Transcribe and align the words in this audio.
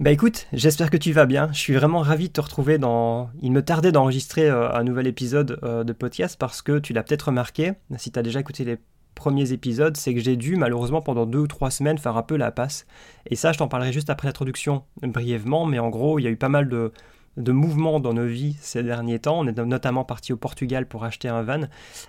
Bah 0.00 0.10
écoute, 0.10 0.48
j'espère 0.52 0.90
que 0.90 0.96
tu 0.96 1.12
vas 1.12 1.24
bien. 1.24 1.50
Je 1.52 1.58
suis 1.58 1.72
vraiment 1.72 2.00
ravi 2.00 2.26
de 2.26 2.32
te 2.32 2.40
retrouver 2.40 2.78
dans. 2.78 3.30
Il 3.42 3.52
me 3.52 3.62
tardait 3.62 3.92
d'enregistrer 3.92 4.50
euh, 4.50 4.72
un 4.72 4.82
nouvel 4.82 5.06
épisode 5.06 5.60
euh, 5.62 5.84
de 5.84 5.92
podcast 5.92 6.36
parce 6.36 6.62
que 6.62 6.80
tu 6.80 6.92
l'as 6.92 7.04
peut-être 7.04 7.28
remarqué, 7.28 7.74
si 7.96 8.10
tu 8.10 8.18
as 8.18 8.22
déjà 8.22 8.40
écouté 8.40 8.64
les 8.64 8.78
premiers 9.14 9.52
épisodes, 9.52 9.96
c'est 9.96 10.12
que 10.12 10.18
j'ai 10.18 10.34
dû 10.34 10.56
malheureusement 10.56 11.00
pendant 11.00 11.26
deux 11.26 11.38
ou 11.38 11.46
trois 11.46 11.70
semaines 11.70 11.98
faire 11.98 12.16
un 12.16 12.24
peu 12.24 12.36
la 12.36 12.50
passe. 12.50 12.86
Et 13.30 13.36
ça, 13.36 13.52
je 13.52 13.58
t'en 13.58 13.68
parlerai 13.68 13.92
juste 13.92 14.10
après 14.10 14.26
l'introduction 14.26 14.82
brièvement, 15.00 15.64
mais 15.64 15.78
en 15.78 15.90
gros, 15.90 16.18
il 16.18 16.22
y 16.22 16.26
a 16.26 16.30
eu 16.30 16.36
pas 16.36 16.48
mal 16.48 16.68
de, 16.68 16.90
de 17.36 17.52
mouvements 17.52 18.00
dans 18.00 18.14
nos 18.14 18.26
vies 18.26 18.56
ces 18.60 18.82
derniers 18.82 19.20
temps. 19.20 19.38
On 19.38 19.46
est 19.46 19.56
notamment 19.56 20.02
parti 20.02 20.32
au 20.32 20.36
Portugal 20.36 20.88
pour 20.88 21.04
acheter 21.04 21.28
un 21.28 21.42
van. 21.42 21.68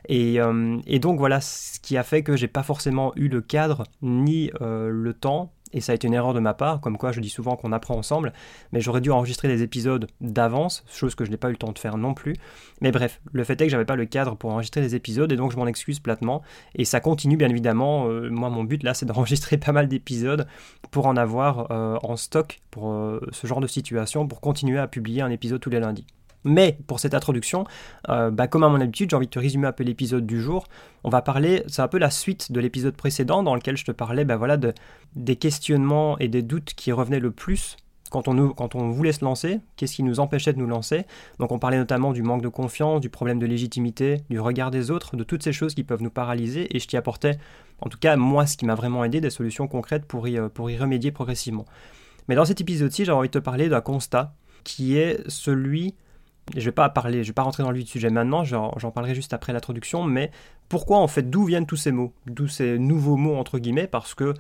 Euh, 0.09 0.79
et 0.87 0.97
donc 0.97 1.19
voilà 1.19 1.39
ce 1.39 1.79
qui 1.79 1.97
a 1.97 2.03
fait 2.03 2.23
que 2.23 2.35
j'ai 2.35 2.47
pas 2.47 2.63
forcément 2.63 3.13
eu 3.15 3.27
le 3.27 3.41
cadre 3.41 3.83
ni 4.01 4.49
le 4.59 5.13
temps 5.13 5.51
et 5.73 5.81
ça 5.81 5.91
a 5.91 5.95
été 5.95 6.07
une 6.07 6.13
erreur 6.13 6.33
de 6.33 6.39
ma 6.39 6.53
part, 6.53 6.79
comme 6.79 6.97
quoi 6.97 7.11
je 7.11 7.19
dis 7.19 7.29
souvent 7.29 7.55
qu'on 7.55 7.71
apprend 7.71 7.95
ensemble, 7.95 8.33
mais 8.71 8.81
j'aurais 8.81 9.01
dû 9.01 9.11
enregistrer 9.11 9.47
des 9.47 9.63
épisodes 9.63 10.07
d'avance, 10.21 10.83
chose 10.87 11.15
que 11.15 11.25
je 11.25 11.31
n'ai 11.31 11.37
pas 11.37 11.49
eu 11.49 11.51
le 11.51 11.57
temps 11.57 11.71
de 11.71 11.79
faire 11.79 11.97
non 11.97 12.13
plus. 12.13 12.35
Mais 12.81 12.91
bref, 12.91 13.21
le 13.31 13.43
fait 13.43 13.59
est 13.59 13.65
que 13.65 13.71
j'avais 13.71 13.85
pas 13.85 13.95
le 13.95 14.05
cadre 14.05 14.35
pour 14.35 14.51
enregistrer 14.51 14.81
des 14.81 14.95
épisodes, 14.95 15.31
et 15.31 15.35
donc 15.35 15.51
je 15.51 15.57
m'en 15.57 15.67
excuse 15.67 15.99
platement, 15.99 16.41
et 16.75 16.85
ça 16.85 16.99
continue 16.99 17.37
bien 17.37 17.49
évidemment, 17.49 18.07
euh, 18.07 18.29
moi 18.29 18.49
mon 18.49 18.63
but 18.63 18.83
là 18.83 18.93
c'est 18.93 19.05
d'enregistrer 19.15 19.57
pas 19.57 19.71
mal 19.71 19.87
d'épisodes 19.87 20.47
pour 20.91 21.07
en 21.07 21.17
avoir 21.17 21.71
euh, 21.71 21.97
en 22.03 22.15
stock 22.15 22.61
pour 22.71 22.91
euh, 22.91 23.19
ce 23.31 23.47
genre 23.47 23.61
de 23.61 23.67
situation, 23.67 24.27
pour 24.27 24.41
continuer 24.41 24.79
à 24.79 24.87
publier 24.87 25.21
un 25.21 25.31
épisode 25.31 25.59
tous 25.59 25.69
les 25.69 25.79
lundis. 25.79 26.05
Mais 26.45 26.77
pour 26.87 26.99
cette 26.99 27.13
introduction, 27.13 27.65
euh, 28.09 28.31
bah, 28.31 28.47
comme 28.47 28.63
à 28.63 28.69
mon 28.69 28.79
habitude, 28.79 29.09
j'ai 29.09 29.15
envie 29.15 29.25
de 29.25 29.31
te 29.31 29.39
résumer 29.39 29.67
un 29.67 29.71
peu 29.71 29.83
l'épisode 29.83 30.25
du 30.25 30.39
jour. 30.39 30.67
On 31.03 31.09
va 31.09 31.21
parler, 31.21 31.63
c'est 31.67 31.81
un 31.81 31.87
peu 31.87 31.97
la 31.97 32.11
suite 32.11 32.51
de 32.51 32.59
l'épisode 32.59 32.95
précédent 32.95 33.43
dans 33.43 33.55
lequel 33.55 33.75
je 33.75 33.83
te 33.83 33.91
parlais 33.91 34.23
bah, 34.23 34.37
voilà, 34.37 34.55
de, 34.55 34.73
des 35.15 35.35
questionnements 35.35 36.17
et 36.19 36.27
des 36.27 36.43
doutes 36.43 36.73
qui 36.75 36.91
revenaient 36.91 37.19
le 37.19 37.31
plus 37.31 37.77
quand 38.11 38.27
on, 38.27 38.49
quand 38.49 38.75
on 38.75 38.91
voulait 38.91 39.11
se 39.11 39.25
lancer, 39.25 39.59
qu'est-ce 39.75 39.95
qui 39.95 40.03
nous 40.03 40.19
empêchait 40.19 40.53
de 40.53 40.59
nous 40.59 40.67
lancer. 40.67 41.05
Donc 41.39 41.51
on 41.51 41.59
parlait 41.59 41.77
notamment 41.77 42.13
du 42.13 42.21
manque 42.21 42.41
de 42.41 42.47
confiance, 42.47 43.01
du 43.01 43.09
problème 43.09 43.39
de 43.39 43.45
légitimité, 43.45 44.21
du 44.29 44.39
regard 44.39 44.71
des 44.71 44.91
autres, 44.91 45.15
de 45.15 45.23
toutes 45.23 45.43
ces 45.43 45.51
choses 45.51 45.73
qui 45.73 45.83
peuvent 45.83 46.03
nous 46.03 46.09
paralyser, 46.11 46.73
et 46.75 46.79
je 46.79 46.87
t'y 46.87 46.95
apportais, 46.95 47.37
en 47.81 47.89
tout 47.89 47.97
cas 47.97 48.15
moi, 48.15 48.45
ce 48.45 48.55
qui 48.55 48.65
m'a 48.65 48.75
vraiment 48.75 49.03
aidé, 49.03 49.19
des 49.19 49.29
solutions 49.29 49.67
concrètes 49.67 50.05
pour 50.05 50.27
y, 50.27 50.37
euh, 50.37 50.49
pour 50.49 50.69
y 50.69 50.77
remédier 50.77 51.11
progressivement. 51.11 51.65
Mais 52.27 52.35
dans 52.35 52.45
cet 52.45 52.61
épisode-ci, 52.61 53.05
j'ai 53.05 53.11
envie 53.11 53.27
de 53.27 53.33
te 53.33 53.39
parler 53.39 53.69
d'un 53.69 53.81
constat 53.81 54.33
qui 54.63 54.97
est 54.97 55.21
celui 55.29 55.95
je 56.55 56.61
vais 56.61 56.71
pas 56.71 56.89
parler, 56.89 57.23
je 57.23 57.29
vais 57.29 57.33
pas 57.33 57.43
rentrer 57.43 57.63
dans 57.63 57.71
le 57.71 57.77
vif 57.77 57.85
du 57.85 57.91
sujet 57.91 58.09
maintenant, 58.09 58.43
j'en 58.43 58.91
parlerai 58.93 59.15
juste 59.15 59.33
après 59.33 59.53
l'introduction, 59.53 60.03
mais 60.03 60.31
pourquoi 60.69 60.97
en 60.97 61.07
fait, 61.07 61.29
d'où 61.29 61.45
viennent 61.45 61.65
tous 61.65 61.75
ces 61.75 61.91
mots, 61.91 62.13
d'où 62.27 62.47
ces 62.47 62.77
nouveaux 62.77 63.17
mots 63.17 63.35
entre 63.35 63.59
guillemets, 63.59 63.87
parce 63.87 64.13
que 64.13 64.33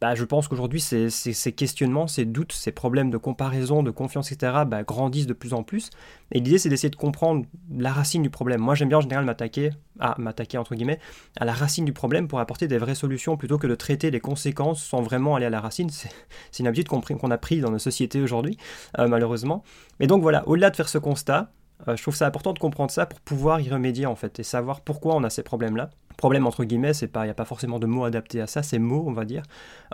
bah, 0.00 0.14
je 0.14 0.24
pense 0.24 0.46
qu'aujourd'hui, 0.48 0.80
ces, 0.80 1.52
questionnements, 1.52 2.06
ces 2.06 2.24
doutes, 2.24 2.52
ces 2.52 2.72
problèmes 2.72 3.10
de 3.10 3.16
comparaison, 3.16 3.82
de 3.82 3.90
confiance, 3.90 4.30
etc., 4.30 4.52
bah, 4.66 4.82
grandissent 4.82 5.26
de 5.26 5.32
plus 5.32 5.54
en 5.54 5.62
plus. 5.62 5.90
Et 6.32 6.38
l'idée, 6.38 6.58
c'est 6.58 6.68
d'essayer 6.68 6.90
de 6.90 6.96
comprendre 6.96 7.46
la 7.70 7.92
racine 7.92 8.22
du 8.22 8.28
problème. 8.28 8.60
Moi, 8.60 8.74
j'aime 8.74 8.88
bien 8.88 8.98
en 8.98 9.02
général 9.02 9.24
m'attaquer, 9.24 9.70
à 9.98 10.14
m'attaquer 10.18 10.58
entre 10.58 10.74
guillemets, 10.74 10.98
à 11.38 11.44
la 11.44 11.54
racine 11.54 11.84
du 11.84 11.92
problème 11.92 12.28
pour 12.28 12.40
apporter 12.40 12.68
des 12.68 12.78
vraies 12.78 12.94
solutions 12.94 13.36
plutôt 13.36 13.58
que 13.58 13.66
de 13.66 13.74
traiter 13.74 14.10
les 14.10 14.20
conséquences 14.20 14.84
sans 14.84 15.00
vraiment 15.00 15.36
aller 15.36 15.46
à 15.46 15.50
la 15.50 15.60
racine. 15.60 15.88
C'est 15.90 16.10
une 16.58 16.66
habitude 16.66 16.88
qu'on 16.88 17.30
a 17.30 17.38
pris 17.38 17.60
dans 17.60 17.70
nos 17.70 17.78
sociétés 17.78 18.20
aujourd'hui, 18.20 18.58
euh, 18.98 19.08
malheureusement. 19.08 19.62
Mais 19.98 20.06
donc 20.06 20.20
voilà, 20.20 20.46
au-delà 20.46 20.70
de 20.70 20.76
faire 20.76 20.88
ce 20.88 20.98
constat, 20.98 21.52
je 21.86 22.00
trouve 22.02 22.14
ça 22.14 22.26
important 22.26 22.52
de 22.52 22.58
comprendre 22.58 22.90
ça 22.90 23.06
pour 23.06 23.20
pouvoir 23.20 23.60
y 23.60 23.68
remédier 23.68 24.06
en 24.06 24.16
fait 24.16 24.38
et 24.40 24.42
savoir 24.42 24.80
pourquoi 24.80 25.14
on 25.14 25.24
a 25.24 25.30
ces 25.30 25.42
problèmes-là 25.42 25.90
problème 26.16 26.46
entre 26.46 26.64
guillemets, 26.64 26.94
c'est 26.94 27.06
pas, 27.06 27.22
il 27.22 27.26
n'y 27.26 27.30
a 27.30 27.34
pas 27.34 27.44
forcément 27.44 27.78
de 27.78 27.86
mots 27.86 28.04
adaptés 28.04 28.40
à 28.40 28.46
ça, 28.46 28.62
c'est 28.62 28.78
mots, 28.78 29.04
on 29.06 29.12
va 29.12 29.24
dire. 29.24 29.42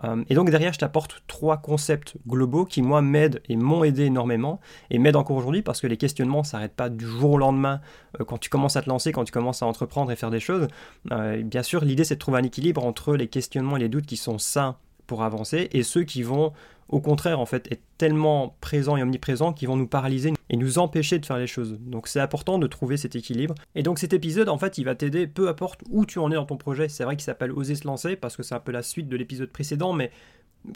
Euh, 0.05 0.24
et 0.28 0.34
donc 0.34 0.50
derrière, 0.50 0.72
je 0.72 0.78
t'apporte 0.78 1.22
trois 1.27 1.58
concepts 1.58 2.16
globaux 2.27 2.64
qui 2.64 2.83
moi 2.83 3.02
m'aident 3.02 3.42
et 3.48 3.56
m'ont 3.56 3.84
aidé 3.84 4.05
énormément 4.05 4.61
et 4.91 4.98
m'aident 4.98 5.16
encore 5.16 5.36
aujourd'hui 5.36 5.62
parce 5.62 5.80
que 5.80 5.86
les 5.86 5.97
questionnements 5.97 6.44
s'arrêtent 6.44 6.77
pas 6.77 6.89
du 6.89 7.05
jour 7.05 7.33
au 7.33 7.39
lendemain 7.39 7.80
euh, 8.20 8.24
quand 8.24 8.39
tu 8.39 8.48
commences 8.48 8.77
à 8.77 8.83
te 8.83 8.89
lancer, 8.89 9.12
quand 9.12 9.24
tu 9.24 9.33
commences 9.33 9.62
à 9.62 9.67
entreprendre 9.67 10.11
et 10.11 10.17
faire 10.17 10.30
des 10.30 10.40
choses. 10.40 10.68
Euh, 11.11 11.42
bien 11.42 11.62
sûr, 11.62 11.85
l'idée 11.85 12.05
c'est 12.05 12.14
de 12.14 12.20
trouver 12.20 12.39
un 12.39 12.45
équilibre 12.45 12.85
entre 12.85 13.14
les 13.14 13.29
questionnements 13.29 13.77
et 13.77 13.80
les 13.80 13.89
doutes 13.89 14.06
qui 14.06 14.17
sont 14.17 14.39
sains 14.39 14.77
pour 15.06 15.23
avancer 15.23 15.68
et 15.73 15.83
ceux 15.83 16.05
qui 16.05 16.23
vont 16.23 16.52
au 16.92 17.01
contraire 17.01 17.41
en 17.41 17.47
fait 17.47 17.70
être 17.73 17.83
tellement 17.98 18.57
présents 18.61 18.97
et 18.97 19.03
omniprésents 19.03 19.53
qu'ils 19.53 19.67
vont 19.67 19.77
nous 19.77 19.89
paralyser 19.89 20.33
et 20.51 20.57
nous 20.57 20.79
empêcher 20.79 21.19
de 21.19 21.27
faire 21.27 21.39
les 21.39 21.47
choses. 21.47 21.79
Donc 21.80 22.07
c'est 22.07 22.20
important 22.20 22.58
de 22.58 22.67
trouver 22.67 22.97
cet 22.97 23.17
équilibre. 23.17 23.55
Et 23.75 23.83
donc 23.83 23.98
cet 23.98 24.13
épisode 24.13 24.48
en 24.48 24.58
fait 24.58 24.79
il 24.79 24.85
va 24.85 24.95
t'aider 24.95 25.27
peu 25.27 25.48
importe 25.48 25.80
où 25.91 26.07
tu 26.07 26.19
en 26.19 26.30
es 26.30 26.35
dans 26.35 26.47
ton 26.47 26.57
projet. 26.57 26.89
C'est 26.89 27.05
vrai 27.05 27.17
qu'il 27.17 27.25
s'appelle 27.25 27.51
Oser 27.51 27.75
se 27.75 27.86
lancer 27.86 28.14
parce 28.14 28.36
que 28.36 28.42
c'est 28.42 28.55
un 28.55 28.61
peu 28.61 28.70
la 28.70 28.83
suite 28.83 29.08
de 29.08 29.17
l'épisode 29.17 29.51
précédent 29.51 29.92
mais 29.92 30.13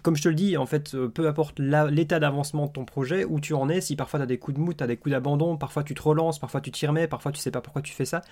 comme 0.02 0.16
je 0.16 0.22
te 0.22 0.28
le 0.28 0.34
dis, 0.34 0.56
en 0.56 0.66
fait, 0.66 0.96
euh, 0.96 1.06
peu 1.06 1.28
importe 1.28 1.60
l'état 1.60 2.18
d'avancement 2.18 2.66
de 2.66 2.72
ton 2.72 2.84
projet, 2.84 3.24
où 3.24 3.38
tu 3.38 3.54
en 3.54 3.68
es, 3.68 3.80
si 3.80 3.94
parfois 3.94 4.18
tu 4.18 4.24
as 4.24 4.26
des 4.26 4.36
coups 4.36 4.56
de 4.56 4.60
mou, 4.60 4.74
tu 4.74 4.82
as 4.82 4.88
des 4.88 4.96
coups 4.96 5.12
d'abandon, 5.12 5.56
parfois 5.56 5.84
tu 5.84 5.94
te 5.94 6.02
relances, 6.02 6.40
parfois 6.40 6.60
tu 6.60 6.72
t'y 6.72 6.88
remets, 6.88 7.06
parfois 7.06 7.30
tu 7.30 7.38
sais 7.38 7.52
pas 7.52 7.60
pourquoi 7.60 7.82
tu 7.82 7.92
fais 7.92 8.04
ça, 8.04 8.22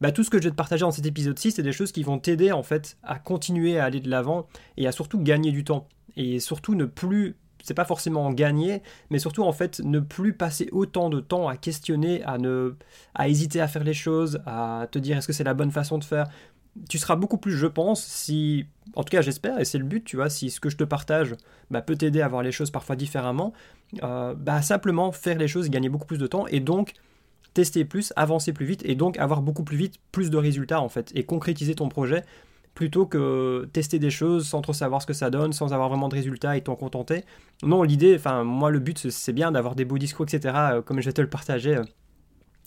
bah, 0.00 0.12
tout 0.12 0.24
ce 0.24 0.30
que 0.30 0.38
je 0.38 0.44
vais 0.44 0.50
te 0.50 0.56
partager 0.56 0.80
dans 0.80 0.90
cet 0.90 1.06
épisode-ci, 1.06 1.52
c'est 1.52 1.62
des 1.62 1.72
choses 1.72 1.92
qui 1.92 2.02
vont 2.02 2.18
t'aider 2.18 2.52
en 2.52 2.62
fait 2.62 2.96
à 3.02 3.18
continuer 3.18 3.78
à 3.78 3.84
aller 3.84 4.00
de 4.00 4.10
l'avant 4.10 4.46
et 4.76 4.86
à 4.86 4.92
surtout 4.92 5.18
gagner 5.18 5.52
du 5.52 5.64
temps. 5.64 5.88
Et 6.16 6.40
surtout 6.40 6.74
ne 6.74 6.84
plus, 6.84 7.36
c'est 7.62 7.74
pas 7.74 7.84
forcément 7.84 8.32
gagner, 8.32 8.82
mais 9.10 9.18
surtout 9.18 9.42
en 9.42 9.52
fait 9.52 9.80
ne 9.80 10.00
plus 10.00 10.32
passer 10.32 10.68
autant 10.72 11.10
de 11.10 11.20
temps 11.20 11.48
à 11.48 11.56
questionner, 11.56 12.22
à, 12.24 12.38
ne, 12.38 12.74
à 13.14 13.28
hésiter 13.28 13.60
à 13.60 13.68
faire 13.68 13.84
les 13.84 13.94
choses, 13.94 14.40
à 14.46 14.86
te 14.90 14.98
dire 14.98 15.16
est-ce 15.18 15.26
que 15.26 15.32
c'est 15.32 15.44
la 15.44 15.54
bonne 15.54 15.72
façon 15.72 15.98
de 15.98 16.04
faire. 16.04 16.26
Tu 16.90 16.98
seras 16.98 17.16
beaucoup 17.16 17.38
plus, 17.38 17.52
je 17.52 17.66
pense, 17.66 18.04
si, 18.04 18.66
en 18.94 19.02
tout 19.02 19.10
cas 19.10 19.22
j'espère, 19.22 19.58
et 19.58 19.64
c'est 19.64 19.78
le 19.78 19.84
but, 19.84 20.04
tu 20.04 20.16
vois, 20.16 20.28
si 20.28 20.50
ce 20.50 20.60
que 20.60 20.68
je 20.68 20.76
te 20.76 20.84
partage 20.84 21.34
bah, 21.70 21.80
peut 21.80 21.96
t'aider 21.96 22.20
à 22.20 22.28
voir 22.28 22.42
les 22.42 22.52
choses 22.52 22.70
parfois 22.70 22.96
différemment, 22.96 23.54
euh, 24.02 24.34
bah, 24.34 24.60
simplement 24.60 25.10
faire 25.10 25.38
les 25.38 25.48
choses, 25.48 25.70
gagner 25.70 25.88
beaucoup 25.88 26.06
plus 26.06 26.18
de 26.18 26.26
temps, 26.26 26.46
et 26.48 26.60
donc 26.60 26.92
tester 27.56 27.86
plus, 27.86 28.12
avancer 28.16 28.52
plus 28.52 28.66
vite 28.66 28.82
et 28.84 28.94
donc 28.94 29.18
avoir 29.18 29.40
beaucoup 29.40 29.64
plus 29.64 29.78
vite 29.78 29.94
plus 30.12 30.28
de 30.28 30.36
résultats 30.36 30.82
en 30.82 30.90
fait 30.90 31.10
et 31.14 31.24
concrétiser 31.24 31.74
ton 31.74 31.88
projet 31.88 32.22
plutôt 32.76 33.06
que 33.06 33.68
tester 33.72 33.98
des 33.98 34.10
choses 34.10 34.46
sans 34.46 34.60
trop 34.60 34.74
savoir 34.74 35.00
ce 35.00 35.06
que 35.06 35.14
ça 35.14 35.30
donne, 35.30 35.52
sans 35.54 35.72
avoir 35.72 35.88
vraiment 35.88 36.08
de 36.08 36.14
résultats 36.14 36.58
et 36.58 36.60
t'en 36.60 36.76
contenter. 36.76 37.24
Non, 37.62 37.82
l'idée, 37.82 38.14
enfin 38.14 38.44
moi 38.44 38.70
le 38.70 38.78
but 38.78 39.10
c'est 39.10 39.32
bien 39.32 39.50
d'avoir 39.50 39.74
des 39.74 39.86
beaux 39.86 39.98
discours, 39.98 40.26
etc. 40.28 40.54
Euh, 40.54 40.82
comme 40.82 41.00
je 41.00 41.06
vais 41.06 41.12
te 41.14 41.22
le 41.22 41.30
partager 41.30 41.78
euh, 41.78 41.84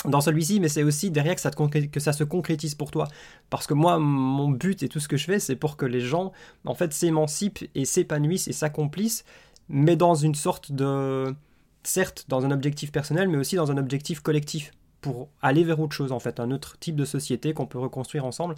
dans 0.05 0.19
celui-ci, 0.19 0.59
mais 0.59 0.67
c'est 0.67 0.81
aussi 0.81 1.11
derrière 1.11 1.35
que 1.35 1.41
ça, 1.41 1.51
que 1.51 1.99
ça 1.99 2.11
se 2.11 2.23
concrétise 2.23 2.73
pour 2.73 2.89
toi. 2.89 3.07
Parce 3.51 3.67
que 3.67 3.75
moi, 3.75 3.99
mon 3.99 4.49
but 4.49 4.81
et 4.81 4.89
tout 4.89 4.99
ce 4.99 5.07
que 5.07 5.15
je 5.15 5.25
fais, 5.25 5.39
c'est 5.39 5.55
pour 5.55 5.77
que 5.77 5.85
les 5.85 6.01
gens, 6.01 6.31
en 6.65 6.73
fait, 6.73 6.91
s'émancipent 6.91 7.69
et 7.75 7.85
s'épanouissent 7.85 8.47
et 8.47 8.53
s'accomplissent, 8.53 9.23
mais 9.69 9.95
dans 9.95 10.15
une 10.15 10.35
sorte 10.35 10.71
de... 10.71 11.35
Certes, 11.83 12.25
dans 12.27 12.45
un 12.45 12.51
objectif 12.51 12.91
personnel, 12.91 13.29
mais 13.29 13.37
aussi 13.37 13.55
dans 13.55 13.71
un 13.71 13.77
objectif 13.77 14.21
collectif 14.21 14.71
pour 15.01 15.29
aller 15.41 15.63
vers 15.63 15.79
autre 15.79 15.95
chose 15.95 16.11
en 16.11 16.19
fait, 16.19 16.39
un 16.39 16.51
autre 16.51 16.77
type 16.79 16.95
de 16.95 17.05
société 17.05 17.53
qu'on 17.53 17.67
peut 17.67 17.79
reconstruire 17.79 18.25
ensemble. 18.25 18.55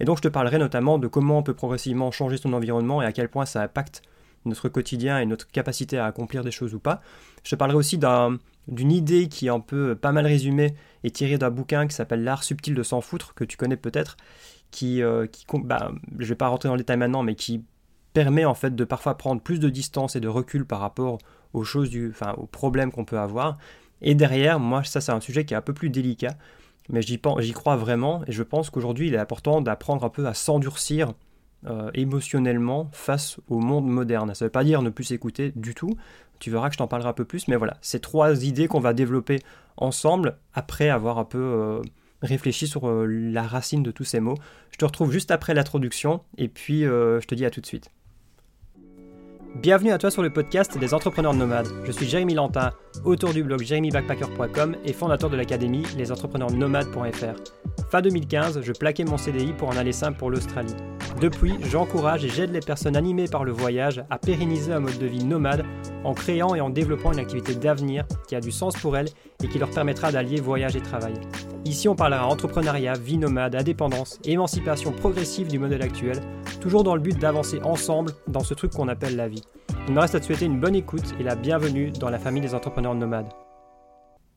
Et 0.00 0.04
donc 0.04 0.18
je 0.18 0.22
te 0.22 0.28
parlerai 0.28 0.58
notamment 0.58 0.98
de 0.98 1.06
comment 1.06 1.38
on 1.38 1.42
peut 1.42 1.54
progressivement 1.54 2.10
changer 2.10 2.36
son 2.36 2.52
environnement 2.52 3.02
et 3.02 3.04
à 3.04 3.12
quel 3.12 3.28
point 3.28 3.46
ça 3.46 3.62
impacte 3.62 4.02
notre 4.44 4.68
quotidien 4.68 5.20
et 5.20 5.26
notre 5.26 5.48
capacité 5.48 5.98
à 5.98 6.06
accomplir 6.06 6.42
des 6.42 6.50
choses 6.50 6.74
ou 6.74 6.80
pas. 6.80 7.00
Je 7.44 7.50
te 7.50 7.56
parlerai 7.56 7.76
aussi 7.76 7.98
d'une 7.98 8.92
idée 8.92 9.28
qui 9.28 9.46
est 9.46 9.50
un 9.50 9.60
peu 9.60 9.94
pas 9.94 10.12
mal 10.12 10.26
résumée 10.26 10.74
et 11.04 11.10
tirée 11.10 11.38
d'un 11.38 11.50
bouquin 11.50 11.86
qui 11.86 11.94
s'appelle 11.94 12.24
L'art 12.24 12.42
subtil 12.42 12.74
de 12.74 12.82
s'en 12.82 13.00
foutre, 13.00 13.34
que 13.34 13.44
tu 13.44 13.56
connais 13.56 13.76
peut-être, 13.76 14.16
qui, 14.70 15.02
euh, 15.02 15.26
qui 15.26 15.46
bah, 15.64 15.92
je 16.18 16.26
vais 16.26 16.34
pas 16.34 16.48
rentrer 16.48 16.68
dans 16.68 16.74
les 16.74 16.80
détail 16.80 16.96
maintenant, 16.96 17.22
mais 17.22 17.34
qui 17.36 17.64
permet 18.14 18.44
en 18.44 18.54
fait 18.54 18.74
de 18.74 18.84
parfois 18.84 19.16
prendre 19.16 19.40
plus 19.40 19.60
de 19.60 19.68
distance 19.68 20.16
et 20.16 20.20
de 20.20 20.28
recul 20.28 20.66
par 20.66 20.80
rapport 20.80 21.18
aux 21.52 21.64
choses 21.64 21.90
enfin, 22.10 22.32
aux 22.36 22.46
problèmes 22.46 22.90
qu'on 22.90 23.04
peut 23.04 23.18
avoir 23.18 23.58
et 24.02 24.14
derrière, 24.14 24.58
moi, 24.58 24.82
ça 24.84 25.00
c'est 25.00 25.12
un 25.12 25.20
sujet 25.20 25.44
qui 25.44 25.54
est 25.54 25.56
un 25.56 25.62
peu 25.62 25.72
plus 25.72 25.88
délicat, 25.88 26.36
mais 26.88 27.02
j'y 27.02 27.18
crois 27.52 27.76
vraiment, 27.76 28.22
et 28.26 28.32
je 28.32 28.42
pense 28.42 28.70
qu'aujourd'hui 28.70 29.08
il 29.08 29.14
est 29.14 29.18
important 29.18 29.60
d'apprendre 29.60 30.04
un 30.04 30.08
peu 30.08 30.26
à 30.26 30.34
s'endurcir 30.34 31.12
euh, 31.66 31.90
émotionnellement 31.94 32.88
face 32.92 33.38
au 33.48 33.60
monde 33.60 33.86
moderne. 33.86 34.34
Ça 34.34 34.44
ne 34.44 34.48
veut 34.48 34.52
pas 34.52 34.64
dire 34.64 34.82
ne 34.82 34.90
plus 34.90 35.04
s'écouter 35.04 35.52
du 35.54 35.74
tout, 35.74 35.96
tu 36.38 36.50
verras 36.50 36.68
que 36.68 36.74
je 36.74 36.78
t'en 36.78 36.88
parlerai 36.88 37.10
un 37.10 37.14
peu 37.14 37.24
plus, 37.24 37.46
mais 37.48 37.56
voilà, 37.56 37.76
c'est 37.82 38.00
trois 38.00 38.44
idées 38.44 38.66
qu'on 38.66 38.80
va 38.80 38.94
développer 38.94 39.38
ensemble 39.76 40.38
après 40.54 40.88
avoir 40.88 41.18
un 41.18 41.24
peu 41.24 41.38
euh, 41.38 41.82
réfléchi 42.20 42.66
sur 42.66 42.88
euh, 42.88 43.06
la 43.06 43.42
racine 43.42 43.82
de 43.82 43.90
tous 43.90 44.04
ces 44.04 44.20
mots. 44.20 44.36
Je 44.70 44.76
te 44.78 44.84
retrouve 44.84 45.12
juste 45.12 45.30
après 45.30 45.54
l'introduction, 45.54 46.22
et 46.36 46.48
puis 46.48 46.82
je 46.82 47.24
te 47.24 47.34
dis 47.34 47.44
à 47.44 47.50
tout 47.50 47.60
de 47.60 47.66
suite. 47.66 47.90
Bienvenue 49.56 49.92
à 49.92 49.98
toi 49.98 50.10
sur 50.10 50.22
le 50.22 50.30
podcast 50.30 50.78
des 50.78 50.94
entrepreneurs 50.94 51.34
nomades. 51.34 51.68
Je 51.84 51.92
suis 51.92 52.08
Jérémy 52.08 52.32
Lantin, 52.34 52.70
auteur 53.04 53.34
du 53.34 53.44
blog 53.44 53.62
jérémybackpacker.com 53.62 54.76
et 54.84 54.94
fondateur 54.94 55.28
de 55.28 55.36
l'académie 55.36 55.84
lesentrepreneursnomades.fr. 55.98 57.90
Fin 57.90 58.00
2015, 58.00 58.62
je 58.62 58.72
plaquais 58.72 59.04
mon 59.04 59.18
CDI 59.18 59.52
pour 59.52 59.68
en 59.68 59.76
aller 59.76 59.92
simple 59.92 60.18
pour 60.18 60.30
l'Australie. 60.30 60.74
Depuis, 61.20 61.52
j'encourage 61.70 62.24
et 62.24 62.30
j'aide 62.30 62.50
les 62.52 62.60
personnes 62.60 62.96
animées 62.96 63.28
par 63.28 63.44
le 63.44 63.52
voyage 63.52 64.02
à 64.08 64.18
pérenniser 64.18 64.72
un 64.72 64.80
mode 64.80 64.98
de 64.98 65.06
vie 65.06 65.22
nomade 65.22 65.64
en 66.02 66.14
créant 66.14 66.54
et 66.54 66.60
en 66.62 66.70
développant 66.70 67.12
une 67.12 67.20
activité 67.20 67.54
d'avenir 67.54 68.06
qui 68.26 68.34
a 68.34 68.40
du 68.40 68.50
sens 68.50 68.74
pour 68.76 68.96
elles 68.96 69.10
et 69.42 69.48
qui 69.48 69.58
leur 69.58 69.70
permettra 69.70 70.12
d'allier 70.12 70.40
voyage 70.40 70.76
et 70.76 70.80
travail. 70.80 71.14
Ici, 71.64 71.88
on 71.88 71.94
parlera 71.94 72.26
entrepreneuriat, 72.26 72.94
vie 72.94 73.18
nomade, 73.18 73.54
indépendance, 73.54 74.18
émancipation 74.24 74.92
progressive 74.92 75.48
du 75.48 75.58
modèle 75.58 75.82
actuel, 75.82 76.20
toujours 76.60 76.84
dans 76.84 76.94
le 76.94 77.00
but 77.00 77.18
d'avancer 77.18 77.60
ensemble 77.62 78.12
dans 78.26 78.40
ce 78.40 78.54
truc 78.54 78.72
qu'on 78.72 78.88
appelle 78.88 79.16
la 79.16 79.28
vie. 79.28 79.42
Il 79.88 79.94
me 79.94 80.00
reste 80.00 80.14
à 80.14 80.20
te 80.20 80.26
souhaiter 80.26 80.46
une 80.46 80.60
bonne 80.60 80.74
écoute 80.74 81.14
et 81.18 81.22
la 81.22 81.34
bienvenue 81.34 81.90
dans 81.90 82.10
la 82.10 82.18
famille 82.18 82.42
des 82.42 82.54
entrepreneurs 82.54 82.94
nomades. 82.94 83.32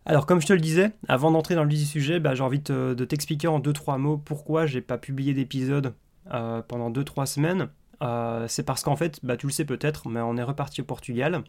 Alors 0.06 0.28
comme 0.28 0.40
je 0.40 0.46
te 0.46 0.54
le 0.54 0.60
disais, 0.60 0.92
avant 1.08 1.32
d'entrer 1.32 1.56
dans 1.56 1.64
le 1.64 1.70
vif 1.70 1.80
du 1.80 1.86
sujet, 1.86 2.20
bah, 2.20 2.36
j'ai 2.36 2.44
envie 2.44 2.60
de, 2.60 2.94
t'expliquer 3.06 3.48
en 3.48 3.60
2-3 3.60 3.98
mots 3.98 4.18
pourquoi 4.18 4.68
j'ai 4.68 4.82
pas 4.82 5.00
publié 5.00 5.34
d'épisode 5.34 5.94
euh, 6.32 6.62
pendant 6.62 6.92
2-3 6.92 7.26
semaines. 7.26 7.70
Euh, 8.04 8.46
c'est 8.48 8.64
parce 8.64 8.84
qu'en 8.84 8.96
fait, 8.96 9.20
bah, 9.24 9.36
tu 9.36 9.48
le 9.48 9.52
sais 9.52 9.66
peut-être, 9.66 10.08
mais 10.10 10.22
on 10.22 10.38
est 10.38 10.44
reparti 10.44 10.82
au 10.82 10.84
Portugal. 10.84 11.44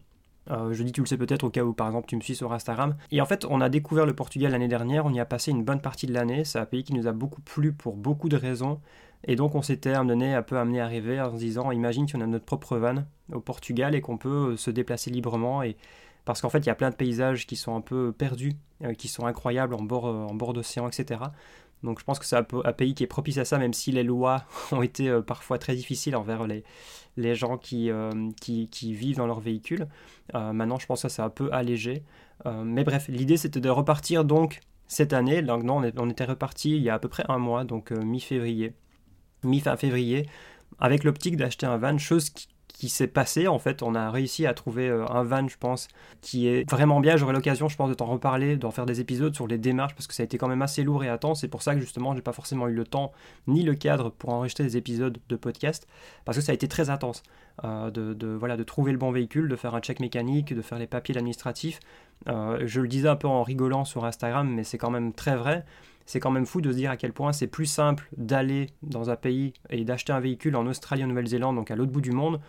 Euh, 0.49 0.73
je 0.73 0.83
dis 0.83 0.91
tu 0.91 1.01
le 1.01 1.07
sais 1.07 1.17
peut-être 1.17 1.43
au 1.43 1.49
cas 1.49 1.63
où 1.63 1.73
par 1.73 1.87
exemple 1.87 2.07
tu 2.07 2.15
me 2.15 2.21
suis 2.21 2.35
sur 2.35 2.53
Instagram. 2.53 2.95
Et 3.11 3.21
en 3.21 3.25
fait 3.25 3.45
on 3.49 3.61
a 3.61 3.69
découvert 3.69 4.05
le 4.05 4.13
Portugal 4.13 4.51
l'année 4.51 4.67
dernière, 4.67 5.05
on 5.05 5.13
y 5.13 5.19
a 5.19 5.25
passé 5.25 5.51
une 5.51 5.63
bonne 5.63 5.81
partie 5.81 6.07
de 6.07 6.13
l'année, 6.13 6.45
c'est 6.45 6.59
un 6.59 6.65
pays 6.65 6.83
qui 6.83 6.93
nous 6.93 7.07
a 7.07 7.11
beaucoup 7.11 7.41
plu 7.41 7.73
pour 7.73 7.95
beaucoup 7.95 8.29
de 8.29 8.37
raisons. 8.37 8.79
Et 9.25 9.35
donc 9.35 9.55
on 9.55 9.61
s'était 9.61 9.93
amené 9.93 10.33
un 10.33 10.43
peu 10.43 10.57
amené 10.57 10.79
à 10.79 10.87
rêver 10.87 11.19
en 11.19 11.33
se 11.33 11.39
disant 11.39 11.71
imagine 11.71 12.07
si 12.07 12.15
on 12.15 12.21
a 12.21 12.27
notre 12.27 12.45
propre 12.45 12.77
van 12.77 13.03
au 13.33 13.39
Portugal 13.39 13.95
et 13.95 14.01
qu'on 14.01 14.17
peut 14.17 14.55
se 14.57 14.71
déplacer 14.71 15.09
librement 15.09 15.63
et 15.63 15.75
parce 16.23 16.41
qu'en 16.41 16.49
fait 16.49 16.59
il 16.59 16.67
y 16.67 16.69
a 16.69 16.75
plein 16.75 16.91
de 16.91 16.95
paysages 16.95 17.47
qui 17.47 17.55
sont 17.55 17.75
un 17.75 17.81
peu 17.81 18.11
perdus, 18.11 18.53
qui 18.97 19.07
sont 19.07 19.25
incroyables 19.25 19.73
en 19.73 19.81
bord 19.81 20.53
d'océan, 20.53 20.87
etc. 20.87 21.21
Donc 21.83 21.99
je 21.99 22.05
pense 22.05 22.19
que 22.19 22.25
c'est 22.25 22.35
un, 22.35 22.43
pays 22.43 22.95
qui 22.95 23.03
est 23.03 23.07
propice 23.07 23.37
à 23.37 23.45
ça, 23.45 23.57
même 23.57 23.73
si 23.73 23.91
les 23.91 24.03
lois 24.03 24.43
ont 24.71 24.81
été 24.81 25.09
euh, 25.09 25.21
parfois 25.21 25.57
très 25.57 25.75
difficiles 25.75 26.15
envers 26.15 26.47
les, 26.47 26.63
les 27.17 27.35
gens 27.35 27.57
qui, 27.57 27.91
euh, 27.91 28.29
qui, 28.41 28.93
vivent 28.93 29.17
dans 29.17 29.27
leur 29.27 29.39
véhicule. 29.39 29.87
Euh, 30.35 30.53
maintenant, 30.53 30.79
je 30.79 30.85
pense 30.85 31.01
que 31.01 31.09
ça 31.09 31.15
c'est 31.15 31.21
un 31.21 31.29
peu 31.29 31.49
allégé. 31.51 32.03
mais 32.45 32.83
bref, 32.83 33.07
l'idée 33.09 33.37
c'était 33.37 33.59
de 33.59 33.69
repartir 33.69 34.25
donc 34.25 34.59
cette 34.87 35.13
année. 35.13 35.41
Donc 35.41 35.63
non, 35.63 35.81
on, 35.83 35.91
on 35.97 36.09
était 36.09 36.25
reparti 36.25 36.75
il 36.77 36.83
y 36.83 36.89
a 36.89 36.95
à 36.95 36.99
peu 36.99 37.09
près 37.09 37.25
un 37.29 37.37
mois, 37.37 37.63
donc 37.63 37.91
mi-février. 37.91 38.73
Mi-fin 39.43 39.77
février, 39.77 40.27
avec 40.79 41.03
l'optique 41.03 41.37
d'acheter 41.37 41.67
un 41.67 41.77
van, 41.77 41.97
chose 41.99 42.31
qui, 42.31 42.47
qui 42.77 42.89
s'est 42.89 43.07
passé. 43.07 43.47
En 43.47 43.57
fait, 43.57 43.81
on 43.81 43.95
a 43.95 44.11
réussi 44.11 44.45
à 44.45 44.53
trouver 44.53 44.87
euh, 44.87 45.05
un 45.09 45.23
van, 45.23 45.47
je 45.47 45.57
pense, 45.57 45.87
qui 46.21 46.47
est 46.47 46.69
vraiment 46.69 46.99
bien. 46.99 47.17
J'aurai 47.17 47.33
l'occasion, 47.33 47.67
je 47.67 47.75
pense, 47.75 47.89
de 47.89 47.95
t'en 47.95 48.05
reparler, 48.05 48.55
d'en 48.55 48.69
faire 48.69 48.85
des 48.85 49.01
épisodes 49.01 49.33
sur 49.33 49.47
les 49.47 49.57
démarches, 49.57 49.95
parce 49.95 50.05
que 50.05 50.13
ça 50.13 50.21
a 50.21 50.25
été 50.25 50.37
quand 50.37 50.47
même 50.47 50.61
assez 50.61 50.83
lourd 50.83 51.03
et 51.03 51.17
temps. 51.17 51.33
C'est 51.33 51.47
pour 51.47 51.63
ça 51.63 51.73
que 51.73 51.81
justement, 51.81 52.15
j'ai 52.15 52.21
pas 52.21 52.33
forcément 52.33 52.67
eu 52.67 52.73
le 52.73 52.83
temps 52.83 53.11
ni 53.47 53.63
le 53.63 53.73
cadre 53.73 54.11
pour 54.11 54.29
enregistrer 54.29 54.63
des 54.63 54.77
épisodes 54.77 55.17
de 55.27 55.35
podcast, 55.35 55.87
parce 56.23 56.37
que 56.37 56.43
ça 56.43 56.51
a 56.51 56.55
été 56.55 56.67
très 56.67 56.89
intense. 56.91 57.23
Euh, 57.63 57.89
de, 57.89 58.27
voilà, 58.27 58.55
de 58.55 58.63
trouver 58.63 58.91
le 58.91 58.99
bon 58.99 59.11
véhicule, 59.11 59.49
de 59.49 59.55
faire 59.55 59.73
un 59.73 59.79
check 59.79 59.99
mécanique, 59.99 60.53
de 60.53 60.61
faire 60.61 60.77
les 60.77 60.85
papiers 60.85 61.17
administratifs. 61.17 61.79
Euh, 62.27 62.61
je 62.65 62.81
le 62.81 62.87
disais 62.87 63.07
un 63.07 63.15
peu 63.15 63.27
en 63.27 63.41
rigolant 63.41 63.85
sur 63.85 64.05
Instagram, 64.05 64.47
mais 64.47 64.63
c'est 64.63 64.77
quand 64.77 64.91
même 64.91 65.13
très 65.13 65.35
vrai 65.35 65.65
c'est 66.07 66.21
quand 66.21 66.31
même 66.31 66.45
fou 66.45 66.61
de 66.61 66.71
se 66.71 66.77
dire 66.77 66.89
à 66.89 66.97
quel 66.97 67.11
point 67.11 67.33
c'est 67.33 67.47
plus 67.47 67.65
simple 67.65 68.07
d'aller 68.15 68.67
dans 68.81 69.09
un 69.09 69.17
pays 69.17 69.53
et 69.69 69.83
d'acheter 69.83 70.13
un 70.13 70.21
véhicule 70.21 70.55
en 70.55 70.65
Australie, 70.65 71.03
Nouvelle-Zélande, 71.03 71.57
donc 71.57 71.69
à 71.69 71.75
l'autre 71.75 71.91
bout 71.91 72.01
du 72.01 72.11
monde, 72.11 72.39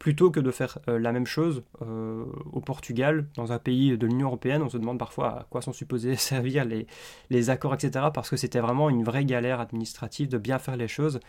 plutôt 0.00 0.30
que 0.30 0.40
de 0.40 0.50
faire 0.50 0.78
euh, 0.88 0.98
la 0.98 1.12
même 1.12 1.26
chose 1.26 1.62
euh, 1.82 2.24
au 2.52 2.60
Portugal, 2.60 3.26
dans 3.36 3.52
un 3.52 3.58
pays 3.58 3.98
de 3.98 4.06
l'Union 4.06 4.28
Européenne. 4.28 4.62
On 4.62 4.70
se 4.70 4.78
demande 4.78 4.98
parfois 4.98 5.40
à 5.40 5.46
quoi 5.50 5.60
sont 5.60 5.74
supposés 5.74 6.16
servir 6.16 6.64
les, 6.64 7.50
accords, 7.50 7.74
etc., 7.74 8.06
parce 8.12 8.30
que 8.30 8.36
c'était 8.36 8.60
vraiment 8.60 8.88
une 8.88 9.04
vraie 9.04 9.26
galère 9.26 9.60
administrative 9.60 10.28
de 10.28 10.38
bien 10.38 10.58
faire 10.58 10.76
les 10.76 10.88
choses. 10.88 11.20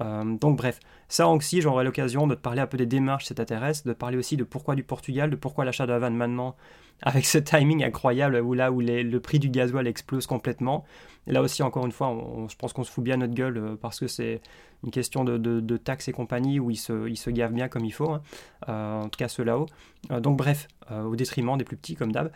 Euh, 0.00 0.36
donc 0.36 0.58
bref, 0.58 0.78
ça 1.08 1.26
aussi, 1.26 1.62
j'aurai 1.62 1.84
l'occasion 1.84 2.26
de 2.26 2.34
te 2.34 2.40
parler 2.40 2.60
un 2.60 2.66
peu 2.66 2.76
des 2.76 2.86
démarches 2.86 3.24
si 3.24 3.28
ça 3.28 3.34
t'intéresse, 3.34 3.84
de 3.84 3.94
parler 3.94 4.18
aussi 4.18 4.36
de 4.36 4.44
pourquoi 4.44 4.74
du 4.74 4.84
Portugal, 4.84 5.30
de 5.30 5.36
pourquoi 5.36 5.64
l'achat 5.64 5.86
de 5.86 5.92
la 5.92 6.10
maintenant, 6.10 6.54
avec 7.02 7.26
ce 7.26 7.38
timing 7.38 7.84
incroyable 7.84 8.36
où 8.40 8.54
là 8.54 8.72
où 8.72 8.80
le 8.80 9.18
prix 9.18 9.38
du 9.38 9.48
gasoil 9.48 9.86
explose 9.86 10.26
complètement. 10.26 10.84
là 11.26 11.42
aussi, 11.42 11.62
encore 11.62 11.86
une 11.86 11.92
fois, 11.92 12.16
je 12.48 12.56
pense 12.56 12.72
qu'on 12.72 12.84
se 12.84 12.90
fout 12.90 13.04
bien 13.04 13.18
notre 13.18 13.34
gueule 13.34 13.76
parce 13.80 14.00
que 14.00 14.08
c'est 14.08 14.40
une 14.84 14.90
question 14.90 15.24
de, 15.24 15.76
taxes 15.76 16.08
et 16.08 16.12
compagnie 16.12 16.60
où 16.60 16.70
ils 16.70 16.76
se, 16.76 17.08
ils 17.08 17.16
se 17.16 17.30
gavent 17.30 17.52
bien 17.52 17.68
comme 17.68 17.84
il 17.84 17.92
faut, 17.92 18.10
hein. 18.10 18.22
euh, 18.68 19.02
en 19.02 19.08
tout 19.08 19.18
cas 19.18 19.28
ceux 19.28 19.44
là-haut. 19.44 19.66
Euh, 20.10 20.20
donc 20.20 20.36
bref, 20.36 20.68
euh, 20.90 21.02
au 21.02 21.16
détriment 21.16 21.56
des 21.56 21.64
plus 21.64 21.76
petits 21.76 21.94
comme 21.94 22.12
d'hab. 22.12 22.30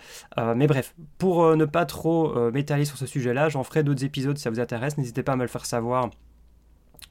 mais 0.56 0.67
bref, 0.67 0.94
pour 1.19 1.56
ne 1.56 1.64
pas 1.64 1.87
trop 1.87 2.50
m'étaler 2.50 2.85
sur 2.85 2.97
ce 2.97 3.06
sujet-là, 3.06 3.49
j'en 3.49 3.64
ferai 3.64 3.82
d'autres 3.82 4.05
épisodes 4.05 4.37
si 4.37 4.43
ça 4.43 4.50
vous 4.50 4.61
intéresse. 4.61 4.99
N'hésitez 4.99 5.23
pas 5.23 5.32
à 5.32 5.37
me 5.37 5.43
le 5.43 5.49
faire 5.49 5.67
savoir 5.67 6.11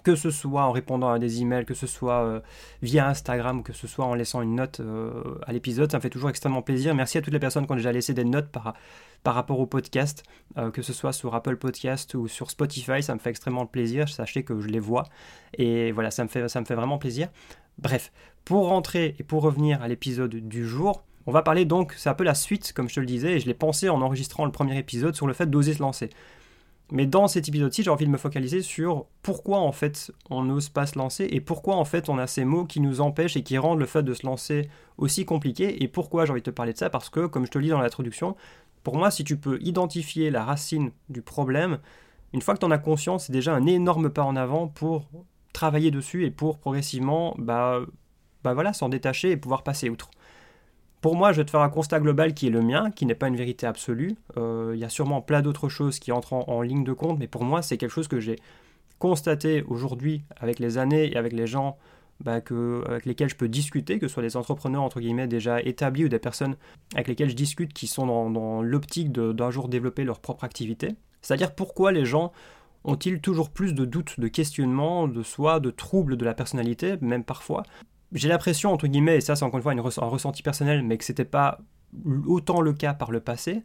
que 0.03 0.15
ce 0.15 0.31
soit 0.31 0.63
en 0.63 0.71
répondant 0.71 1.11
à 1.11 1.19
des 1.19 1.41
emails, 1.41 1.65
que 1.65 1.73
ce 1.73 1.87
soit 1.87 2.41
via 2.81 3.07
Instagram 3.07 3.63
que 3.63 3.73
ce 3.73 3.87
soit 3.87 4.05
en 4.05 4.13
laissant 4.13 4.41
une 4.41 4.55
note 4.55 4.81
à 5.45 5.53
l'épisode, 5.53 5.91
ça 5.91 5.97
me 5.97 6.01
fait 6.01 6.09
toujours 6.09 6.29
extrêmement 6.29 6.61
plaisir. 6.61 6.95
Merci 6.95 7.17
à 7.17 7.21
toutes 7.21 7.33
les 7.33 7.39
personnes 7.39 7.65
qui 7.65 7.71
ont 7.71 7.75
déjà 7.75 7.91
laissé 7.91 8.13
des 8.13 8.23
notes 8.23 8.49
par, 8.49 8.73
par 9.23 9.35
rapport 9.35 9.59
au 9.59 9.65
podcast, 9.65 10.23
euh, 10.57 10.71
que 10.71 10.81
ce 10.81 10.93
soit 10.93 11.13
sur 11.13 11.35
Apple 11.35 11.57
Podcast 11.57 12.13
ou 12.15 12.27
sur 12.27 12.49
Spotify, 12.49 13.03
ça 13.03 13.13
me 13.13 13.19
fait 13.19 13.29
extrêmement 13.29 13.65
plaisir. 13.65 14.09
Sachez 14.09 14.43
que 14.43 14.59
je 14.59 14.67
les 14.67 14.79
vois 14.79 15.05
et 15.57 15.91
voilà, 15.91 16.11
ça 16.11 16.23
me 16.23 16.29
fait, 16.29 16.47
ça 16.47 16.59
me 16.59 16.65
fait 16.65 16.75
vraiment 16.75 16.97
plaisir. 16.97 17.29
Bref, 17.77 18.11
pour 18.45 18.67
rentrer 18.67 19.15
et 19.19 19.23
pour 19.23 19.43
revenir 19.43 19.81
à 19.81 19.87
l'épisode 19.87 20.35
du 20.35 20.67
jour, 20.67 21.03
on 21.27 21.31
va 21.31 21.43
parler 21.43 21.65
donc, 21.65 21.93
c'est 21.97 22.09
un 22.09 22.15
peu 22.15 22.23
la 22.23 22.33
suite, 22.33 22.73
comme 22.73 22.89
je 22.89 22.95
te 22.95 22.99
le 22.99 23.05
disais, 23.05 23.33
et 23.33 23.39
je 23.39 23.45
l'ai 23.45 23.53
pensé 23.53 23.89
en 23.89 24.01
enregistrant 24.01 24.45
le 24.45 24.51
premier 24.51 24.77
épisode 24.77 25.15
sur 25.15 25.27
le 25.27 25.33
fait 25.33 25.49
d'oser 25.49 25.75
se 25.75 25.81
lancer. 25.81 26.09
Mais 26.91 27.05
dans 27.05 27.29
cet 27.29 27.47
épisode-ci, 27.47 27.83
j'ai 27.83 27.89
envie 27.89 28.05
de 28.05 28.11
me 28.11 28.17
focaliser 28.17 28.61
sur 28.61 29.05
pourquoi 29.21 29.59
en 29.59 29.71
fait 29.71 30.11
on 30.29 30.43
n'ose 30.43 30.67
pas 30.67 30.85
se 30.85 30.99
lancer 30.99 31.25
et 31.31 31.39
pourquoi 31.39 31.77
en 31.77 31.85
fait 31.85 32.09
on 32.09 32.17
a 32.17 32.27
ces 32.27 32.43
mots 32.43 32.65
qui 32.65 32.81
nous 32.81 32.99
empêchent 32.99 33.37
et 33.37 33.43
qui 33.43 33.57
rendent 33.57 33.79
le 33.79 33.85
fait 33.85 34.03
de 34.03 34.13
se 34.13 34.25
lancer 34.25 34.69
aussi 34.97 35.25
compliqué. 35.25 35.81
Et 35.83 35.87
pourquoi 35.87 36.25
j'ai 36.25 36.31
envie 36.31 36.41
de 36.41 36.45
te 36.45 36.49
parler 36.49 36.73
de 36.73 36.77
ça 36.77 36.89
Parce 36.89 37.09
que, 37.09 37.27
comme 37.27 37.45
je 37.45 37.51
te 37.51 37.57
le 37.57 37.63
dis 37.63 37.69
dans 37.69 37.79
l'introduction, 37.79 38.35
pour 38.83 38.97
moi, 38.97 39.09
si 39.09 39.23
tu 39.23 39.37
peux 39.37 39.57
identifier 39.61 40.31
la 40.31 40.43
racine 40.43 40.91
du 41.09 41.21
problème, 41.21 41.79
une 42.33 42.41
fois 42.41 42.55
que 42.55 42.59
tu 42.59 42.65
en 42.65 42.71
as 42.71 42.77
conscience, 42.77 43.25
c'est 43.27 43.33
déjà 43.33 43.53
un 43.53 43.65
énorme 43.65 44.09
pas 44.09 44.23
en 44.23 44.35
avant 44.35 44.67
pour 44.67 45.09
travailler 45.53 45.91
dessus 45.91 46.25
et 46.25 46.31
pour 46.31 46.59
progressivement 46.59 47.35
bah, 47.37 47.79
bah 48.43 48.53
voilà, 48.53 48.73
s'en 48.73 48.89
détacher 48.89 49.31
et 49.31 49.37
pouvoir 49.37 49.63
passer 49.63 49.89
outre. 49.89 50.11
Pour 51.01 51.15
moi, 51.15 51.31
je 51.31 51.37
vais 51.37 51.45
te 51.45 51.51
faire 51.51 51.61
un 51.61 51.69
constat 51.69 51.99
global 51.99 52.35
qui 52.35 52.47
est 52.47 52.51
le 52.51 52.61
mien, 52.61 52.91
qui 52.91 53.07
n'est 53.07 53.15
pas 53.15 53.27
une 53.27 53.35
vérité 53.35 53.65
absolue. 53.65 54.15
Euh, 54.37 54.71
il 54.75 54.79
y 54.79 54.83
a 54.83 54.89
sûrement 54.89 55.21
plein 55.21 55.41
d'autres 55.41 55.67
choses 55.67 55.97
qui 55.97 56.11
entrent 56.11 56.33
en, 56.33 56.61
ligne 56.61 56.83
de 56.83 56.93
compte, 56.93 57.17
mais 57.17 57.27
pour 57.27 57.43
moi, 57.43 57.63
c'est 57.63 57.77
quelque 57.77 57.91
chose 57.91 58.07
que 58.07 58.19
j'ai 58.19 58.35
constaté 58.99 59.63
aujourd'hui 59.63 60.23
avec 60.39 60.59
les 60.59 60.77
années 60.77 61.11
et 61.11 61.17
avec 61.17 61.33
les 61.33 61.47
gens 61.47 61.77
bah, 62.23 62.33
avec 62.33 63.05
lesquels 63.05 63.29
je 63.29 63.35
peux 63.35 63.47
discuter, 63.47 63.97
que 63.97 64.07
ce 64.07 64.13
soit 64.13 64.21
des 64.21 64.37
entrepreneurs 64.37 64.83
entre 64.83 64.99
guillemets 64.99 65.27
déjà 65.27 65.59
établis 65.59 66.05
ou 66.05 66.09
des 66.09 66.19
personnes 66.19 66.55
avec 66.93 67.07
lesquelles 67.07 67.31
je 67.31 67.35
discute 67.35 67.73
qui 67.73 67.87
sont 67.87 68.29
dans, 68.29 68.61
l'optique 68.61 69.11
d'un 69.11 69.49
jour 69.49 69.69
développer 69.69 70.03
leur 70.03 70.19
propre 70.19 70.43
activité. 70.43 70.89
C'est-à-dire 71.23 71.55
pourquoi 71.55 71.91
les 71.91 72.05
gens 72.05 72.31
ont-ils 72.83 73.21
toujours 73.21 73.49
plus 73.49 73.73
de 73.73 73.85
doutes, 73.85 74.19
de 74.19 74.27
questionnements, 74.27 75.07
de 75.07 75.23
soi, 75.23 75.59
de 75.59 75.71
troubles 75.71 76.15
de 76.15 76.25
la 76.25 76.35
personnalité, 76.35 76.97
même 77.01 77.23
parfois. 77.23 77.63
J'ai 78.13 78.29
l'impression, 78.29 78.73
entre 78.73 78.87
guillemets, 78.87 79.17
et 79.17 79.21
ça 79.21 79.35
c'est 79.35 79.45
encore 79.45 79.57
une 79.57 79.63
fois 79.63 79.73
un 79.73 80.07
ressenti 80.07 80.43
personnel, 80.43 80.83
mais 80.83 80.97
que 80.97 81.03
c'était 81.03 81.25
pas 81.25 81.59
autant 82.27 82.61
le 82.61 82.73
cas 82.73 82.93
par 82.93 83.11
le 83.11 83.19
passé, 83.19 83.63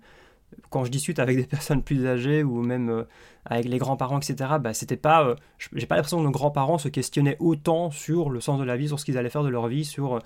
quand 0.70 0.84
je 0.84 0.90
discute 0.90 1.18
avec 1.18 1.36
des 1.40 1.46
personnes 1.46 1.82
plus 1.82 2.06
âgées 2.06 2.42
ou 2.42 2.62
même 2.62 2.88
euh, 2.88 3.04
avec 3.44 3.66
les 3.66 3.78
grands-parents, 3.78 4.18
etc., 4.18 4.54
bah, 4.60 4.74
c'était 4.74 4.96
pas, 4.96 5.24
euh, 5.24 5.34
j'ai 5.74 5.86
pas 5.86 5.96
l'impression 5.96 6.18
que 6.18 6.24
nos 6.24 6.30
grands-parents 6.30 6.78
se 6.78 6.88
questionnaient 6.88 7.36
autant 7.40 7.90
sur 7.90 8.30
le 8.30 8.40
sens 8.40 8.58
de 8.58 8.64
la 8.64 8.76
vie, 8.76 8.88
sur 8.88 9.00
ce 9.00 9.04
qu'ils 9.04 9.18
allaient 9.18 9.30
faire 9.30 9.44
de 9.44 9.48
leur 9.48 9.68
vie, 9.68 9.84
sur, 9.84 10.16
euh, 10.16 10.20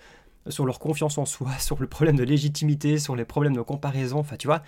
sur 0.48 0.66
leur 0.66 0.78
confiance 0.78 1.18
en 1.18 1.24
soi, 1.24 1.52
sur 1.58 1.80
le 1.80 1.86
problème 1.86 2.16
de 2.16 2.24
légitimité, 2.24 2.98
sur 2.98 3.16
les 3.16 3.24
problèmes 3.24 3.54
de 3.54 3.62
comparaison, 3.62 4.18
enfin 4.18 4.36
tu 4.36 4.46
vois. 4.46 4.62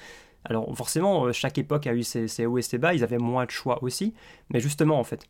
Alors 0.44 0.76
forcément, 0.76 1.32
chaque 1.32 1.58
époque 1.58 1.86
a 1.86 1.94
eu 1.94 2.02
ses, 2.02 2.46
hauts 2.46 2.58
et 2.58 2.62
ses 2.62 2.78
bas, 2.78 2.94
ils 2.94 3.04
avaient 3.04 3.18
moins 3.18 3.44
de 3.44 3.50
choix 3.50 3.82
aussi, 3.82 4.12
mais 4.50 4.58
justement 4.58 4.98
en 4.98 5.04
fait, 5.04 5.24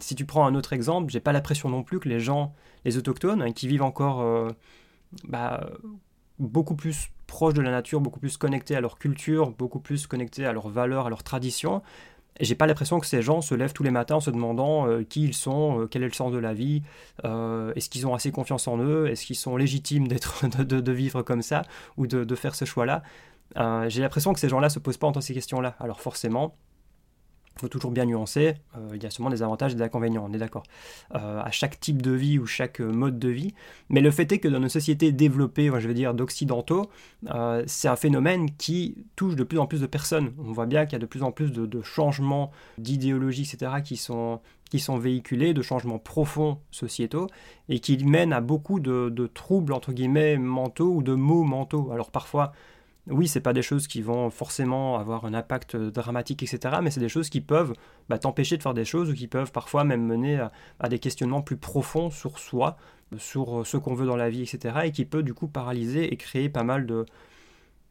si 0.00 0.14
tu 0.14 0.24
prends 0.24 0.46
un 0.46 0.54
autre 0.54 0.72
exemple, 0.72 1.10
j'ai 1.10 1.20
pas 1.20 1.32
l'impression 1.32 1.68
non 1.68 1.82
plus 1.82 1.98
que 1.98 2.08
les 2.08 2.20
gens, 2.20 2.54
les 2.84 2.96
autochtones, 2.96 3.42
hein, 3.42 3.52
qui 3.52 3.66
vivent 3.66 3.82
encore 3.82 4.52
bah, 5.28 5.68
beaucoup 6.38 6.74
plus 6.74 7.10
proches 7.26 7.54
de 7.54 7.62
la 7.62 7.70
nature, 7.70 8.00
beaucoup 8.00 8.20
plus 8.20 8.36
connectés 8.36 8.76
à 8.76 8.80
leur 8.80 8.98
culture, 8.98 9.50
beaucoup 9.50 9.80
plus 9.80 10.06
connectés 10.06 10.46
à 10.46 10.52
leurs 10.52 10.68
valeurs, 10.68 11.06
à 11.06 11.10
leurs 11.10 11.22
traditions. 11.22 11.82
J'ai 12.40 12.56
pas 12.56 12.66
l'impression 12.66 12.98
que 12.98 13.06
ces 13.06 13.22
gens 13.22 13.40
se 13.40 13.54
lèvent 13.54 13.72
tous 13.72 13.84
les 13.84 13.92
matins 13.92 14.16
en 14.16 14.20
se 14.20 14.30
demandant 14.30 14.88
euh, 14.88 15.04
qui 15.04 15.22
ils 15.22 15.34
sont, 15.34 15.82
euh, 15.82 15.86
quel 15.86 16.02
est 16.02 16.08
le 16.08 16.12
sens 16.12 16.32
de 16.32 16.38
la 16.38 16.52
vie, 16.52 16.82
euh, 17.24 17.72
est-ce 17.76 17.88
qu'ils 17.88 18.08
ont 18.08 18.14
assez 18.14 18.32
confiance 18.32 18.66
en 18.66 18.78
eux, 18.78 19.06
est-ce 19.06 19.24
qu'ils 19.24 19.36
sont 19.36 19.56
légitimes 19.56 20.08
d'être, 20.08 20.44
de, 20.64 20.92
vivre 20.92 21.22
comme 21.22 21.42
ça 21.42 21.62
ou 21.96 22.06
de 22.06 22.34
faire 22.34 22.56
ce 22.56 22.64
choix-là. 22.64 23.02
J'ai 23.56 24.00
l'impression 24.00 24.32
que 24.32 24.40
ces 24.40 24.48
gens-là 24.48 24.68
se 24.68 24.78
posent 24.78 24.96
pas 24.96 25.06
entre 25.06 25.20
ces 25.20 25.34
questions-là. 25.34 25.76
Alors 25.80 26.00
forcément, 26.00 26.54
il 27.56 27.60
faut 27.60 27.68
toujours 27.68 27.92
bien 27.92 28.04
nuancer, 28.04 28.54
euh, 28.76 28.90
il 28.94 29.02
y 29.02 29.06
a 29.06 29.10
sûrement 29.10 29.30
des 29.30 29.42
avantages 29.42 29.72
et 29.72 29.74
des 29.76 29.82
inconvénients, 29.82 30.26
on 30.28 30.32
est 30.32 30.38
d'accord, 30.38 30.64
euh, 31.14 31.40
à 31.40 31.50
chaque 31.52 31.78
type 31.78 32.02
de 32.02 32.10
vie 32.10 32.38
ou 32.38 32.46
chaque 32.46 32.80
euh, 32.80 32.90
mode 32.90 33.18
de 33.18 33.28
vie. 33.28 33.54
Mais 33.90 34.00
le 34.00 34.10
fait 34.10 34.30
est 34.32 34.38
que 34.38 34.48
dans 34.48 34.58
nos 34.58 34.68
sociétés 34.68 35.12
développées, 35.12 35.70
je 35.78 35.86
veux 35.86 35.94
dire 35.94 36.14
d'occidentaux, 36.14 36.90
c'est 37.66 37.88
un 37.88 37.96
phénomène 37.96 38.50
qui 38.56 38.96
touche 39.16 39.36
de 39.36 39.44
plus 39.44 39.58
en 39.58 39.66
plus 39.66 39.80
de 39.80 39.86
personnes. 39.86 40.32
On 40.38 40.52
voit 40.52 40.66
bien 40.66 40.84
qu'il 40.84 40.94
y 40.94 40.96
a 40.96 40.98
de 40.98 41.06
plus 41.06 41.22
en 41.22 41.30
plus 41.30 41.52
de, 41.52 41.82
changements 41.82 42.50
d'idéologie, 42.78 43.42
etc., 43.42 43.72
qui 43.84 43.96
sont, 43.96 44.40
qui 44.70 44.80
sont 44.80 44.98
véhiculés, 44.98 45.54
de 45.54 45.62
changements 45.62 45.98
profonds 45.98 46.58
sociétaux, 46.70 47.28
et 47.68 47.78
qui 47.78 48.02
mènent 48.04 48.32
à 48.32 48.40
beaucoup 48.40 48.80
de, 48.80 49.10
de 49.10 49.26
troubles, 49.26 49.72
entre 49.72 49.92
guillemets, 49.92 50.38
mentaux 50.38 50.92
ou 50.92 51.02
de 51.02 51.14
maux 51.14 51.44
mentaux. 51.44 51.90
Alors 51.92 52.10
parfois, 52.10 52.52
oui, 53.08 53.28
c'est 53.28 53.40
pas 53.40 53.52
des 53.52 53.62
choses 53.62 53.86
qui 53.86 54.00
vont 54.00 54.30
forcément 54.30 54.98
avoir 54.98 55.26
un 55.26 55.34
impact 55.34 55.76
dramatique, 55.76 56.42
etc. 56.42 56.76
Mais 56.82 56.90
c'est 56.90 57.00
des 57.00 57.10
choses 57.10 57.28
qui 57.28 57.42
peuvent 57.42 57.74
bah, 58.08 58.18
t'empêcher 58.18 58.56
de 58.56 58.62
faire 58.62 58.74
des 58.74 58.86
choses 58.86 59.10
ou 59.10 59.14
qui 59.14 59.28
peuvent 59.28 59.52
parfois 59.52 59.84
même 59.84 60.04
mener 60.04 60.40
à, 60.80 60.88
des 60.88 60.98
questionnements 60.98 61.42
plus 61.42 61.58
profonds 61.58 62.10
sur 62.10 62.38
soi, 62.38 62.76
sur 63.18 63.66
ce 63.66 63.76
qu'on 63.76 63.94
veut 63.94 64.06
dans 64.06 64.16
la 64.16 64.30
vie, 64.30 64.42
etc. 64.42 64.76
Et 64.84 64.90
qui 64.92 65.04
peut 65.04 65.22
du 65.22 65.34
coup 65.34 65.48
paralyser 65.48 66.12
et 66.12 66.16
créer 66.16 66.48
pas 66.48 66.64
mal 66.64 66.86
de, 66.86 67.04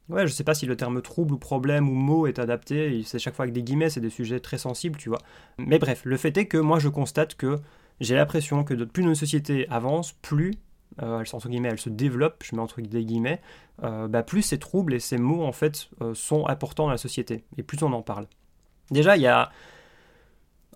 Ouais, 0.10 0.28
je 0.28 0.34
sais 0.34 0.44
pas 0.44 0.54
si 0.54 0.66
le 0.66 0.76
terme 0.76 1.02
trouble 1.02 1.34
ou 1.34 1.38
problème 1.38 1.90
ou 1.90 1.94
mot 1.94 2.28
est 2.28 2.38
adapté, 2.38 3.02
c'est 3.06 3.20
chaque 3.20 3.36
fois 3.36 3.44
avec 3.44 3.54
des 3.54 3.64
guillemets, 3.64 3.90
c'est 3.90 4.02
des 4.02 4.10
sujets 4.10 4.42
très 4.42 4.58
sensibles, 4.58 4.98
tu 4.98 5.08
vois. 5.08 5.20
Mais 5.58 5.80
bref, 5.80 6.02
le 6.04 6.18
fait 6.18 6.36
est 6.38 6.46
que 6.46 6.58
moi 6.58 6.78
je 6.78 6.90
constate 6.90 7.36
que 7.36 7.60
j'ai 8.02 8.16
l'impression 8.16 8.66
que 8.66 8.74
plus 8.84 9.04
nos 9.04 9.16
sociétés 9.16 9.68
avancent, 9.70 10.12
plus 10.12 10.56
euh, 11.02 11.20
elle, 11.20 11.36
entre 11.36 11.50
guillemets, 11.50 11.70
elle 11.70 11.80
se 11.80 11.90
développe, 11.90 12.44
je 12.44 12.56
mets 12.56 12.62
entre 12.62 12.82
guillemets, 12.82 13.42
euh, 13.84 14.08
bah, 14.08 14.24
plus 14.24 14.42
ces 14.42 14.60
troubles 14.60 14.94
et 14.94 15.00
ces 15.00 15.18
mots 15.18 15.44
en 15.44 15.52
fait 15.52 15.90
euh, 16.02 16.14
sont 16.14 16.48
importants 16.48 16.86
dans 16.86 16.92
la 16.92 16.98
société 16.98 17.44
et 17.58 17.64
plus 17.64 17.82
on 17.84 17.92
en 17.94 18.02
parle. 18.02 18.28
Déjà, 18.92 19.16
il 19.16 19.24
y 19.24 19.28
a, 19.28 19.52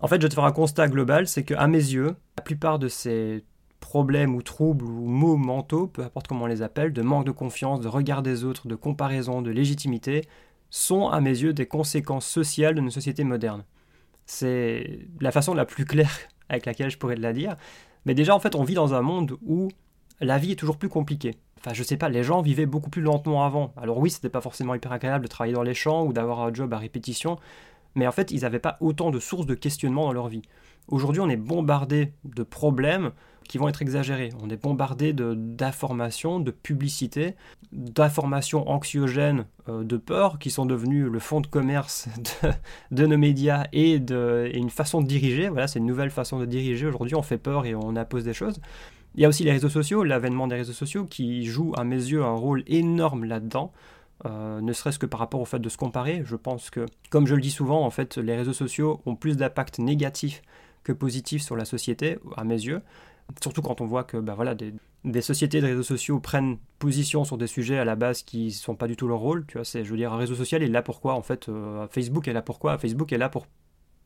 en 0.00 0.08
fait, 0.08 0.16
je 0.16 0.22
vais 0.22 0.28
te 0.28 0.34
faire 0.34 0.44
un 0.44 0.52
constat 0.52 0.88
global, 0.88 1.28
c'est 1.28 1.44
que 1.44 1.54
mes 1.66 1.78
yeux, 1.78 2.16
la 2.36 2.42
plupart 2.42 2.78
de 2.78 2.88
ces 2.88 3.44
problèmes 3.80 4.34
ou 4.34 4.42
troubles 4.42 4.84
ou 4.84 5.06
mots 5.06 5.36
mentaux, 5.36 5.86
peu 5.86 6.02
importe 6.02 6.26
comment 6.26 6.44
on 6.44 6.48
les 6.48 6.62
appelle, 6.62 6.92
de 6.92 7.02
manque 7.02 7.26
de 7.26 7.30
confiance, 7.30 7.80
de 7.80 7.88
regard 7.88 8.22
des 8.22 8.44
autres, 8.44 8.66
de 8.66 8.74
comparaison, 8.74 9.40
de 9.40 9.50
légitimité, 9.50 10.22
sont 10.70 11.08
à 11.08 11.20
mes 11.20 11.30
yeux 11.30 11.52
des 11.52 11.66
conséquences 11.66 12.26
sociales 12.26 12.74
de 12.74 12.80
nos 12.80 12.90
sociétés 12.90 13.24
modernes. 13.24 13.64
C'est 14.26 15.06
la 15.20 15.30
façon 15.30 15.54
la 15.54 15.64
plus 15.64 15.84
claire 15.84 16.18
avec 16.48 16.66
laquelle 16.66 16.90
je 16.90 16.98
pourrais 16.98 17.16
la 17.16 17.32
dire. 17.32 17.56
Mais 18.04 18.14
déjà, 18.14 18.34
en 18.34 18.40
fait, 18.40 18.54
on 18.54 18.64
vit 18.64 18.74
dans 18.74 18.94
un 18.94 19.02
monde 19.02 19.36
où 19.42 19.68
la 20.20 20.38
vie 20.38 20.52
est 20.52 20.56
toujours 20.56 20.76
plus 20.76 20.88
compliquée. 20.88 21.36
Enfin, 21.58 21.72
je 21.74 21.82
sais 21.82 21.96
pas, 21.96 22.08
les 22.08 22.22
gens 22.22 22.40
vivaient 22.40 22.66
beaucoup 22.66 22.90
plus 22.90 23.02
lentement 23.02 23.44
avant. 23.44 23.72
Alors 23.76 23.98
oui, 23.98 24.10
c'était 24.10 24.28
pas 24.28 24.40
forcément 24.40 24.74
hyper 24.74 24.92
agréable 24.92 25.24
de 25.24 25.28
travailler 25.28 25.54
dans 25.54 25.62
les 25.62 25.74
champs 25.74 26.04
ou 26.04 26.12
d'avoir 26.12 26.40
un 26.40 26.52
job 26.52 26.72
à 26.72 26.78
répétition, 26.78 27.38
mais 27.94 28.06
en 28.06 28.12
fait, 28.12 28.30
ils 28.30 28.42
n'avaient 28.42 28.58
pas 28.58 28.76
autant 28.80 29.10
de 29.10 29.18
sources 29.18 29.46
de 29.46 29.54
questionnement 29.54 30.04
dans 30.04 30.12
leur 30.12 30.28
vie. 30.28 30.42
Aujourd'hui, 30.88 31.20
on 31.20 31.28
est 31.28 31.36
bombardé 31.36 32.12
de 32.24 32.42
problèmes 32.42 33.10
qui 33.48 33.58
vont 33.58 33.68
être 33.68 33.82
exagérés. 33.82 34.28
On 34.42 34.50
est 34.50 34.62
bombardé 34.62 35.12
d'informations, 35.12 36.38
de, 36.38 36.50
publicités, 36.50 37.34
d'informations 37.72 38.68
anxiogènes, 38.68 39.46
euh, 39.68 39.84
de 39.84 39.96
peur, 39.96 40.38
qui 40.38 40.50
sont 40.50 40.66
devenues 40.66 41.08
le 41.08 41.18
fond 41.18 41.40
de 41.40 41.46
commerce 41.46 42.08
de, 42.90 43.06
nos 43.06 43.18
médias 43.18 43.64
et, 43.72 43.98
de, 43.98 44.48
et, 44.52 44.58
une 44.58 44.70
façon 44.70 45.00
de 45.00 45.06
diriger. 45.06 45.48
Voilà, 45.48 45.66
c'est 45.66 45.78
une 45.78 45.86
nouvelle 45.86 46.10
façon 46.10 46.38
de 46.38 46.46
diriger. 46.46 46.86
Aujourd'hui, 46.86 47.16
on 47.16 47.22
fait 47.22 47.38
peur 47.38 47.64
et 47.66 47.74
on 47.74 47.96
impose 47.96 48.24
des 48.24 48.34
choses. 48.34 48.60
Il 49.18 49.22
y 49.22 49.24
a 49.24 49.28
aussi 49.28 49.42
les 49.42 49.50
réseaux 49.50 49.68
sociaux, 49.68 50.04
l'avènement 50.04 50.46
des 50.46 50.54
réseaux 50.54 50.72
sociaux 50.72 51.04
qui 51.04 51.44
joue 51.44 51.72
à 51.76 51.82
mes 51.82 51.96
yeux 51.96 52.22
un 52.22 52.36
rôle 52.36 52.62
énorme 52.68 53.24
là-dedans. 53.24 53.72
Euh, 54.26 54.60
ne 54.60 54.72
serait-ce 54.72 55.00
que 55.00 55.06
par 55.06 55.18
rapport 55.18 55.40
au 55.40 55.44
fait 55.44 55.58
de 55.58 55.68
se 55.68 55.76
comparer. 55.76 56.22
Je 56.24 56.36
pense 56.36 56.70
que, 56.70 56.86
comme 57.10 57.26
je 57.26 57.34
le 57.34 57.40
dis 57.40 57.50
souvent, 57.50 57.84
en 57.84 57.90
fait, 57.90 58.16
les 58.16 58.36
réseaux 58.36 58.52
sociaux 58.52 59.00
ont 59.06 59.16
plus 59.16 59.36
d'impact 59.36 59.80
négatif 59.80 60.40
que 60.84 60.92
positif 60.92 61.42
sur 61.42 61.56
la 61.56 61.64
société, 61.64 62.20
à 62.36 62.44
mes 62.44 62.54
yeux. 62.54 62.80
Surtout 63.42 63.60
quand 63.60 63.80
on 63.80 63.86
voit 63.86 64.04
que 64.04 64.18
bah, 64.18 64.34
voilà, 64.36 64.54
des, 64.54 65.20
sociétés 65.20 65.60
de 65.60 65.66
réseaux 65.66 65.82
sociaux 65.82 66.20
prennent 66.20 66.56
position 66.78 67.24
sur 67.24 67.38
des 67.38 67.48
sujets 67.48 67.78
à 67.78 67.84
la 67.84 67.96
base 67.96 68.22
qui 68.22 68.44
ne 68.44 68.50
sont 68.50 68.76
pas 68.76 68.86
du 68.86 68.94
tout 68.94 69.08
leur 69.08 69.18
rôle. 69.18 69.46
Tu 69.46 69.58
vois, 69.58 69.64
je 69.64 69.82
veux 69.82 69.96
dire, 69.96 70.12
un 70.12 70.16
réseau 70.16 70.36
social 70.36 70.62
est 70.62 70.68
là 70.68 70.82
pourquoi 70.82 71.14
En 71.14 71.22
fait, 71.22 71.48
euh, 71.48 71.88
Facebook 71.88 72.28
est 72.28 72.32
là 72.32 72.42
pourquoi 72.42 72.78
Facebook 72.78 73.12
est 73.12 73.18
là 73.18 73.28
pour 73.28 73.48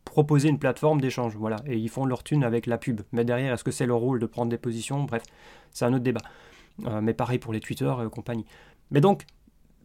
proposer 0.04 0.49
une 0.49 0.59
plateforme 0.59 1.00
d'échange. 1.00 1.37
Voilà, 1.37 1.56
et 1.66 1.76
ils 1.76 1.88
font 1.88 2.04
leur 2.04 2.23
thune 2.23 2.44
avec 2.44 2.66
la 2.66 2.78
pub. 2.78 3.02
Mais 3.12 3.25
derrière, 3.25 3.54
est-ce 3.54 3.64
que 3.64 3.71
c'est 3.71 3.87
leur 3.87 3.99
rôle 3.99 4.21
de 4.21 4.26
prendre 4.26 4.50
des 4.50 4.59
positions? 4.59 5.04
Bref, 5.04 5.23
c'est 5.71 5.85
un 5.85 5.92
autre 5.92 6.04
débat. 6.04 6.23
Euh, 6.87 7.00
mais 7.00 7.14
pareil 7.14 7.38
pour 7.38 7.52
les 7.52 7.61
Twitter 7.61 7.92
et 8.04 8.09
compagnie. 8.09 8.47
Mais 8.90 9.00
donc, 9.00 9.26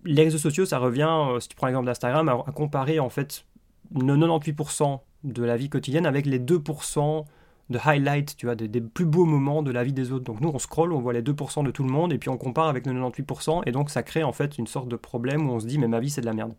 les 0.06 0.24
réseaux 0.24 0.38
sociaux, 0.38 0.66
ça 0.66 0.80
revient, 0.80 1.10
euh, 1.10 1.40
si 1.40 1.50
tu 1.50 1.56
prends 1.56 1.68
l'exemple 1.68 1.86
d'Instagram, 1.86 2.30
à, 2.30 2.52
comparer 2.52 3.00
en 3.00 3.10
fait 3.10 3.46
98% 3.94 5.02
de 5.24 5.44
la 5.44 5.58
vie 5.58 5.70
quotidienne 5.70 6.06
avec 6.06 6.26
les 6.26 6.40
2% 6.40 7.26
de 7.70 7.80
highlights, 7.84 8.38
tu 8.38 8.46
vois, 8.46 8.56
des, 8.56 8.82
plus 8.82 9.06
beaux 9.06 9.26
moments 9.26 9.62
de 9.62 9.72
la 9.72 9.84
vie 9.84 9.94
des 9.94 10.12
autres. 10.12 10.24
Donc 10.24 10.40
nous, 10.40 10.50
on 10.54 10.60
scroll, 10.60 10.94
on 10.94 11.00
voit 11.00 11.14
les 11.14 11.22
2% 11.22 11.66
de 11.66 11.72
tout 11.72 11.84
le 11.84 11.90
monde, 11.90 12.14
et 12.14 12.18
puis 12.18 12.30
on 12.30 12.38
compare 12.38 12.68
avec 12.68 12.86
nos 12.86 12.94
98%, 13.10 13.64
et 13.66 13.72
donc 13.72 13.90
ça 13.90 14.04
crée 14.04 14.24
en 14.24 14.32
fait 14.32 14.58
une 14.58 14.68
sorte 14.68 14.88
de 14.88 14.96
problème 14.96 15.50
où 15.50 15.54
on 15.54 15.60
se 15.60 15.66
dit, 15.66 15.78
mais 15.78 15.88
ma 15.88 16.00
vie, 16.00 16.10
c'est 16.10 16.22
de 16.22 16.26
la 16.26 16.34
merde. 16.34 16.54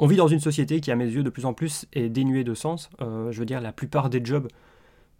On 0.00 0.06
vit 0.06 0.16
dans 0.16 0.28
une 0.28 0.40
société 0.40 0.80
qui, 0.80 0.90
à 0.90 0.96
mes 0.96 1.04
yeux, 1.04 1.22
de 1.22 1.30
plus 1.30 1.44
en 1.44 1.52
plus 1.52 1.86
est 1.92 2.08
dénuée 2.08 2.42
de 2.42 2.54
sens. 2.54 2.90
Euh, 3.00 3.30
je 3.30 3.38
veux 3.38 3.46
dire, 3.46 3.60
la 3.60 3.72
plupart 3.72 4.10
des 4.10 4.24
jobs 4.24 4.48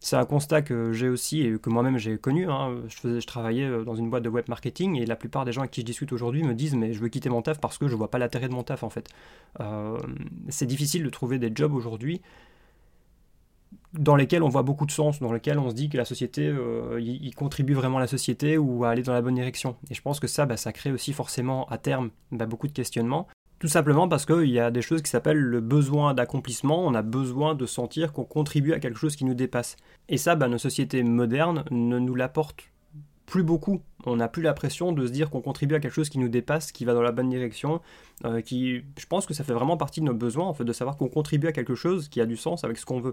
c'est 0.01 0.17
un 0.17 0.25
constat 0.25 0.63
que 0.63 0.93
j'ai 0.93 1.09
aussi 1.09 1.43
et 1.43 1.59
que 1.59 1.69
moi-même 1.69 1.99
j'ai 1.99 2.17
connu. 2.17 2.51
Hein. 2.51 2.83
Je, 2.89 3.25
travaillais 3.27 3.67
euh, 3.67 3.85
dans 3.85 3.95
une 3.95 4.09
boîte 4.09 4.23
de 4.23 4.31
web 4.31 4.47
marketing 4.49 4.97
et 4.97 5.05
la 5.05 5.17
plupart 5.17 5.45
des 5.45 5.53
gens 5.53 5.61
avec 5.61 5.71
qui 5.71 5.83
je 5.83 5.87
discute 5.87 6.13
aujourd'hui 6.13 6.43
me 6.43 6.55
disent 6.55 6.75
mais 6.75 6.95
je 6.95 7.01
veux 7.01 7.09
quitter 7.09 7.29
mon 7.29 7.43
taf 7.43 7.61
parce 7.61 7.77
que 7.77 7.87
je 7.87 7.95
vois 7.95 8.11
pas 8.11 8.19
l'intérêt 8.19 8.49
de 8.49 8.55
mon 8.55 8.63
taf 8.63 8.83
en 8.83 8.91
fait. 8.91 9.09
Euh, 9.61 9.99
c'est 10.49 10.67
difficile 10.67 11.05
de 11.05 11.11
trouver 11.11 11.39
des 11.39 11.53
jobs 11.55 11.75
aujourd'hui 11.75 12.23
dans 13.93 14.17
lesquels 14.17 14.43
on 14.43 14.49
voit 14.49 14.63
beaucoup 14.63 14.87
de 14.87 14.91
sens, 14.91 15.21
dans 15.21 15.33
lesquels 15.33 15.59
on 15.59 15.69
se 15.69 15.75
dit 15.75 15.89
que 15.89 15.97
la 15.97 16.05
société, 16.05 16.47
euh, 16.47 17.01
il, 17.01 17.35
contribue 17.35 17.75
vraiment 17.75 17.99
à 17.99 18.01
la 18.01 18.07
société 18.07 18.57
ou 18.57 18.85
à 18.85 18.91
aller 18.91 19.03
dans 19.03 19.13
la 19.13 19.21
bonne 19.21 19.35
direction. 19.35 19.77
Et 19.91 19.95
je 19.95 20.03
pense 20.03 20.21
que 20.21 20.29
ça, 20.29 20.47
bah, 20.47 20.57
ça 20.57 20.73
crée 20.73 20.93
aussi 20.93 21.13
forcément 21.13 21.67
à 21.69 21.79
terme 21.79 22.11
bah, 22.31 22.47
beaucoup 22.47 22.69
de 22.69 22.73
questionnements. 22.73 23.27
Tout 23.61 23.69
simplement 23.69 24.09
parce 24.09 24.25
qu'il 24.25 24.51
y 24.51 24.59
a 24.59 24.71
des 24.71 24.81
choses 24.81 25.03
qui 25.03 25.11
s'appellent 25.11 25.37
le 25.37 25.61
besoin 25.61 26.15
d'accomplissement, 26.15 26.83
on 26.83 26.95
a 26.95 27.03
besoin 27.03 27.55
de 27.55 27.67
sentir 27.67 28.15
qu'on 28.15 28.25
contribue 28.25 28.73
à 28.73 28.81
quelque 28.81 28.99
chose 28.99 29.17
qui 29.17 29.27
nous 29.27 29.35
dépasse. 29.35 29.77
Et 30.09 30.17
ça, 30.17 30.35
bah, 30.35 30.49
nos 30.49 30.57
sociétés 30.57 31.03
modernes 31.03 31.65
ne 31.71 31.99
nous 31.99 32.15
l'apportent 32.15 32.71
plus 33.27 33.43
beaucoup. 33.43 33.83
On 34.07 34.17
n'a 34.17 34.29
plus 34.29 34.43
l'impression 34.43 34.93
de 34.93 35.07
se 35.07 35.13
dire 35.13 35.29
qu'on 35.29 35.43
contribue 35.43 35.75
à 35.75 35.81
quelque 35.81 35.93
chose 35.93 36.09
qui 36.09 36.19
nous 36.19 36.31
dépasse, 36.31 36.73
qui 36.73 36.87
va 36.87 36.95
dans 36.95 37.03
la 37.03 37.13
bonne 37.13 37.29
direction, 37.29 37.83
euh, 38.25 38.41
qui, 38.41 38.83
je 38.99 39.07
pense 39.07 39.27
que 39.27 39.35
ça 39.35 39.45
fait 39.45 39.53
vraiment 39.53 39.77
partie 39.77 40.01
de 40.01 40.07
nos 40.07 40.15
besoins, 40.15 40.47
en 40.47 40.55
fait, 40.55 40.65
de 40.65 40.73
savoir 40.73 40.97
qu'on 40.97 41.09
contribue 41.09 41.47
à 41.47 41.53
quelque 41.53 41.75
chose 41.75 42.09
qui 42.09 42.23
a 42.23 42.27
du 42.27 42.39
sens 42.39 42.65
avec 42.65 42.79
ce 42.79 42.87
qu'on 42.87 43.01
veut. 43.01 43.13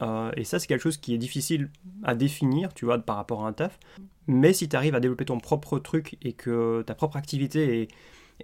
Euh, 0.00 0.32
et 0.38 0.44
ça, 0.44 0.58
c'est 0.58 0.68
quelque 0.68 0.82
chose 0.82 0.96
qui 0.96 1.12
est 1.12 1.18
difficile 1.18 1.70
à 2.02 2.14
définir, 2.14 2.72
tu 2.72 2.86
vois, 2.86 2.98
par 2.98 3.16
rapport 3.16 3.44
à 3.44 3.48
un 3.48 3.52
taf. 3.52 3.78
Mais 4.26 4.54
si 4.54 4.70
tu 4.70 4.74
arrives 4.74 4.94
à 4.94 5.00
développer 5.00 5.26
ton 5.26 5.38
propre 5.38 5.78
truc 5.78 6.16
et 6.22 6.32
que 6.32 6.82
ta 6.86 6.94
propre 6.94 7.18
activité 7.18 7.82
est 7.82 7.88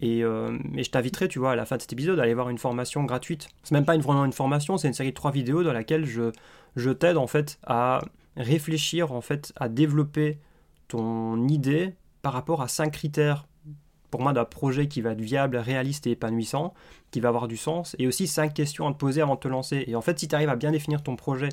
euh, 0.02 0.58
et, 0.74 0.84
je 0.84 0.90
t'inviterai, 0.90 1.28
tu 1.28 1.38
vois, 1.38 1.52
à 1.52 1.56
la 1.56 1.64
fin 1.64 1.76
de 1.76 1.82
cet 1.82 1.92
épisode, 1.92 2.18
à 2.18 2.22
aller 2.22 2.34
voir 2.34 2.50
une 2.50 2.58
formation 2.58 3.04
gratuite. 3.04 3.48
C'est 3.62 3.72
même 3.72 3.84
pas 3.84 3.94
une, 3.94 4.00
vraiment 4.00 4.24
une 4.24 4.32
formation, 4.32 4.76
c'est 4.78 4.88
une 4.88 4.94
série 4.94 5.10
de 5.10 5.14
trois 5.14 5.32
vidéos 5.32 5.62
dans 5.62 5.72
laquelle 5.72 6.04
je, 6.04 6.30
je 6.76 6.90
t'aide 6.90 7.16
en 7.16 7.26
fait 7.26 7.58
à 7.66 8.00
réfléchir, 8.36 9.12
en 9.12 9.20
fait, 9.20 9.52
à 9.56 9.68
développer 9.68 10.38
ton 10.88 11.48
idée 11.48 11.94
par 12.22 12.32
rapport 12.32 12.62
à 12.62 12.68
cinq 12.68 12.92
critères 12.92 13.46
pour 14.10 14.22
moi 14.22 14.32
d'un 14.32 14.44
projet 14.44 14.88
qui 14.88 15.02
va 15.02 15.10
être 15.12 15.20
viable, 15.20 15.56
réaliste 15.56 16.06
et 16.06 16.12
épanouissant, 16.12 16.72
qui 17.10 17.20
va 17.20 17.28
avoir 17.28 17.46
du 17.46 17.56
sens, 17.56 17.94
et 17.98 18.06
aussi 18.06 18.26
cinq 18.26 18.54
questions 18.54 18.86
à 18.88 18.92
te 18.92 18.96
poser 18.96 19.20
avant 19.20 19.34
de 19.34 19.40
te 19.40 19.48
lancer. 19.48 19.84
Et 19.86 19.96
en 19.96 20.00
fait, 20.00 20.18
si 20.18 20.28
tu 20.28 20.34
arrives 20.34 20.48
à 20.48 20.56
bien 20.56 20.70
définir 20.70 21.02
ton 21.02 21.16
projet 21.16 21.50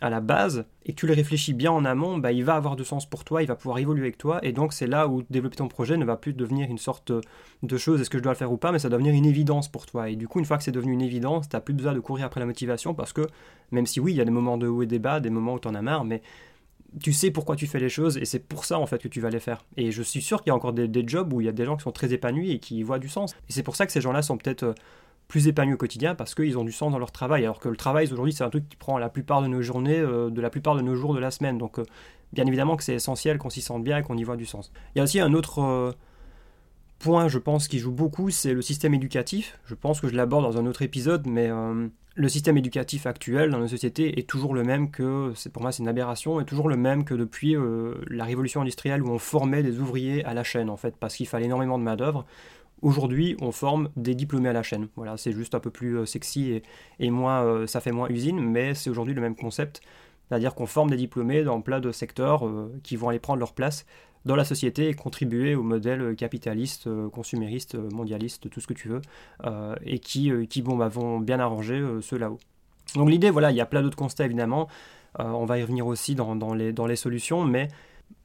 à 0.00 0.10
la 0.10 0.20
base 0.20 0.64
et 0.84 0.92
que 0.92 0.96
tu 0.98 1.06
le 1.06 1.12
réfléchis 1.12 1.52
bien 1.52 1.70
en 1.70 1.84
amont, 1.84 2.18
bah, 2.18 2.32
il 2.32 2.44
va 2.44 2.54
avoir 2.54 2.76
du 2.76 2.84
sens 2.84 3.08
pour 3.08 3.24
toi, 3.24 3.42
il 3.42 3.46
va 3.46 3.54
pouvoir 3.54 3.78
évoluer 3.78 4.02
avec 4.02 4.18
toi. 4.18 4.40
Et 4.42 4.52
donc, 4.52 4.72
c'est 4.72 4.86
là 4.86 5.06
où 5.06 5.22
développer 5.30 5.56
ton 5.56 5.68
projet 5.68 5.96
ne 5.96 6.04
va 6.04 6.16
plus 6.16 6.32
devenir 6.32 6.68
une 6.70 6.78
sorte 6.78 7.12
de 7.62 7.76
chose, 7.76 8.00
est-ce 8.00 8.10
que 8.10 8.18
je 8.18 8.22
dois 8.22 8.32
le 8.32 8.38
faire 8.38 8.52
ou 8.52 8.56
pas, 8.56 8.72
mais 8.72 8.78
ça 8.78 8.88
va 8.88 8.92
devenir 8.92 9.14
une 9.14 9.26
évidence 9.26 9.70
pour 9.70 9.86
toi. 9.86 10.08
Et 10.08 10.16
du 10.16 10.26
coup, 10.26 10.38
une 10.38 10.44
fois 10.44 10.56
que 10.56 10.64
c'est 10.64 10.72
devenu 10.72 10.92
une 10.92 11.02
évidence, 11.02 11.48
tu 11.48 11.56
n'as 11.56 11.60
plus 11.60 11.74
besoin 11.74 11.92
de 11.92 12.00
courir 12.00 12.26
après 12.26 12.40
la 12.40 12.46
motivation 12.46 12.94
parce 12.94 13.12
que, 13.12 13.26
même 13.70 13.86
si 13.86 14.00
oui, 14.00 14.12
il 14.12 14.16
y 14.16 14.20
a 14.20 14.24
des 14.24 14.30
moments 14.30 14.58
de 14.58 14.66
haut 14.66 14.82
et 14.82 14.86
des 14.86 14.98
bas, 14.98 15.20
des 15.20 15.30
moments 15.30 15.54
où 15.54 15.60
tu 15.60 15.68
en 15.68 15.74
as 15.74 15.82
marre, 15.82 16.04
mais 16.04 16.22
tu 17.00 17.12
sais 17.12 17.30
pourquoi 17.30 17.56
tu 17.56 17.66
fais 17.66 17.78
les 17.78 17.88
choses 17.88 18.18
et 18.18 18.24
c'est 18.24 18.38
pour 18.38 18.64
ça 18.64 18.78
en 18.78 18.86
fait 18.86 18.98
que 18.98 19.08
tu 19.08 19.20
vas 19.20 19.30
les 19.30 19.40
faire. 19.40 19.64
Et 19.76 19.92
je 19.92 20.02
suis 20.02 20.20
sûr 20.20 20.42
qu'il 20.42 20.48
y 20.48 20.52
a 20.52 20.54
encore 20.54 20.72
des, 20.72 20.88
des, 20.88 21.06
jobs 21.06 21.32
où 21.32 21.40
il 21.40 21.44
y 21.44 21.48
a 21.48 21.52
des 21.52 21.64
gens 21.64 21.76
qui 21.76 21.84
sont 21.84 21.92
très 21.92 22.12
épanouis 22.12 22.50
et 22.50 22.58
qui 22.58 22.82
voient 22.82 22.98
du 22.98 23.08
sens. 23.08 23.34
Et 23.48 23.52
c'est 23.52 23.62
pour 23.62 23.76
ça 23.76 23.86
que 23.86 23.92
ces 23.92 24.00
gens-là 24.00 24.22
sont 24.22 24.36
peut-être 24.36 24.64
euh, 24.64 24.74
plus 25.32 25.48
épanouis 25.48 25.72
au 25.72 25.78
quotidien 25.78 26.14
parce 26.14 26.34
qu'ils 26.34 26.58
ont 26.58 26.62
du 26.62 26.72
sens 26.72 26.92
dans 26.92 26.98
leur 26.98 27.10
travail. 27.10 27.44
Alors 27.44 27.58
que 27.58 27.70
le 27.70 27.76
travail 27.76 28.06
aujourd'hui, 28.12 28.34
c'est 28.34 28.44
un 28.44 28.50
truc 28.50 28.68
qui 28.68 28.76
prend 28.76 28.98
la 28.98 29.08
plupart 29.08 29.40
de 29.40 29.46
nos 29.46 29.62
journées, 29.62 29.98
euh, 29.98 30.28
de 30.28 30.40
la 30.42 30.50
plupart 30.50 30.76
de 30.76 30.82
nos 30.82 30.94
jours 30.94 31.14
de 31.14 31.20
la 31.20 31.30
semaine. 31.30 31.56
Donc, 31.56 31.78
euh, 31.78 31.84
bien 32.34 32.44
évidemment 32.44 32.76
que 32.76 32.84
c'est 32.84 32.92
essentiel 32.92 33.38
qu'on 33.38 33.48
s'y 33.48 33.62
sente 33.62 33.82
bien 33.82 33.96
et 33.96 34.02
qu'on 34.02 34.18
y 34.18 34.24
voit 34.24 34.36
du 34.36 34.44
sens. 34.44 34.72
Il 34.94 34.98
y 34.98 35.00
a 35.00 35.04
aussi 35.04 35.20
un 35.20 35.32
autre 35.32 35.60
euh, 35.60 35.92
point, 36.98 37.28
je 37.28 37.38
pense, 37.38 37.66
qui 37.66 37.78
joue 37.78 37.92
beaucoup, 37.92 38.28
c'est 38.28 38.52
le 38.52 38.60
système 38.60 38.92
éducatif. 38.92 39.58
Je 39.64 39.74
pense 39.74 40.02
que 40.02 40.08
je 40.08 40.14
l'aborde 40.14 40.44
dans 40.44 40.58
un 40.58 40.66
autre 40.66 40.82
épisode, 40.82 41.26
mais 41.26 41.50
le 42.14 42.28
système 42.28 42.58
éducatif 42.58 43.06
actuel 43.06 43.50
dans 43.50 43.58
nos 43.58 43.68
sociétés 43.68 44.18
est 44.20 44.28
toujours 44.28 44.54
le 44.54 44.62
même 44.62 44.90
que, 44.90 45.32
pour 45.48 45.62
moi 45.62 45.72
c'est 45.72 45.82
une 45.82 45.88
aberration, 45.88 46.40
est 46.40 46.44
toujours 46.44 46.68
le 46.68 46.76
même 46.76 47.04
que 47.04 47.14
depuis 47.14 47.56
la 48.08 48.24
révolution 48.24 48.60
industrielle 48.60 49.02
où 49.02 49.10
on 49.10 49.18
formait 49.18 49.64
des 49.64 49.80
ouvriers 49.80 50.24
à 50.24 50.32
la 50.32 50.44
chaîne 50.44 50.70
en 50.70 50.76
fait, 50.76 50.94
parce 50.96 51.16
qu'il 51.16 51.26
fallait 51.26 51.46
énormément 51.46 51.76
de 51.76 51.82
main-d'œuvre. 51.82 52.24
Aujourd'hui, 52.82 53.36
on 53.40 53.52
forme 53.52 53.90
des 53.94 54.16
diplômés 54.16 54.48
à 54.48 54.52
la 54.52 54.64
chaîne. 54.64 54.88
Voilà, 54.96 55.16
c'est 55.16 55.30
juste 55.30 55.54
un 55.54 55.60
peu 55.60 55.70
plus 55.70 55.98
euh, 55.98 56.04
sexy 56.04 56.60
et, 56.98 57.10
moins, 57.10 57.44
euh, 57.44 57.66
ça 57.68 57.80
fait 57.80 57.92
moins 57.92 58.08
usine, 58.08 58.40
mais 58.40 58.74
c'est 58.74 58.90
aujourd'hui 58.90 59.14
le 59.14 59.20
même 59.20 59.36
concept. 59.36 59.80
C'est-à-dire 60.28 60.56
qu'on 60.56 60.66
forme 60.66 60.90
des 60.90 60.96
diplômés 60.96 61.44
dans 61.44 61.60
plein 61.60 61.78
de 61.78 61.92
secteurs 61.92 62.44
euh, 62.44 62.72
qui 62.82 62.96
vont 62.96 63.08
aller 63.08 63.20
prendre 63.20 63.38
leur 63.38 63.52
place 63.52 63.86
dans 64.24 64.34
la 64.34 64.44
société 64.44 64.88
et 64.88 64.94
contribuer 64.94 65.54
au 65.54 65.62
modèle 65.62 66.16
capitaliste, 66.16 66.88
consumériste, 67.10 67.74
mondialiste, 67.74 68.50
tout 68.50 68.60
ce 68.60 68.68
que 68.68 68.72
tu 68.72 68.86
veux, 68.86 69.00
et 69.84 69.98
qui, 69.98 70.30
qui 70.48 70.62
bon, 70.62 70.76
bah, 70.76 70.86
vont 70.86 71.18
bien 71.18 71.40
arranger 71.40 71.84
ceux 72.02 72.18
là-haut. 72.18 72.38
Donc 72.94 73.10
l'idée, 73.10 73.30
voilà, 73.30 73.50
il 73.50 73.56
y 73.56 73.60
a 73.60 73.66
plein 73.66 73.82
d'autres 73.82 73.96
constats 73.96 74.24
évidemment. 74.24 74.68
on 75.18 75.44
va 75.44 75.58
y 75.58 75.62
revenir 75.62 75.88
aussi 75.88 76.14
dans, 76.14 76.54
les, 76.54 76.72
dans 76.72 76.86
les 76.86 76.94
solutions, 76.94 77.42
mais 77.42 77.66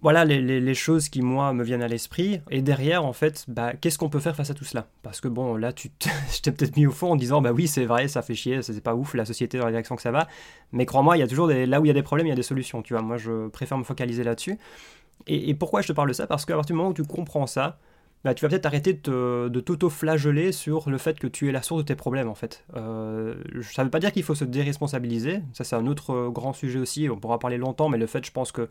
voilà 0.01 0.25
les, 0.25 0.74
choses 0.74 1.10
qui, 1.10 1.22
moi, 1.22 1.53
me 1.53 1.63
viennent 1.63 1.82
à 1.82 1.88
l'esprit. 1.88 2.41
Et 2.50 2.62
derrière, 2.62 3.03
en 3.03 3.13
fait, 3.13 3.46
bah, 3.48 3.74
qu'est-ce 3.74 3.98
qu'on 3.98 4.10
peut 4.10 4.20
faire 4.20 4.36
face 4.36 4.50
à 4.50 4.53
tout 4.53 4.63
cela? 4.63 4.88
Parce 5.03 5.22
que, 5.22 5.27
bon, 5.27 5.56
là, 5.56 5.74
tu 5.74 5.89
je 6.36 6.41
t'ai 6.41 6.51
peut-être 6.51 6.77
mis 6.77 6.86
au 6.86 6.91
fond 6.91 7.12
en 7.12 7.15
disant, 7.15 7.41
bah 7.41 7.51
oui, 7.51 7.67
c'est 7.67 7.86
vrai, 7.86 8.08
ça 8.08 8.22
fait 8.22 8.36
chier, 8.36 8.62
c'est 8.62 8.79
pas 8.82 8.96
ouf, 8.96 9.13
la 9.13 9.25
société 9.25 9.58
dans 9.58 9.65
la 9.65 9.72
direction 9.72 9.96
que 9.96 10.01
ça 10.01 10.12
va. 10.12 10.27
Mais 10.72 10.86
crois-moi, 10.86 11.17
il 11.17 11.20
y 11.20 11.24
a 11.24 11.27
toujours 11.27 11.48
des, 11.48 11.65
là 11.65 11.82
où 11.82 11.86
il 11.86 11.88
y 11.88 11.91
a 11.91 11.96
des 11.96 12.03
problèmes, 12.03 12.27
il 12.27 12.29
y 12.29 12.34
a 12.34 12.36
des 12.36 12.44
solutions, 12.44 12.82
tu 12.82 12.94
vois. 12.94 13.01
Moi, 13.01 13.17
je 13.17 13.48
préfère 13.50 13.77
me 13.77 13.84
focaliser 13.84 14.24
là-dessus. 14.24 14.58
Et, 15.25 15.50
et 15.50 15.53
pourquoi 15.56 15.82
je 15.82 15.88
te 15.88 15.94
parle 15.94 16.10
de 16.10 16.13
ça? 16.13 16.27
Parce 16.27 16.46
qu'à 16.46 16.56
partir 16.56 16.74
du 16.74 16.77
moment 16.77 16.89
où 16.89 16.94
tu 16.94 17.03
comprends 17.03 17.48
ça, 17.48 17.79
bah, 18.27 18.34
tu 18.34 18.43
vas 18.43 18.50
peut-être 18.50 18.65
arrêter 18.65 18.91
de, 18.91 19.48
de 19.48 19.60
t'auto-flageller 19.62 20.51
sur 20.51 20.89
le 20.89 20.98
fait 20.98 21.17
que 21.17 21.27
tu 21.27 21.48
es 21.48 21.53
la 21.53 21.62
source 21.62 21.84
de 21.84 21.88
tes 21.88 21.96
problèmes 21.96 22.27
en 22.27 22.36
fait. 22.36 22.65
Euh, 22.75 23.36
ça 23.62 23.84
ne 23.84 23.86
veut 23.86 23.89
pas 23.89 24.01
dire 24.01 24.12
qu'il 24.12 24.24
faut 24.24 24.36
se 24.36 24.43
déresponsabiliser, 24.43 25.43
ça 25.53 25.63
c'est 25.63 25.77
un 25.77 25.88
autre 25.88 26.12
euh, 26.13 26.29
grand 26.29 26.51
sujet 26.51 26.77
aussi, 26.77 27.07
on 27.10 27.17
pourra 27.17 27.39
parler 27.39 27.57
longtemps, 27.57 27.88
mais 27.88 27.98
le 27.98 28.05
fait 28.05 28.25
je 28.25 28.31
pense 28.34 28.51
que 28.51 28.67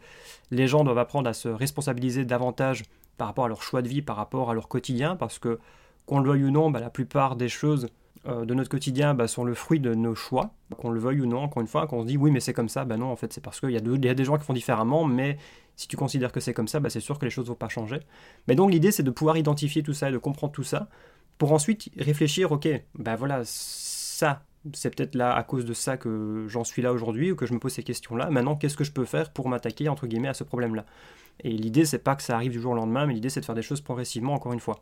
les 0.50 0.68
gens 0.68 0.84
doivent 0.84 0.98
apprendre 0.98 1.26
à 1.30 1.32
se 1.32 1.48
responsabiliser 1.48 2.26
davantage 2.26 2.82
par 3.16 3.28
rapport 3.28 3.46
à 3.46 3.48
leur 3.48 3.62
choix 3.62 3.80
de 3.80 3.88
vie, 3.88 4.02
par 4.02 4.16
rapport 4.16 4.50
à 4.50 4.54
leur 4.54 4.68
quotidien, 4.68 5.16
parce 5.16 5.38
que 5.38 5.58
qu'on 6.04 6.20
le 6.20 6.28
veuille 6.28 6.44
ou 6.44 6.50
non, 6.50 6.70
bah, 6.70 6.80
la 6.80 6.90
plupart 6.90 7.34
des 7.34 7.48
choses 7.48 7.88
euh, 8.28 8.44
de 8.44 8.52
notre 8.52 8.68
quotidien 8.68 9.14
bah, 9.14 9.26
sont 9.26 9.44
le 9.44 9.54
fruit 9.54 9.80
de 9.80 9.94
nos 9.94 10.14
choix, 10.14 10.50
qu'on 10.76 10.90
le 10.90 11.00
veuille 11.00 11.22
ou 11.22 11.26
non, 11.26 11.38
encore 11.38 11.62
une 11.62 11.66
fois, 11.66 11.86
qu'on 11.86 12.02
se 12.02 12.08
dit 12.08 12.18
oui 12.18 12.30
mais 12.30 12.40
c'est 12.40 12.52
comme 12.52 12.68
ça, 12.68 12.84
bah 12.84 12.98
non 12.98 13.06
en 13.06 13.16
fait 13.16 13.32
c'est 13.32 13.42
parce 13.42 13.58
qu'il 13.58 13.70
y, 13.70 13.78
a 13.78 13.80
des 14.14 14.24
gens 14.24 14.36
qui 14.36 14.44
font 14.44 14.52
différemment, 14.52 15.06
mais 15.06 15.38
si 15.76 15.88
tu 15.88 15.96
considères 15.96 16.32
que 16.32 16.40
c'est 16.40 16.54
comme 16.54 16.68
ça, 16.68 16.80
bah, 16.80 16.90
c'est 16.90 17.00
sûr 17.00 17.18
que 17.18 17.24
les 17.24 17.30
choses 17.30 17.44
ne 17.44 17.50
vont 17.50 17.56
pas 17.56 17.68
changer. 17.68 18.00
Mais 18.48 18.54
donc 18.54 18.72
l'idée, 18.72 18.90
c'est 18.90 19.02
de 19.02 19.10
pouvoir 19.10 19.36
identifier 19.36 19.82
tout 19.82 19.92
ça 19.92 20.08
et 20.08 20.12
de 20.12 20.18
comprendre 20.18 20.52
tout 20.52 20.64
ça, 20.64 20.88
pour 21.38 21.52
ensuite 21.52 21.90
réfléchir, 21.98 22.52
ok, 22.52 22.68
ben 22.94 23.14
voilà, 23.14 23.42
ça, 23.44 24.42
c'est 24.72 24.94
peut-être 24.94 25.14
là 25.14 25.34
à 25.34 25.42
cause 25.42 25.64
de 25.64 25.74
ça 25.74 25.96
que 25.96 26.46
j'en 26.48 26.64
suis 26.64 26.82
là 26.82 26.92
aujourd'hui 26.92 27.32
ou 27.32 27.36
que 27.36 27.46
je 27.46 27.52
me 27.52 27.58
pose 27.58 27.72
ces 27.72 27.82
questions-là. 27.82 28.30
Maintenant, 28.30 28.56
qu'est-ce 28.56 28.76
que 28.76 28.84
je 28.84 28.92
peux 28.92 29.04
faire 29.04 29.32
pour 29.32 29.48
m'attaquer 29.48 29.88
entre 29.88 30.06
guillemets 30.06 30.28
à 30.28 30.34
ce 30.34 30.44
problème-là? 30.44 30.86
Et 31.44 31.50
l'idée, 31.50 31.84
c'est 31.84 31.98
pas 31.98 32.16
que 32.16 32.22
ça 32.22 32.34
arrive 32.34 32.52
du 32.52 32.60
jour 32.60 32.72
au 32.72 32.74
lendemain, 32.74 33.06
mais 33.06 33.14
l'idée, 33.14 33.28
c'est 33.28 33.40
de 33.40 33.44
faire 33.44 33.54
des 33.54 33.62
choses 33.62 33.82
progressivement, 33.82 34.32
encore 34.32 34.54
une 34.54 34.60
fois. 34.60 34.80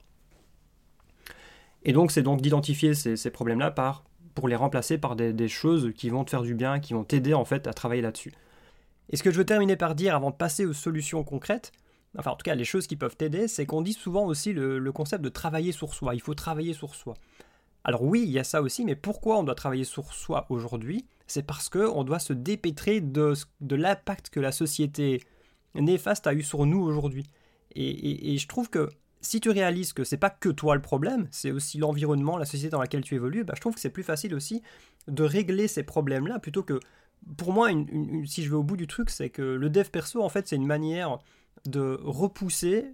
Et 1.82 1.92
donc, 1.92 2.12
c'est 2.12 2.22
donc 2.22 2.40
d'identifier 2.40 2.94
ces, 2.94 3.30
problèmes-là 3.30 3.70
par 3.70 4.04
pour 4.34 4.48
les 4.48 4.56
remplacer 4.56 4.98
par 4.98 5.16
des, 5.16 5.48
choses 5.48 5.92
qui 5.96 6.10
vont 6.10 6.24
te 6.24 6.30
faire 6.30 6.42
du 6.42 6.54
bien, 6.54 6.80
qui 6.80 6.92
vont 6.92 7.04
t'aider 7.04 7.34
en 7.34 7.44
fait 7.44 7.66
à 7.66 7.72
travailler 7.72 8.02
là-dessus. 8.02 8.32
Et 9.10 9.16
ce 9.16 9.22
que 9.22 9.30
je 9.30 9.36
veux 9.36 9.44
terminer 9.44 9.76
par 9.76 9.94
dire 9.94 10.14
avant 10.14 10.30
de 10.30 10.36
passer 10.36 10.64
aux 10.64 10.72
solutions 10.72 11.24
concrètes, 11.24 11.72
enfin 12.18 12.30
en 12.30 12.36
tout 12.36 12.44
cas 12.44 12.54
les 12.54 12.64
choses 12.64 12.86
qui 12.86 12.96
peuvent 12.96 13.16
t'aider, 13.16 13.48
c'est 13.48 13.66
qu'on 13.66 13.82
dit 13.82 13.92
souvent 13.92 14.24
aussi 14.24 14.52
le, 14.52 14.92
concept 14.92 15.22
de 15.22 15.28
travailler 15.28 15.72
sur 15.72 15.94
soi. 15.94 16.14
Il 16.14 16.20
faut 16.20 16.34
travailler 16.34 16.72
sur 16.72 16.94
soi. 16.94 17.14
Alors 17.84 18.02
oui, 18.02 18.22
il 18.24 18.30
y 18.30 18.38
a 18.38 18.44
ça 18.44 18.62
aussi, 18.62 18.84
mais 18.84 18.96
pourquoi 18.96 19.38
on 19.38 19.42
doit 19.42 19.54
travailler 19.54 19.84
sur 19.84 20.14
soi 20.14 20.46
aujourd'hui? 20.48 21.06
C'est 21.26 21.42
parce 21.42 21.68
qu'on 21.68 22.04
doit 22.04 22.18
se 22.18 22.32
dépêtrer 22.32 23.00
de, 23.00 23.34
de 23.60 23.76
l'impact 23.76 24.30
que 24.30 24.40
la 24.40 24.52
société 24.52 25.22
néfaste 25.74 26.26
a 26.26 26.34
eu 26.34 26.42
sur 26.42 26.64
nous 26.66 26.80
aujourd'hui. 26.80 27.26
Et, 27.76 28.38
je 28.38 28.46
trouve 28.46 28.70
que 28.70 28.88
si 29.20 29.40
tu 29.40 29.50
réalises 29.50 29.92
que 29.92 30.04
c'est 30.04 30.16
pas 30.16 30.30
que 30.30 30.48
toi 30.48 30.74
le 30.74 30.82
problème, 30.82 31.26
c'est 31.30 31.50
aussi 31.50 31.78
l'environnement, 31.78 32.36
la 32.36 32.44
société 32.44 32.70
dans 32.70 32.80
laquelle 32.80 33.02
tu 33.02 33.14
évolues, 33.14 33.44
bah, 33.44 33.54
je 33.56 33.60
trouve 33.60 33.74
que 33.74 33.80
c'est 33.80 33.90
plus 33.90 34.02
facile 34.02 34.34
aussi 34.34 34.62
de 35.08 35.24
régler 35.24 35.66
ces 35.66 35.82
problèmes-là 35.82 36.38
plutôt 36.38 36.62
que 36.62 36.78
pour 37.36 37.52
moi, 37.52 37.70
si 38.26 38.42
je 38.42 38.50
vais 38.50 38.56
au 38.56 38.62
bout 38.62 38.76
du 38.76 38.86
truc, 38.86 39.10
c'est 39.10 39.30
que 39.30 39.42
le 39.42 39.70
dev 39.70 39.88
perso, 39.88 40.22
en 40.22 40.28
fait, 40.28 40.48
c'est 40.48 40.56
une 40.56 40.66
manière 40.66 41.18
de 41.64 41.98
repousser 42.02 42.92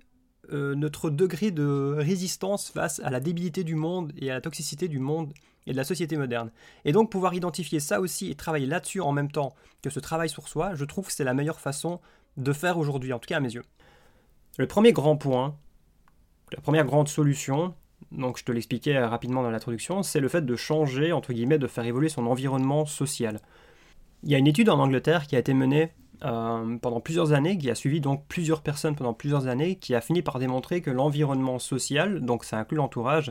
euh, 0.52 0.74
notre 0.74 1.10
degré 1.10 1.50
de 1.50 1.94
résistance 1.96 2.70
face 2.70 3.00
à 3.04 3.10
la 3.10 3.20
débilité 3.20 3.62
du 3.62 3.74
monde 3.74 4.12
et 4.16 4.30
à 4.30 4.34
la 4.34 4.40
toxicité 4.40 4.88
du 4.88 4.98
monde 4.98 5.32
et 5.66 5.72
de 5.72 5.76
la 5.76 5.84
société 5.84 6.16
moderne. 6.16 6.50
Et 6.84 6.92
donc 6.92 7.10
pouvoir 7.10 7.34
identifier 7.34 7.78
ça 7.78 8.00
aussi 8.00 8.30
et 8.30 8.34
travailler 8.34 8.66
là-dessus 8.66 9.00
en 9.00 9.12
même 9.12 9.30
temps 9.30 9.54
que 9.82 9.90
ce 9.90 10.00
travail 10.00 10.28
sur 10.28 10.48
soi, 10.48 10.74
je 10.74 10.84
trouve 10.84 11.06
que 11.06 11.12
c'est 11.12 11.24
la 11.24 11.34
meilleure 11.34 11.60
façon 11.60 12.00
de 12.36 12.52
faire 12.52 12.78
aujourd'hui, 12.78 13.12
en 13.12 13.18
tout 13.18 13.26
cas 13.26 13.36
à 13.36 13.40
mes 13.40 13.52
yeux. 13.52 13.64
Le 14.58 14.66
premier 14.66 14.92
grand 14.92 15.16
point, 15.16 15.56
la 16.52 16.60
première 16.60 16.84
grande 16.84 17.08
solution, 17.08 17.74
donc 18.10 18.38
je 18.38 18.44
te 18.44 18.50
l'expliquais 18.50 18.98
rapidement 18.98 19.42
dans 19.42 19.50
l'introduction, 19.50 20.02
c'est 20.02 20.20
le 20.20 20.28
fait 20.28 20.44
de 20.44 20.56
changer, 20.56 21.12
entre 21.12 21.32
guillemets, 21.32 21.58
de 21.58 21.66
faire 21.66 21.84
évoluer 21.84 22.08
son 22.08 22.26
environnement 22.26 22.86
social. 22.86 23.40
Il 24.22 24.30
y 24.30 24.34
a 24.34 24.38
une 24.38 24.46
étude 24.46 24.68
en 24.68 24.78
Angleterre 24.78 25.26
qui 25.26 25.36
a 25.36 25.38
été 25.38 25.54
menée 25.54 25.92
euh, 26.24 26.76
pendant 26.78 27.00
plusieurs 27.00 27.32
années, 27.32 27.56
qui 27.56 27.70
a 27.70 27.74
suivi 27.74 28.00
donc 28.00 28.26
plusieurs 28.28 28.60
personnes 28.60 28.94
pendant 28.94 29.14
plusieurs 29.14 29.46
années, 29.46 29.76
qui 29.76 29.94
a 29.94 30.02
fini 30.02 30.20
par 30.20 30.38
démontrer 30.38 30.82
que 30.82 30.90
l'environnement 30.90 31.58
social, 31.58 32.20
donc 32.20 32.44
ça 32.44 32.58
inclut 32.58 32.76
l'entourage, 32.76 33.30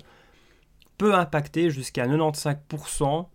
peut 0.97 1.13
impacter 1.13 1.69
jusqu'à 1.69 2.07
95% 2.07 3.27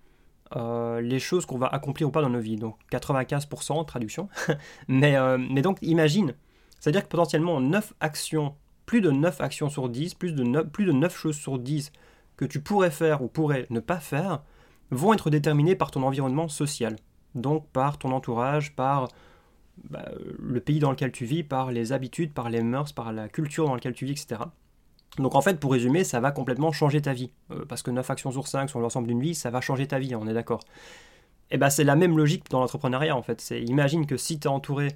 euh, 0.56 1.00
les 1.00 1.20
choses 1.20 1.46
qu'on 1.46 1.56
va 1.56 1.68
accomplir 1.68 2.08
ou 2.08 2.10
pas 2.10 2.22
dans 2.22 2.30
nos 2.30 2.40
vies. 2.40 2.56
Donc 2.56 2.76
95% 2.90 3.86
traduction. 3.86 4.28
mais, 4.88 5.16
euh, 5.16 5.38
mais 5.38 5.62
donc 5.62 5.78
imagine, 5.80 6.34
c'est-à-dire 6.80 7.04
que 7.04 7.08
potentiellement 7.08 7.60
9 7.60 7.94
actions, 8.00 8.56
plus 8.86 9.00
de 9.00 9.12
9 9.12 9.40
actions 9.40 9.68
sur 9.68 9.88
10, 9.88 10.14
plus 10.14 10.32
de 10.32 10.42
9, 10.42 10.66
plus 10.70 10.86
de 10.86 10.92
9 10.92 11.16
choses 11.16 11.36
sur 11.36 11.60
10 11.60 11.92
que 12.36 12.44
tu 12.44 12.60
pourrais 12.60 12.90
faire 12.90 13.22
ou 13.22 13.28
pourrais 13.28 13.66
ne 13.70 13.78
pas 13.78 14.00
faire, 14.00 14.42
vont 14.90 15.14
être 15.14 15.30
déterminées 15.30 15.76
par 15.76 15.92
ton 15.92 16.02
environnement 16.02 16.48
social 16.48 16.96
donc 17.34 17.66
par 17.68 17.98
ton 17.98 18.12
entourage, 18.12 18.74
par 18.74 19.08
bah, 19.90 20.08
le 20.38 20.60
pays 20.60 20.78
dans 20.78 20.90
lequel 20.90 21.12
tu 21.12 21.24
vis, 21.24 21.42
par 21.42 21.72
les 21.72 21.92
habitudes, 21.92 22.32
par 22.32 22.48
les 22.48 22.62
mœurs, 22.62 22.92
par 22.92 23.12
la 23.12 23.28
culture 23.28 23.66
dans 23.66 23.74
laquelle 23.74 23.94
tu 23.94 24.06
vis, 24.06 24.12
etc. 24.12 24.42
Donc 25.18 25.34
en 25.34 25.40
fait, 25.40 25.60
pour 25.60 25.72
résumer, 25.72 26.04
ça 26.04 26.20
va 26.20 26.30
complètement 26.30 26.72
changer 26.72 27.00
ta 27.02 27.12
vie. 27.12 27.30
Euh, 27.50 27.64
parce 27.68 27.82
que 27.82 27.90
9 27.90 28.08
actions 28.10 28.30
sur 28.30 28.46
5 28.46 28.68
sur 28.68 28.80
l'ensemble 28.80 29.08
d'une 29.08 29.20
vie, 29.20 29.34
ça 29.34 29.50
va 29.50 29.60
changer 29.60 29.86
ta 29.86 29.98
vie, 29.98 30.14
on 30.14 30.26
est 30.26 30.34
d'accord. 30.34 30.60
Et 31.50 31.56
bien 31.56 31.66
bah, 31.66 31.70
c'est 31.70 31.84
la 31.84 31.96
même 31.96 32.16
logique 32.16 32.50
dans 32.50 32.60
l'entrepreneuriat 32.60 33.16
en 33.16 33.22
fait. 33.22 33.40
C'est 33.40 33.62
imagine 33.62 34.06
que 34.06 34.16
si 34.16 34.38
tu 34.38 34.48
es 34.48 34.50
entouré 34.50 34.88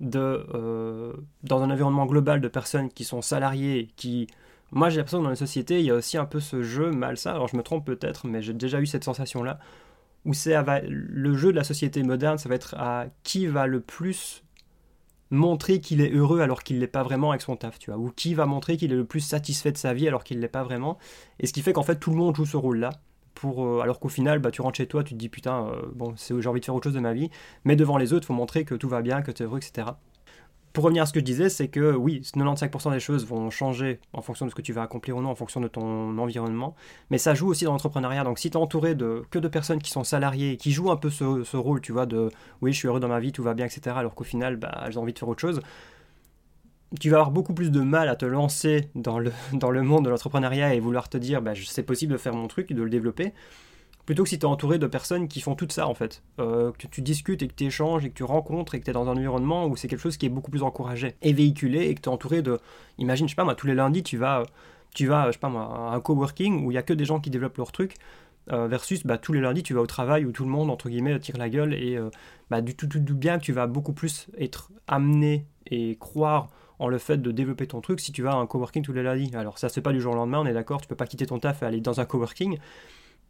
de 0.00 0.46
euh, 0.54 1.12
dans 1.42 1.62
un 1.62 1.70
environnement 1.70 2.06
global 2.06 2.40
de 2.40 2.48
personnes 2.48 2.88
qui 2.88 3.04
sont 3.04 3.22
salariées, 3.22 3.88
qui 3.96 4.28
moi 4.70 4.90
j'ai 4.90 4.98
l'impression 4.98 5.18
que 5.18 5.24
dans 5.24 5.30
la 5.30 5.36
société 5.36 5.80
il 5.80 5.86
y 5.86 5.90
a 5.90 5.94
aussi 5.94 6.18
un 6.18 6.26
peu 6.26 6.40
ce 6.40 6.62
jeu 6.62 6.90
malsain. 6.90 7.32
Alors 7.32 7.48
je 7.48 7.56
me 7.56 7.62
trompe 7.62 7.84
peut-être, 7.86 8.26
mais 8.26 8.42
j'ai 8.42 8.52
déjà 8.52 8.80
eu 8.80 8.86
cette 8.86 9.04
sensation 9.04 9.42
où 10.24 10.34
c'est 10.34 10.54
le 10.88 11.36
jeu 11.36 11.52
de 11.52 11.56
la 11.56 11.64
société 11.64 12.02
moderne, 12.02 12.38
ça 12.38 12.48
va 12.48 12.54
être 12.54 12.74
à 12.74 13.06
qui 13.22 13.46
va 13.46 13.66
le 13.66 13.80
plus 13.80 14.42
montrer 15.30 15.80
qu'il 15.80 16.00
est 16.00 16.10
heureux 16.10 16.40
alors 16.40 16.62
qu'il 16.62 16.78
l'est 16.80 16.86
pas 16.86 17.02
vraiment 17.02 17.30
avec 17.30 17.42
son 17.42 17.56
taf, 17.56 17.78
tu 17.78 17.90
vois, 17.90 17.98
ou 17.98 18.10
qui 18.10 18.34
va 18.34 18.46
montrer 18.46 18.76
qu'il 18.76 18.92
est 18.92 18.96
le 18.96 19.04
plus 19.04 19.20
satisfait 19.20 19.72
de 19.72 19.78
sa 19.78 19.92
vie 19.92 20.08
alors 20.08 20.24
qu'il 20.24 20.40
l'est 20.40 20.48
pas 20.48 20.62
vraiment, 20.62 20.98
et 21.38 21.46
ce 21.46 21.52
qui 21.52 21.62
fait 21.62 21.72
qu'en 21.72 21.82
fait 21.82 21.96
tout 21.96 22.10
le 22.10 22.16
monde 22.16 22.34
joue 22.34 22.46
ce 22.46 22.56
rôle-là, 22.56 22.90
pour, 23.34 23.64
euh, 23.64 23.80
alors 23.80 24.00
qu'au 24.00 24.08
final, 24.08 24.40
bah, 24.40 24.50
tu 24.50 24.62
rentres 24.62 24.78
chez 24.78 24.88
toi, 24.88 25.04
tu 25.04 25.14
te 25.14 25.18
dis 25.18 25.28
putain, 25.28 25.68
euh, 25.68 25.82
bon, 25.94 26.14
j'ai 26.16 26.48
envie 26.48 26.58
de 26.58 26.64
faire 26.64 26.74
autre 26.74 26.84
chose 26.84 26.94
de 26.94 27.00
ma 27.00 27.12
vie, 27.12 27.30
mais 27.64 27.76
devant 27.76 27.96
les 27.96 28.12
autres, 28.12 28.24
il 28.24 28.26
faut 28.26 28.34
montrer 28.34 28.64
que 28.64 28.74
tout 28.74 28.88
va 28.88 29.00
bien, 29.00 29.22
que 29.22 29.30
tu 29.30 29.42
es 29.42 29.46
heureux, 29.46 29.58
etc 29.58 29.86
pour 30.78 30.84
revenir 30.84 31.02
à 31.02 31.06
ce 31.06 31.12
que 31.12 31.18
je 31.18 31.24
disais, 31.24 31.48
c'est 31.48 31.66
que 31.66 31.92
oui, 31.96 32.20
95% 32.20 32.92
des 32.92 33.00
choses 33.00 33.26
vont 33.26 33.50
changer 33.50 33.98
en 34.12 34.22
fonction 34.22 34.46
de 34.46 34.50
ce 34.52 34.54
que 34.54 34.62
tu 34.62 34.72
vas 34.72 34.82
accomplir 34.82 35.16
ou 35.16 35.22
non, 35.22 35.30
en 35.30 35.34
fonction 35.34 35.60
de 35.60 35.66
ton 35.66 36.16
environnement. 36.18 36.76
Mais 37.10 37.18
ça 37.18 37.34
joue 37.34 37.48
aussi 37.48 37.64
dans 37.64 37.72
l'entrepreneuriat. 37.72 38.22
Donc 38.22 38.38
si 38.38 38.48
tu 38.48 38.56
es 38.56 38.60
entouré 38.60 38.94
de, 38.94 39.24
que 39.32 39.40
de 39.40 39.48
personnes 39.48 39.82
qui 39.82 39.90
sont 39.90 40.04
salariées, 40.04 40.56
qui 40.56 40.70
jouent 40.70 40.92
un 40.92 40.96
peu 40.96 41.10
ce, 41.10 41.56
rôle, 41.56 41.80
tu 41.80 41.90
vois, 41.90 42.06
de 42.06 42.30
oui, 42.62 42.72
je 42.72 42.78
suis 42.78 42.86
heureux 42.86 43.00
dans 43.00 43.08
ma 43.08 43.18
vie, 43.18 43.32
tout 43.32 43.42
va 43.42 43.54
bien, 43.54 43.66
etc., 43.66 43.96
alors 43.98 44.14
qu'au 44.14 44.22
final, 44.22 44.54
bah, 44.54 44.88
ont 44.94 45.00
envie 45.00 45.12
de 45.12 45.18
faire 45.18 45.28
autre 45.28 45.40
chose, 45.40 45.60
tu 47.00 47.10
vas 47.10 47.16
avoir 47.16 47.32
beaucoup 47.32 47.54
plus 47.54 47.72
de 47.72 47.80
mal 47.80 48.08
à 48.08 48.14
te 48.14 48.24
lancer 48.24 48.88
dans 48.94 49.18
le, 49.18 49.32
dans 49.54 49.72
le 49.72 49.82
monde 49.82 50.04
de 50.04 50.10
l'entrepreneuriat 50.10 50.74
et 50.74 50.78
vouloir 50.78 51.08
te 51.08 51.18
dire, 51.18 51.42
bah, 51.42 51.54
c'est 51.56 51.82
possible 51.82 52.12
de 52.12 52.18
faire 52.18 52.34
mon 52.34 52.46
truc, 52.46 52.72
de 52.72 52.84
le 52.84 52.88
développer 52.88 53.32
plutôt 54.08 54.22
que 54.22 54.30
si 54.30 54.38
tu 54.38 54.46
es 54.46 54.48
entouré 54.48 54.78
de 54.78 54.86
personnes 54.86 55.28
qui 55.28 55.42
font 55.42 55.54
tout 55.54 55.66
ça 55.68 55.86
en 55.86 55.92
fait. 55.92 56.22
Euh, 56.40 56.72
que 56.72 56.86
tu 56.86 57.02
discutes 57.02 57.42
et 57.42 57.46
que 57.46 57.52
tu 57.52 57.64
échanges 57.64 58.06
et 58.06 58.08
que 58.08 58.14
tu 58.14 58.24
rencontres 58.24 58.74
et 58.74 58.80
que 58.80 58.84
tu 58.86 58.90
es 58.90 58.94
dans 58.94 59.06
un 59.06 59.12
environnement 59.12 59.66
où 59.66 59.76
c'est 59.76 59.86
quelque 59.86 60.00
chose 60.00 60.16
qui 60.16 60.24
est 60.24 60.30
beaucoup 60.30 60.50
plus 60.50 60.62
encouragé 60.62 61.16
et 61.20 61.34
véhiculé 61.34 61.80
et 61.80 61.94
que 61.94 62.00
tu 62.00 62.08
es 62.08 62.12
entouré 62.12 62.40
de. 62.40 62.58
Imagine, 62.96 63.28
je 63.28 63.32
sais 63.32 63.36
pas 63.36 63.44
moi, 63.44 63.54
tous 63.54 63.66
les 63.66 63.74
lundis 63.74 64.02
tu 64.02 64.16
vas, 64.16 64.44
tu 64.94 65.08
vas 65.08 65.26
je 65.26 65.32
sais 65.32 65.38
pas 65.38 65.50
moi, 65.50 65.90
à 65.90 65.94
un 65.94 66.00
coworking 66.00 66.64
où 66.64 66.70
il 66.70 66.74
y 66.76 66.78
a 66.78 66.82
que 66.82 66.94
des 66.94 67.04
gens 67.04 67.20
qui 67.20 67.28
développent 67.28 67.58
leur 67.58 67.70
truc. 67.70 67.96
Euh, 68.50 68.66
versus 68.66 69.04
bah, 69.04 69.18
tous 69.18 69.34
les 69.34 69.42
lundis 69.42 69.62
tu 69.62 69.74
vas 69.74 69.82
au 69.82 69.86
travail 69.86 70.24
où 70.24 70.32
tout 70.32 70.44
le 70.44 70.48
monde 70.48 70.70
entre 70.70 70.88
guillemets 70.88 71.20
tire 71.20 71.36
la 71.36 71.50
gueule 71.50 71.74
et 71.74 71.98
euh, 71.98 72.08
bah, 72.48 72.62
du 72.62 72.74
tout, 72.74 72.86
tout, 72.86 73.00
tout 73.00 73.14
bien 73.14 73.38
que 73.38 73.44
tu 73.44 73.52
vas 73.52 73.66
beaucoup 73.66 73.92
plus 73.92 74.28
être 74.38 74.70
amené 74.86 75.44
et 75.66 75.98
croire 76.00 76.48
en 76.78 76.88
le 76.88 76.96
fait 76.96 77.18
de 77.18 77.30
développer 77.30 77.66
ton 77.66 77.82
truc 77.82 78.00
si 78.00 78.10
tu 78.10 78.22
vas 78.22 78.32
à 78.32 78.36
un 78.36 78.46
coworking 78.46 78.82
tous 78.82 78.94
les 78.94 79.02
lundis. 79.02 79.30
Alors 79.36 79.58
ça 79.58 79.68
c'est 79.68 79.82
pas 79.82 79.92
du 79.92 80.00
jour 80.00 80.14
au 80.14 80.16
lendemain, 80.16 80.38
on 80.40 80.46
est 80.46 80.54
d'accord, 80.54 80.80
tu 80.80 80.88
peux 80.88 80.96
pas 80.96 81.06
quitter 81.06 81.26
ton 81.26 81.38
taf 81.38 81.62
et 81.62 81.66
aller 81.66 81.82
dans 81.82 82.00
un 82.00 82.06
coworking, 82.06 82.58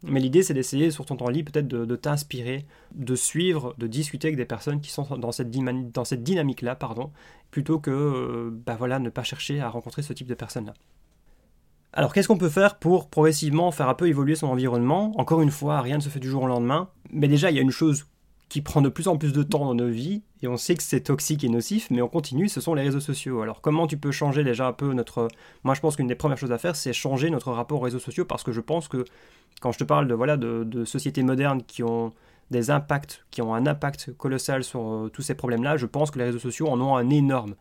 mais 0.03 0.19
l'idée, 0.19 0.43
c'est 0.43 0.53
d'essayer 0.53 0.91
sur 0.91 1.05
ton 1.05 1.17
temps 1.17 1.29
libre 1.29 1.51
peut-être 1.51 1.67
de, 1.67 1.95
t'inspirer, 1.95 2.65
de 2.95 3.15
suivre, 3.15 3.75
de 3.77 3.87
discuter 3.87 4.27
avec 4.27 4.37
des 4.37 4.45
personnes 4.45 4.79
qui 4.79 4.91
sont 4.91 5.17
dans 5.17 5.31
cette, 5.31 5.49
dynamique-là, 5.49 6.75
pardon, 6.75 7.11
plutôt 7.51 7.79
que 7.79 7.91
euh, 7.91 8.49
bah 8.51 8.77
ne 8.99 9.09
pas 9.09 9.23
chercher 9.23 9.59
à 9.59 9.69
rencontrer 9.69 10.01
ce 10.01 10.13
type 10.13 10.27
de 10.27 10.35
personnes-là. 10.35 10.73
Alors 11.91 12.13
qu'est-ce 12.13 12.27
qu'on 12.27 12.37
peut 12.37 12.49
faire 12.49 12.77
pour 12.77 13.09
progressivement 13.09 13.71
faire 13.71 13.89
un 13.89 13.95
peu 13.95 14.07
évoluer 14.07 14.35
son 14.35 14.47
environnement? 14.47 15.11
Encore 15.19 15.41
une 15.41 15.51
fois, 15.51 15.81
rien 15.81 15.97
ne 15.97 16.01
se 16.01 16.09
fait 16.09 16.19
du 16.19 16.29
jour 16.29 16.43
au 16.43 16.47
lendemain, 16.47 16.89
mais 17.11 17.27
déjà 17.27 17.49
il 17.49 17.55
y 17.55 17.59
a 17.59 17.63
une 17.63 17.71
chose 17.71 18.05
qui 18.49 18.61
prend 18.61 18.81
de 18.81 18.89
plus 18.89 19.07
en 19.07 19.15
plus 19.15 19.31
de 19.31 19.43
temps 19.43 19.65
dans 19.65 19.75
nos 19.75 19.87
vies, 19.87 20.23
et 20.41 20.47
on 20.47 20.57
sait 20.57 20.75
que 20.75 20.81
c'est 20.81 21.01
toxique 21.01 21.43
et 21.43 21.49
nocif, 21.49 21.87
mais 21.91 22.01
on 22.01 22.07
continue, 22.07 22.49
ce 22.49 22.59
sont 22.59 22.73
les 22.73 22.81
réseaux 22.81 22.99
sociaux. 22.99 23.41
Alors 23.41 23.61
comment 23.61 23.85
tu 23.85 23.95
peux 23.95 24.11
changer 24.11 24.43
déjà 24.43 24.67
un 24.67 24.73
peu 24.73 24.91
notre... 24.93 25.27
Moi 25.63 25.75
je 25.75 25.81
pense 25.81 25.95
qu'une 25.95 26.07
des 26.07 26.15
premières 26.15 26.37
choses 26.37 26.51
à 26.51 26.57
faire, 26.57 26.75
c'est 26.75 26.91
changer 26.91 27.29
notre 27.29 27.51
rapport 27.51 27.79
aux 27.79 27.83
réseaux 27.83 27.99
sociaux, 27.99 28.25
parce 28.25 28.43
que 28.43 28.51
je 28.51 28.59
pense 28.59 28.87
que 28.87 29.05
quand 29.61 29.71
je 29.71 29.77
te 29.77 29.83
parle 29.83 30.07
de, 30.07 30.15
voilà, 30.15 30.35
de, 30.35 30.85
sociétés 30.85 31.21
modernes 31.21 31.61
qui 31.61 31.83
ont 31.83 32.11
des 32.49 32.71
impacts 32.71 33.23
qui 33.29 33.43
ont 33.43 33.53
un 33.53 33.67
impact 33.67 34.17
colossal 34.17 34.63
sur 34.63 34.81
euh, 34.81 35.09
tous 35.13 35.21
ces 35.21 35.35
problèmes-là, 35.35 35.77
je 35.77 35.85
pense 35.85 36.09
que 36.09 36.17
les 36.17 36.25
réseaux 36.25 36.39
sociaux 36.39 36.67
en 36.69 36.81
ont 36.81 36.95
un 36.95 37.11
énorme. 37.11 37.53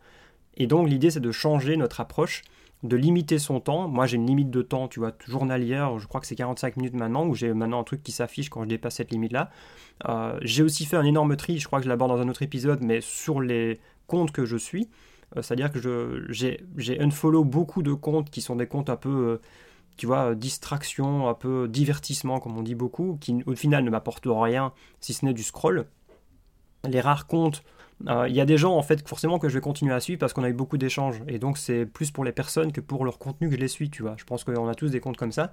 Et 0.57 0.67
donc 0.67 0.89
l'idée 0.89 1.11
c'est 1.11 1.21
de 1.21 1.33
changer 1.33 1.77
notre 1.77 2.01
approche, 2.01 2.43
de 2.83 2.97
limiter 2.97 3.39
son 3.39 3.61
temps. 3.61 3.89
Moi 3.89 4.07
j'ai 4.07 4.17
une 4.17 4.27
limite 4.27 4.51
de 4.51 4.63
temps, 4.63 4.89
tu 4.89 5.01
vois, 5.01 5.13
journalière, 5.27 5.99
je 5.99 6.07
crois 6.07 6.21
que 6.21 6.27
c'est 6.27 6.37
45 6.37 6.77
minutes 6.77 6.95
maintenant, 6.95 7.27
où 7.27 7.35
j'ai 7.35 7.53
maintenant 7.53 7.81
un 7.81 7.85
truc 7.85 8.03
qui 8.03 8.13
s'affiche 8.13 8.49
quand 8.51 8.63
je 8.63 8.69
dépasse 8.69 8.97
cette 8.97 9.11
limite-là. 9.11 9.51
Euh, 10.09 10.39
j'ai 10.43 10.63
aussi 10.63 10.85
fait 10.85 10.97
un 10.97 11.05
énorme 11.05 11.37
tri, 11.37 11.59
je 11.59 11.67
crois 11.67 11.81
que 11.81 11.85
je 11.85 11.89
l'aborde 11.89 12.13
dans 12.13 12.21
un 12.21 12.29
autre 12.29 12.43
épisode, 12.43 12.83
mais 12.83 13.01
sur 13.01 13.41
les 13.41 13.81
comptes 14.07 14.33
que 14.33 14.45
je 14.45 14.57
suis. 14.57 14.89
Euh, 15.37 15.43
c'est-à-dire 15.43 15.71
que 15.73 16.27
j'ai 16.29 17.01
unfollow 17.01 17.45
beaucoup 17.45 17.83
de 17.83 17.93
comptes 17.93 18.31
qui 18.31 18.41
sont 18.41 18.57
des 18.57 18.67
comptes 18.67 18.91
un 18.91 18.97
peu 18.97 19.41
tu 19.99 20.07
vois, 20.07 20.35
distraction, 20.37 21.29
un 21.29 21.35
peu 21.35 21.69
divertissement, 21.69 22.39
comme 22.39 22.57
on 22.57 22.63
dit 22.63 22.77
beaucoup, 22.77 23.19
qui 23.21 23.43
au 23.47 23.55
final 23.57 23.85
ne 23.85 23.91
m'apporte 23.91 24.27
rien 24.27 24.73
si 25.01 25.13
ce 25.13 25.27
n'est 25.27 25.35
du 25.35 25.43
scroll. 25.43 25.87
Les 26.89 27.01
rares 27.01 27.27
comptes, 27.27 27.65
euh, 27.65 27.78
il 28.07 28.35
y 28.35 28.41
a 28.41 28.47
des 28.47 28.57
gens 28.57 28.77
en 28.77 28.83
fait 28.83 29.07
forcément 29.09 29.39
que 29.39 29.49
je 29.49 29.55
vais 29.55 29.61
continuer 29.61 29.93
à 29.93 30.01
suivre 30.01 30.19
parce 30.21 30.33
qu'on 30.33 30.45
a 30.45 30.49
eu 30.49 30.55
beaucoup 30.55 30.79
d'échanges 30.79 31.21
et 31.27 31.39
donc 31.39 31.59
c'est 31.59 31.85
plus 31.85 32.11
pour 32.11 32.25
les 32.25 32.33
personnes 32.33 32.71
que 32.73 32.81
pour 32.81 33.05
leur 33.05 33.19
contenu 33.19 33.49
que 33.49 33.57
je 33.57 33.61
les 33.61 33.69
suis, 33.69 33.91
tu 33.91 34.03
vois. 34.03 34.15
Je 34.17 34.25
pense 34.25 34.45
qu'on 34.45 34.69
a 34.69 34.75
tous 34.75 34.91
des 34.91 35.01
comptes 35.01 35.17
comme 35.17 35.33
ça, 35.33 35.53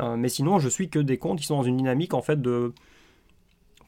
euh, 0.00 0.16
mais 0.16 0.28
sinon 0.28 0.58
je 0.58 0.68
suis 0.68 0.90
que 0.90 0.98
des 0.98 1.18
comptes 1.18 1.38
qui 1.38 1.46
sont 1.46 1.56
dans 1.56 1.62
une 1.62 1.76
dynamique 1.76 2.14
en 2.14 2.22
fait 2.22 2.40
de 2.42 2.72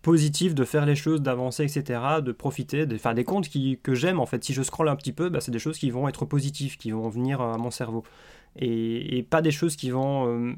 positif 0.03 0.55
de 0.55 0.65
faire 0.65 0.87
les 0.87 0.95
choses, 0.95 1.21
d'avancer, 1.21 1.65
etc., 1.65 2.01
de 2.23 2.31
profiter, 2.31 2.87
de 2.87 2.97
faire 2.97 3.13
des 3.13 3.25
comptes 3.25 3.49
que 3.83 3.95
j'aime 3.95 4.21
en 4.21 4.27
fait. 4.27 4.45
Si 4.45 4.55
je 4.55 4.63
scrolle 4.63 4.89
un 4.89 4.95
petit 4.95 5.13
peu, 5.13 5.31
bah, 5.31 5.41
c'est 5.41 5.51
des 5.51 5.59
choses 5.59 5.79
qui 5.79 5.91
vont 5.91 6.07
être 6.07 6.25
positives, 6.25 6.77
qui 6.77 6.93
vont 6.93 7.09
venir 7.09 7.41
à 7.41 7.59
mon 7.59 7.73
cerveau 7.73 8.05
et, 8.59 9.27
pas 9.29 9.43
des 9.43 9.51
choses 9.51 9.77
qui 9.77 9.91
vont 9.91 10.29
euh, 10.29 10.55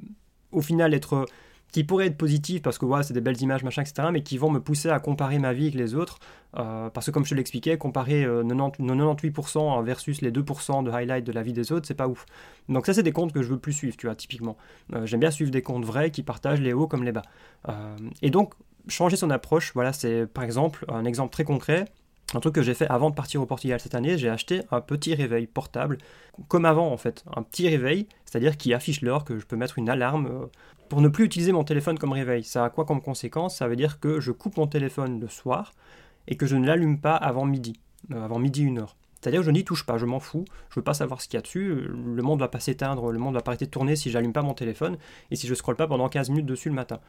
au 0.53 0.61
final 0.61 0.95
être 0.95 1.27
qui 1.73 1.85
pourraient 1.85 2.07
être 2.07 2.17
positives 2.17 2.61
parce 2.61 2.79
que 2.79 2.87
voilà, 2.87 3.03
c'est 3.03 3.15
des 3.15 3.21
belles 3.21 3.41
images, 3.43 3.63
machin, 3.63 3.83
etc., 3.83 4.09
mais 4.13 4.23
qui 4.23 4.39
vont 4.39 4.51
me 4.51 4.61
pousser 4.61 4.89
à 4.89 4.99
comparer 5.01 5.39
ma 5.39 5.53
vie 5.53 5.65
avec 5.65 5.75
les 5.75 5.95
autres. 5.95 6.19
Euh, 6.57 6.89
parce 6.89 7.07
que 7.07 7.11
comme 7.11 7.25
je 7.25 7.31
te 7.31 7.35
l'expliquais, 7.35 7.77
comparer 7.77 8.25
98% 8.25 9.79
euh, 9.79 9.83
versus 9.83 10.23
les 10.23 10.31
2% 10.31 10.83
de 10.83 10.91
highlight 10.91 11.25
de 11.25 11.33
la 11.33 11.43
vie 11.43 11.53
des 11.53 11.73
autres, 11.73 11.87
c'est 11.87 11.95
pas 11.95 12.09
ouf. 12.09 12.25
Donc 12.69 12.87
ça, 12.87 12.95
c'est 12.95 13.03
des 13.03 13.13
comptes 13.13 13.33
que 13.33 13.43
je 13.43 13.49
veux 13.49 13.59
plus 13.59 13.75
suivre, 13.75 13.97
tu 13.97 14.07
vois, 14.07 14.15
typiquement. 14.15 14.57
J'aime 15.05 15.21
bien 15.21 15.31
suivre 15.31 15.51
des 15.51 15.63
comptes 15.63 15.85
vrais 15.85 16.11
qui 16.11 16.23
partagent 16.23 16.61
les 16.61 16.73
hauts 16.73 16.87
comme 16.87 17.05
les 17.05 17.13
bas. 17.13 17.23
et 18.23 18.31
donc, 18.31 18.55
changer 18.89 19.17
son 19.17 19.31
approche, 19.31 19.73
voilà, 19.75 19.93
c'est 19.93 20.27
par 20.27 20.45
exemple 20.45 20.85
un 20.89 21.05
exemple 21.05 21.33
très 21.33 21.45
concret. 21.45 21.87
Un 22.35 22.41
truc 22.41 22.55
que 22.55 22.63
j'ai 22.63 22.75
fait 22.75 22.87
avant 22.89 23.09
de 23.09 23.15
partir 23.15 23.41
au 23.41 23.47
Portugal 23.47 23.81
cette 23.81 23.95
année, 23.95 24.19
j'ai 24.19 24.29
acheté 24.29 24.61
un 24.71 24.83
petit 24.83 25.15
réveil 25.15 25.47
portable, 25.47 25.97
comme 26.49 26.67
avant 26.67 26.93
en 26.93 26.99
fait, 26.99 27.25
un 27.35 27.43
petit 27.43 27.69
réveil, 27.69 28.07
c'est-à-dire 28.27 28.59
qui 28.59 28.75
affiche 28.75 29.01
l'heure, 29.01 29.25
que 29.25 29.39
je 29.39 29.47
peux 29.47 29.57
mettre 29.57 29.79
une 29.79 29.89
alarme 29.89 30.27
euh, 30.27 30.47
pour 30.89 31.01
ne 31.01 31.09
plus 31.09 31.25
utiliser 31.25 31.53
mon 31.53 31.65
téléphone 31.65 31.99
comme 31.99 32.13
réveil. 32.13 32.45
Ça 32.45 32.65
a 32.65 32.71
quoi 32.71 32.85
comme 32.85 33.01
conséquence? 33.03 33.57
Ça 33.57 33.69
veut 33.69 33.77
dire 33.77 34.01
que 34.01 34.21
je 34.21 34.33
coupe 34.33 34.57
mon 34.57 34.67
téléphone 34.67 35.21
le 35.21 35.29
soir 35.29 35.73
et 36.27 36.37
que 36.37 36.47
je 36.47 36.57
ne 36.57 36.67
l'allume 36.67 37.01
pas 37.01 37.17
avant 37.17 37.45
midi, 37.45 37.81
euh, 38.13 38.25
avant 38.25 38.39
midi 38.39 38.63
une 38.63 38.79
heure. 38.79 38.97
C'est-à-dire 39.21 39.41
que 39.41 39.47
je 39.47 39.51
n'y 39.51 39.65
touche 39.65 39.85
pas, 39.85 39.99
je 39.99 40.07
m'en 40.07 40.21
fous, 40.21 40.45
je 40.71 40.77
veux 40.77 40.85
pas 40.85 40.95
savoir 40.95 41.21
ce 41.21 41.27
qu'il 41.27 41.37
y 41.37 41.39
a 41.39 41.43
dessus, 41.43 41.75
le 41.75 42.23
monde 42.23 42.39
va 42.39 42.47
pas 42.47 42.61
s'éteindre, 42.61 43.11
le 43.11 43.19
monde 43.19 43.35
va 43.35 43.41
pas 43.41 43.51
arrêter 43.51 43.67
de 43.67 43.71
tourner 43.71 43.97
si 43.97 44.11
j'allume 44.11 44.33
pas 44.33 44.43
mon 44.43 44.55
téléphone 44.55 44.97
et 45.33 45.37
si 45.37 45.49
je 45.49 45.55
scrolle 45.55 45.75
pas 45.75 45.89
pendant 45.89 46.09
15 46.09 46.31
minutes 46.31 46.47
dessus 46.47 46.69
le 46.69 46.77
matin. 46.77 47.01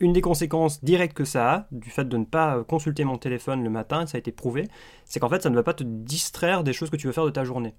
Une 0.00 0.12
des 0.12 0.20
conséquences 0.20 0.82
directes 0.82 1.16
que 1.16 1.24
ça 1.24 1.52
a, 1.52 1.66
du 1.70 1.88
fait 1.88 2.04
de 2.04 2.16
ne 2.16 2.24
pas 2.24 2.64
consulter 2.64 3.04
mon 3.04 3.16
téléphone 3.16 3.62
le 3.62 3.70
matin, 3.70 4.06
ça 4.06 4.16
a 4.16 4.18
été 4.18 4.32
prouvé, 4.32 4.66
c'est 5.04 5.20
qu'en 5.20 5.28
fait 5.28 5.42
ça 5.42 5.50
ne 5.50 5.54
va 5.54 5.62
pas 5.62 5.72
te 5.72 5.84
distraire 5.84 6.64
des 6.64 6.72
choses 6.72 6.90
que 6.90 6.96
tu 6.96 7.06
veux 7.06 7.12
faire 7.12 7.24
de 7.24 7.30
ta 7.30 7.44
journée. 7.44 7.74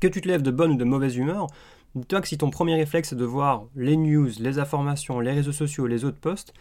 Que 0.00 0.06
tu 0.06 0.20
te 0.20 0.28
lèves 0.28 0.42
de 0.42 0.50
bonne 0.50 0.72
ou 0.72 0.76
de 0.76 0.84
mauvaise 0.84 1.16
humeur, 1.16 1.46
dis-toi 1.94 2.20
que 2.20 2.28
si 2.28 2.38
ton 2.38 2.50
premier 2.50 2.74
réflexe 2.74 3.12
est 3.12 3.16
de 3.16 3.24
voir 3.24 3.66
les 3.76 3.96
news, 3.96 4.28
les 4.40 4.58
informations, 4.58 5.20
les 5.20 5.32
réseaux 5.32 5.52
sociaux, 5.52 5.86
les 5.86 6.04
autres 6.04 6.18
posts, 6.18 6.52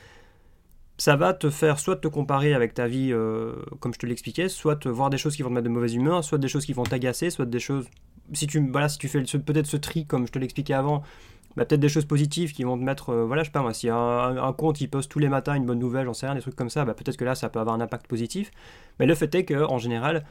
ça 0.97 1.15
va 1.15 1.33
te 1.33 1.49
faire 1.49 1.79
soit 1.79 1.97
te 1.97 2.07
comparer 2.07 2.53
avec 2.53 2.73
ta 2.73 2.87
vie, 2.87 3.11
euh, 3.11 3.55
comme 3.79 3.93
je 3.93 3.99
te 3.99 4.05
l'expliquais, 4.05 4.47
soit 4.47 4.75
te 4.75 4.89
voir 4.89 5.09
des 5.09 5.17
choses 5.17 5.35
qui 5.35 5.41
vont 5.41 5.49
te 5.49 5.55
mettre 5.55 5.65
de 5.65 5.73
mauvaise 5.73 5.95
humeur, 5.95 6.23
soit 6.23 6.37
des 6.37 6.47
choses 6.47 6.65
qui 6.65 6.73
vont 6.73 6.83
t'agacer, 6.83 7.29
soit 7.29 7.45
des 7.45 7.59
choses. 7.59 7.87
Si 8.33 8.47
tu, 8.47 8.65
voilà, 8.71 8.89
si 8.89 8.97
tu 8.97 9.07
fais 9.07 9.21
peut-être 9.21 9.65
ce 9.65 9.77
tri, 9.77 10.05
comme 10.05 10.27
je 10.27 10.31
te 10.31 10.39
l'expliquais 10.39 10.73
avant, 10.73 11.03
bah, 11.55 11.65
peut-être 11.65 11.81
des 11.81 11.89
choses 11.89 12.05
positives 12.05 12.53
qui 12.53 12.63
vont 12.63 12.77
te 12.77 12.83
mettre, 12.83 13.09
euh, 13.09 13.25
voilà, 13.25 13.43
je 13.43 13.47
sais 13.47 13.51
pas 13.51 13.61
moi, 13.61 13.71
a 13.71 14.45
un, 14.47 14.53
compte 14.53 14.77
qui 14.77 14.87
poste 14.87 15.11
tous 15.11 15.19
les 15.19 15.29
matins 15.29 15.55
une 15.55 15.65
bonne 15.65 15.79
nouvelle, 15.79 16.05
j'en 16.05 16.13
sais 16.13 16.25
rien, 16.25 16.35
des 16.35 16.41
trucs 16.41 16.55
comme 16.55 16.69
ça, 16.69 16.85
bah, 16.85 16.93
peut-être 16.93 17.17
que 17.17 17.25
là, 17.25 17.35
ça 17.35 17.49
peut 17.49 17.59
avoir 17.59 17.75
un 17.75 17.81
impact 17.81 18.07
positif. 18.07 18.51
Mais 18.99 19.05
le 19.05 19.15
fait 19.15 19.33
est 19.35 19.45
qu'en 19.45 19.77
général, 19.79 20.25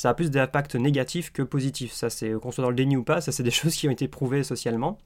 ça 0.00 0.08
a 0.08 0.14
plus 0.14 0.30
d'impact 0.30 0.76
négatif 0.76 1.30
que 1.30 1.42
positif. 1.42 1.92
Ça, 1.92 2.08
c'est 2.08 2.32
qu'on 2.40 2.50
soit 2.50 2.62
dans 2.62 2.70
le 2.70 2.74
déni 2.74 2.96
ou 2.96 3.04
pas, 3.04 3.20
ça, 3.20 3.32
c'est 3.32 3.42
des 3.42 3.50
choses 3.60 3.74
qui 3.74 3.86
ont 3.86 3.90
été 3.90 4.08
prouvées 4.08 4.42
socialement. 4.42 4.96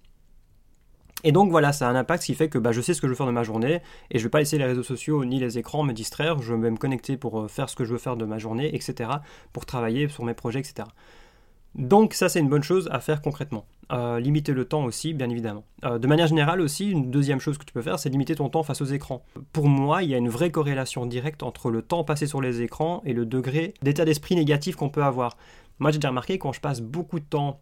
Et 1.24 1.32
donc 1.32 1.50
voilà, 1.50 1.72
ça 1.72 1.88
a 1.88 1.90
un 1.90 1.96
impact 1.96 2.22
qui 2.22 2.34
fait 2.36 2.48
que 2.48 2.58
bah, 2.58 2.70
je 2.70 2.80
sais 2.80 2.94
ce 2.94 3.00
que 3.00 3.08
je 3.08 3.12
veux 3.12 3.16
faire 3.16 3.26
de 3.26 3.32
ma 3.32 3.42
journée 3.42 3.80
et 4.12 4.18
je 4.18 4.22
ne 4.22 4.24
vais 4.24 4.30
pas 4.30 4.38
laisser 4.38 4.56
les 4.56 4.66
réseaux 4.66 4.84
sociaux 4.84 5.24
ni 5.24 5.40
les 5.40 5.58
écrans 5.58 5.82
me 5.82 5.92
distraire. 5.92 6.40
Je 6.42 6.54
vais 6.54 6.70
me 6.70 6.76
connecter 6.76 7.16
pour 7.16 7.40
euh, 7.40 7.48
faire 7.48 7.68
ce 7.68 7.74
que 7.74 7.82
je 7.82 7.90
veux 7.90 7.98
faire 7.98 8.16
de 8.16 8.24
ma 8.24 8.38
journée, 8.38 8.72
etc. 8.72 9.10
Pour 9.52 9.66
travailler 9.66 10.06
sur 10.08 10.24
mes 10.24 10.34
projets, 10.34 10.60
etc. 10.60 10.86
Donc 11.74 12.14
ça 12.14 12.28
c'est 12.28 12.38
une 12.38 12.48
bonne 12.48 12.62
chose 12.62 12.88
à 12.92 13.00
faire 13.00 13.20
concrètement. 13.20 13.66
Euh, 13.92 14.18
limiter 14.18 14.52
le 14.52 14.64
temps 14.64 14.84
aussi, 14.84 15.12
bien 15.12 15.28
évidemment. 15.28 15.64
Euh, 15.84 15.98
de 15.98 16.06
manière 16.06 16.26
générale 16.26 16.60
aussi, 16.60 16.90
une 16.90 17.10
deuxième 17.10 17.40
chose 17.40 17.58
que 17.58 17.64
tu 17.64 17.72
peux 17.72 17.82
faire, 17.82 17.98
c'est 17.98 18.08
limiter 18.08 18.34
ton 18.34 18.48
temps 18.48 18.62
face 18.62 18.80
aux 18.80 18.86
écrans. 18.86 19.24
Pour 19.52 19.68
moi, 19.68 20.02
il 20.02 20.10
y 20.10 20.14
a 20.14 20.18
une 20.18 20.28
vraie 20.28 20.50
corrélation 20.50 21.04
directe 21.06 21.42
entre 21.42 21.70
le 21.70 21.82
temps 21.82 22.02
passé 22.02 22.26
sur 22.26 22.40
les 22.40 22.62
écrans 22.62 23.02
et 23.04 23.12
le 23.12 23.26
degré 23.26 23.74
d'état 23.82 24.04
d'esprit 24.04 24.36
négatif 24.36 24.76
qu'on 24.76 24.88
peut 24.88 25.02
avoir. 25.02 25.36
Moi 25.80 25.90
j'ai 25.90 25.98
déjà 25.98 26.08
remarqué 26.08 26.38
quand 26.38 26.52
je 26.52 26.60
passe 26.60 26.80
beaucoup 26.80 27.18
de 27.18 27.24
temps 27.24 27.60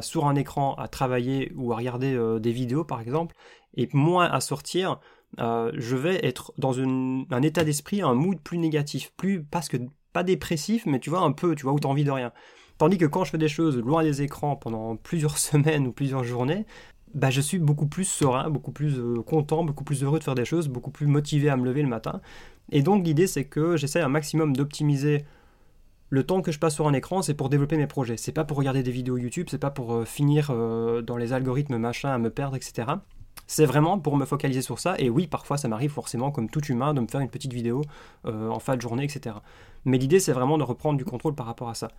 sur 0.00 0.26
un 0.26 0.34
écran 0.34 0.74
à 0.74 0.88
travailler 0.88 1.52
ou 1.56 1.72
à 1.72 1.76
regarder 1.76 2.14
euh, 2.14 2.38
des 2.38 2.52
vidéos 2.52 2.84
par 2.84 3.00
exemple, 3.00 3.34
et 3.76 3.88
moins 3.92 4.26
à 4.26 4.40
sortir, 4.40 4.98
je 5.38 5.96
vais 5.96 6.24
être 6.24 6.52
dans 6.58 6.80
un 6.80 7.42
état 7.42 7.64
d'esprit, 7.64 8.02
un 8.02 8.14
mood 8.14 8.38
plus 8.40 8.58
négatif, 8.58 9.12
plus 9.16 9.42
parce 9.42 9.68
que 9.68 9.76
pas 10.12 10.22
dépressif, 10.22 10.86
mais 10.86 10.98
tu 10.98 11.10
vois 11.10 11.20
un 11.20 11.32
peu, 11.32 11.54
tu 11.54 11.64
vois 11.64 11.72
où 11.72 11.78
t'as 11.78 11.88
envie 11.88 12.04
de 12.04 12.10
rien. 12.10 12.32
Tandis 12.80 12.96
que 12.96 13.04
quand 13.04 13.24
je 13.24 13.30
fais 13.32 13.36
des 13.36 13.50
choses 13.50 13.76
loin 13.76 14.02
des 14.02 14.22
écrans 14.22 14.56
pendant 14.56 14.96
plusieurs 14.96 15.36
semaines 15.50 15.86
ou 15.86 15.92
plusieurs 15.92 16.24
journées, 16.24 16.64
bah, 17.12 17.28
je 17.28 17.42
suis 17.42 17.58
beaucoup 17.58 17.86
plus 17.86 18.06
serein, 18.06 18.48
beaucoup 18.48 18.72
plus 18.72 18.98
euh, 18.98 19.20
content, 19.20 19.64
beaucoup 19.64 19.84
plus 19.84 20.02
heureux 20.02 20.18
de 20.18 20.24
faire 20.24 20.34
des 20.34 20.46
choses, 20.46 20.68
beaucoup 20.68 20.90
plus 20.90 21.06
motivé 21.06 21.50
à 21.50 21.58
me 21.58 21.66
lever 21.66 21.82
le 21.82 21.88
matin. 21.88 22.22
Et 22.72 22.80
donc 22.80 23.04
l'idée 23.04 23.26
c'est 23.26 23.44
que 23.44 23.76
j'essaie 23.76 24.00
un 24.00 24.08
maximum 24.08 24.56
d'optimiser 24.56 25.26
le 26.08 26.24
temps 26.24 26.40
que 26.40 26.52
je 26.52 26.58
passe 26.58 26.74
sur 26.74 26.88
un 26.88 26.94
écran, 26.94 27.20
c'est 27.20 27.34
pour 27.34 27.50
développer 27.50 27.76
mes 27.76 27.86
projets. 27.86 28.16
C'est 28.16 28.32
pas 28.32 28.44
pour 28.44 28.56
regarder 28.56 28.82
des 28.82 28.92
vidéos 28.92 29.18
YouTube, 29.18 29.48
c'est 29.50 29.58
pas 29.58 29.70
pour 29.70 29.92
euh, 29.92 30.06
finir 30.06 30.48
euh, 30.48 31.02
dans 31.02 31.18
les 31.18 31.34
algorithmes 31.34 31.76
machin 31.76 32.08
à 32.08 32.16
me 32.16 32.30
perdre, 32.30 32.56
etc. 32.56 32.88
C'est 33.46 33.66
vraiment 33.66 33.98
pour 33.98 34.16
me 34.16 34.24
focaliser 34.24 34.62
sur 34.62 34.78
ça. 34.78 34.94
Et 34.98 35.10
oui, 35.10 35.26
parfois 35.26 35.58
ça 35.58 35.68
m'arrive 35.68 35.90
forcément, 35.90 36.30
comme 36.30 36.48
tout 36.48 36.64
humain, 36.64 36.94
de 36.94 37.00
me 37.02 37.08
faire 37.08 37.20
une 37.20 37.28
petite 37.28 37.52
vidéo 37.52 37.82
en 38.24 38.58
fin 38.58 38.76
de 38.76 38.80
journée, 38.80 39.04
etc. 39.04 39.36
Mais 39.84 39.98
l'idée 39.98 40.18
c'est 40.18 40.32
vraiment 40.32 40.56
de 40.56 40.62
reprendre 40.62 40.96
du 40.96 41.04
contrôle 41.04 41.34
par 41.34 41.44
rapport 41.44 41.68
à 41.68 41.74
ça. 41.74 41.90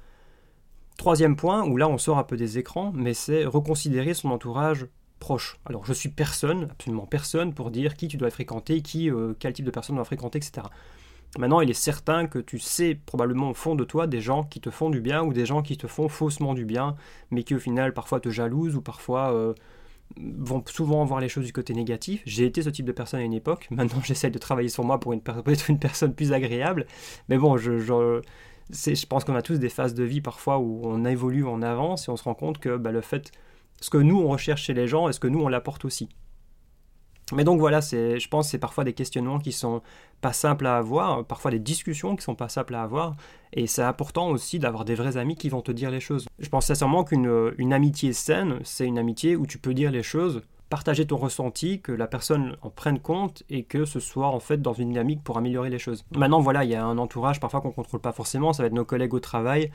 Troisième 0.97 1.35
point, 1.35 1.63
où 1.65 1.77
là 1.77 1.87
on 1.87 1.97
sort 1.97 2.17
un 2.17 2.23
peu 2.23 2.37
des 2.37 2.57
écrans, 2.57 2.91
mais 2.95 3.13
c'est 3.13 3.45
reconsidérer 3.45 4.13
son 4.13 4.29
entourage 4.29 4.87
proche. 5.19 5.59
Alors 5.65 5.85
je 5.85 5.93
suis 5.93 6.09
personne, 6.09 6.67
absolument 6.71 7.05
personne, 7.05 7.53
pour 7.53 7.71
dire 7.71 7.95
qui 7.95 8.07
tu 8.07 8.17
dois 8.17 8.29
fréquenter, 8.29 8.81
qui, 8.81 9.09
euh, 9.09 9.33
quel 9.39 9.53
type 9.53 9.65
de 9.65 9.71
personne 9.71 9.95
doit 9.95 10.05
fréquenter, 10.05 10.37
etc. 10.37 10.67
Maintenant, 11.39 11.61
il 11.61 11.69
est 11.69 11.73
certain 11.73 12.27
que 12.27 12.39
tu 12.39 12.59
sais 12.59 12.99
probablement 13.05 13.51
au 13.51 13.53
fond 13.53 13.75
de 13.75 13.85
toi 13.85 14.05
des 14.05 14.19
gens 14.19 14.43
qui 14.43 14.59
te 14.59 14.69
font 14.69 14.89
du 14.89 14.99
bien 14.99 15.23
ou 15.23 15.31
des 15.31 15.45
gens 15.45 15.61
qui 15.61 15.77
te 15.77 15.87
font 15.87 16.09
faussement 16.09 16.53
du 16.53 16.65
bien, 16.65 16.97
mais 17.29 17.43
qui 17.43 17.55
au 17.55 17.59
final 17.59 17.93
parfois 17.93 18.19
te 18.19 18.29
jalousent 18.29 18.75
ou 18.75 18.81
parfois 18.81 19.33
euh, 19.33 19.53
vont 20.17 20.61
souvent 20.67 21.05
voir 21.05 21.21
les 21.21 21.29
choses 21.29 21.45
du 21.45 21.53
côté 21.53 21.73
négatif. 21.73 22.21
J'ai 22.25 22.45
été 22.45 22.61
ce 22.61 22.69
type 22.69 22.85
de 22.85 22.91
personne 22.91 23.21
à 23.21 23.23
une 23.23 23.33
époque. 23.33 23.67
Maintenant, 23.71 24.01
j'essaie 24.03 24.29
de 24.29 24.39
travailler 24.39 24.67
sur 24.67 24.83
moi 24.83 24.99
pour, 24.99 25.13
être 25.13 25.69
une 25.69 25.79
personne 25.79 26.13
plus 26.13 26.33
agréable. 26.33 26.85
Mais 27.29 27.37
bon, 27.37 27.55
je, 27.55 27.79
je 27.79 28.21
pense 29.05 29.23
qu'on 29.23 29.35
a 29.35 29.41
tous 29.41 29.59
des 29.59 29.69
phases 29.69 29.93
de 29.93 30.03
vie 30.03 30.21
parfois 30.21 30.59
où 30.59 30.81
on 30.83 31.05
évolue, 31.05 31.45
on 31.45 31.61
avance 31.61 32.07
et 32.07 32.11
on 32.11 32.17
se 32.17 32.23
rend 32.23 32.35
compte 32.35 32.59
que 32.59 32.77
bah, 32.77 32.91
le 32.91 33.01
fait, 33.01 33.31
ce 33.79 33.89
que 33.89 33.97
nous 33.97 34.19
on 34.19 34.27
recherche 34.27 34.63
chez 34.63 34.73
les 34.73 34.87
gens, 34.87 35.07
est-ce 35.09 35.19
que 35.19 35.27
nous 35.27 35.41
on 35.41 35.47
l'apporte 35.47 35.85
aussi 35.85 36.09
mais 37.33 37.43
donc 37.43 37.59
voilà, 37.59 37.79
je 37.79 38.27
pense 38.27 38.47
que 38.47 38.51
c'est 38.51 38.57
parfois 38.57 38.83
des 38.83 38.93
questionnements 38.93 39.39
qui 39.39 39.51
sont 39.51 39.81
pas 40.19 40.33
simples 40.33 40.65
à 40.65 40.77
avoir, 40.77 41.25
parfois 41.25 41.51
des 41.51 41.59
discussions 41.59 42.15
qui 42.15 42.23
sont 42.23 42.35
pas 42.35 42.49
simples 42.49 42.75
à 42.75 42.83
avoir, 42.83 43.15
et 43.53 43.67
c'est 43.67 43.83
important 43.83 44.29
aussi 44.29 44.59
d'avoir 44.59 44.85
des 44.85 44.95
vrais 44.95 45.17
amis 45.17 45.35
qui 45.35 45.49
vont 45.49 45.61
te 45.61 45.71
dire 45.71 45.91
les 45.91 45.99
choses. 45.99 46.27
Je 46.39 46.49
pense 46.49 46.65
sincèrement 46.65 47.03
qu'une 47.03 47.53
une 47.57 47.73
amitié 47.73 48.13
saine, 48.13 48.59
c'est 48.63 48.85
une 48.85 48.97
amitié 48.97 49.35
où 49.35 49.45
tu 49.45 49.57
peux 49.57 49.73
dire 49.73 49.91
les 49.91 50.03
choses 50.03 50.41
partager 50.71 51.05
ton 51.05 51.17
ressenti, 51.17 51.81
que 51.81 51.91
la 51.91 52.07
personne 52.07 52.55
en 52.61 52.69
prenne 52.69 52.99
compte 52.99 53.43
et 53.49 53.63
que 53.63 53.83
ce 53.83 53.99
soit 53.99 54.27
en 54.27 54.39
fait 54.39 54.61
dans 54.61 54.71
une 54.71 54.87
dynamique 54.87 55.21
pour 55.21 55.37
améliorer 55.37 55.69
les 55.69 55.79
choses. 55.79 56.05
Maintenant, 56.15 56.39
voilà, 56.39 56.63
il 56.63 56.71
y 56.71 56.75
a 56.75 56.83
un 56.83 56.97
entourage 56.97 57.41
parfois 57.41 57.59
qu'on 57.59 57.73
contrôle 57.73 57.99
pas 57.99 58.13
forcément, 58.13 58.53
ça 58.53 58.63
va 58.63 58.67
être 58.67 58.73
nos 58.73 58.85
collègues 58.85 59.13
au 59.13 59.19
travail, 59.19 59.69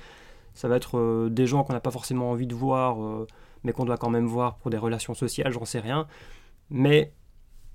ça 0.54 0.68
va 0.68 0.76
être 0.76 0.96
euh, 0.96 1.28
des 1.28 1.46
gens 1.46 1.64
qu'on 1.64 1.74
n'a 1.74 1.80
pas 1.80 1.90
forcément 1.90 2.30
envie 2.30 2.46
de 2.46 2.54
voir, 2.54 3.04
euh, 3.04 3.26
mais 3.62 3.72
qu'on 3.72 3.84
doit 3.84 3.98
quand 3.98 4.08
même 4.08 4.24
voir 4.24 4.56
pour 4.56 4.70
des 4.70 4.78
relations 4.78 5.12
sociales, 5.12 5.52
j'en 5.52 5.66
sais 5.66 5.80
rien. 5.80 6.06
Mais 6.70 7.12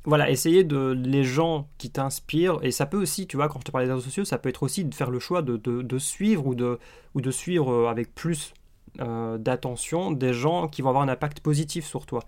voilà, 0.04 0.32
essayer 0.32 0.64
de 0.64 0.90
les 0.92 1.24
gens 1.24 1.70
qui 1.78 1.92
t'inspirent, 1.92 2.58
et 2.64 2.72
ça 2.72 2.88
peut 2.88 3.00
aussi, 3.00 3.28
tu 3.28 3.38
vois, 3.38 3.50
quand 3.50 3.60
je 3.60 3.66
te 3.66 3.72
parle 3.72 3.86
des 3.86 3.92
réseaux 3.92 4.04
sociaux, 4.04 4.26
ça 4.26 4.40
peut 4.40 4.50
être 4.50 4.64
aussi 4.64 4.84
de 4.84 4.96
faire 4.96 5.12
le 5.12 5.20
choix 5.20 5.44
de, 5.44 5.98
suivre 6.00 6.48
ou 6.48 6.56
de, 6.56 6.80
ou 7.14 7.22
de 7.22 7.30
suivre 7.30 7.72
euh, 7.72 7.88
avec 7.88 8.16
plus 8.16 8.56
d'attention 8.98 10.12
des 10.12 10.34
gens 10.34 10.68
qui 10.68 10.82
vont 10.82 10.90
avoir 10.90 11.06
un 11.06 11.08
impact 11.08 11.40
positif 11.40 11.86
sur 11.86 12.06
toi, 12.06 12.20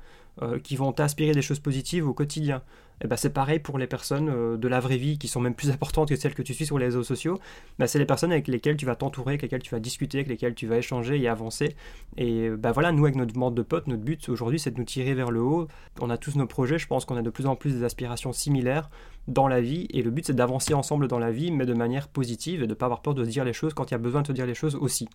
qui 0.64 0.76
vont 0.76 0.92
t'inspirer 0.92 1.32
des 1.32 1.42
choses 1.42 1.60
positives 1.60 2.08
au 2.08 2.14
quotidien. 2.14 2.62
Et 3.04 3.08
ben 3.08 3.18
c'est 3.18 3.32
pareil 3.32 3.60
pour 3.60 3.78
les 3.78 3.88
personnes 3.88 4.30
euh, 4.30 4.58
de 4.58 4.68
la 4.68 4.80
vraie 4.80 4.98
vie 4.98 5.18
qui 5.18 5.28
sont 5.28 5.42
même 5.42 5.56
plus 5.56 5.72
importantes 5.72 6.10
que 6.10 6.16
celles 6.16 6.34
que 6.34 6.42
tu 6.42 6.54
suis 6.54 6.66
sur 6.66 6.78
les 6.78 6.86
réseaux 6.86 7.04
sociaux. 7.04 7.40
Ben 7.80 7.88
c'est 7.88 8.00
les 8.00 8.06
personnes 8.06 8.32
avec 8.32 8.48
lesquelles 8.48 8.78
tu 8.78 8.86
vas 8.86 8.96
t'entourer, 8.96 9.32
avec 9.32 9.42
lesquelles 9.42 9.62
tu 9.62 9.72
vas 9.72 9.80
discuter, 9.80 10.20
avec 10.20 10.30
lesquelles 10.30 10.56
tu 10.56 10.68
vas 10.68 10.78
échanger 10.78 11.20
et 11.20 11.28
avancer. 11.28 11.76
Et 12.18 12.50
ben 12.50 12.72
voilà, 12.72 12.92
nous 12.92 13.04
avec 13.04 13.16
notre 13.16 13.34
bande 13.34 13.56
de 13.56 13.62
potes, 13.62 13.88
notre 13.88 14.04
but 14.04 14.30
aujourd'hui 14.30 14.60
c'est 14.60 14.72
de 14.72 14.78
nous 14.78 14.86
tirer 14.86 15.14
vers 15.14 15.32
le 15.32 15.42
haut. 15.42 15.68
On 16.00 16.10
a 16.10 16.18
tous 16.18 16.36
nos 16.36 16.48
projets, 16.48 16.78
je 16.78 16.88
pense 16.88 17.06
qu'on 17.06 17.18
a 17.18 17.22
de 17.22 17.30
plus 17.30 17.46
en 17.46 17.56
plus 17.56 17.74
des 17.74 17.84
aspirations 17.84 18.32
similaires 18.32 18.90
dans 19.28 19.48
la 19.48 19.62
vie 19.62 19.88
et 19.90 20.02
le 20.02 20.12
but 20.12 20.26
c'est 20.26 20.36
d'avancer 20.36 20.74
ensemble 20.74 21.08
dans 21.08 21.20
la 21.20 21.32
vie 21.32 21.52
mais 21.52 21.66
de 21.66 21.74
manière 21.74 22.08
positive 22.08 22.62
et 22.62 22.68
de 22.68 22.72
ne 22.72 22.74
pas 22.74 22.86
avoir 22.86 23.02
peur 23.02 23.14
de 23.14 23.24
se 23.24 23.30
dire 23.30 23.46
les 23.46 23.54
choses 23.54 23.74
quand 23.74 23.90
il 23.90 23.92
y 23.92 23.96
a 23.96 24.00
besoin 24.00 24.22
de 24.22 24.28
te 24.28 24.32
dire 24.32 24.46
les 24.46 24.56
choses 24.56 24.76
aussi. 24.76 25.08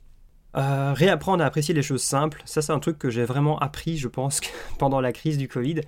Euh, 0.58 0.92
réapprendre 0.92 1.44
à 1.44 1.46
apprécier 1.46 1.72
les 1.72 1.82
choses 1.82 2.02
simples, 2.02 2.42
ça 2.44 2.62
c'est 2.62 2.72
un 2.72 2.80
truc 2.80 2.98
que 2.98 3.10
j'ai 3.10 3.24
vraiment 3.24 3.58
appris, 3.60 3.96
je 3.96 4.08
pense, 4.08 4.40
pendant 4.78 5.00
la 5.00 5.12
crise 5.12 5.38
du 5.38 5.46
Covid. 5.46 5.82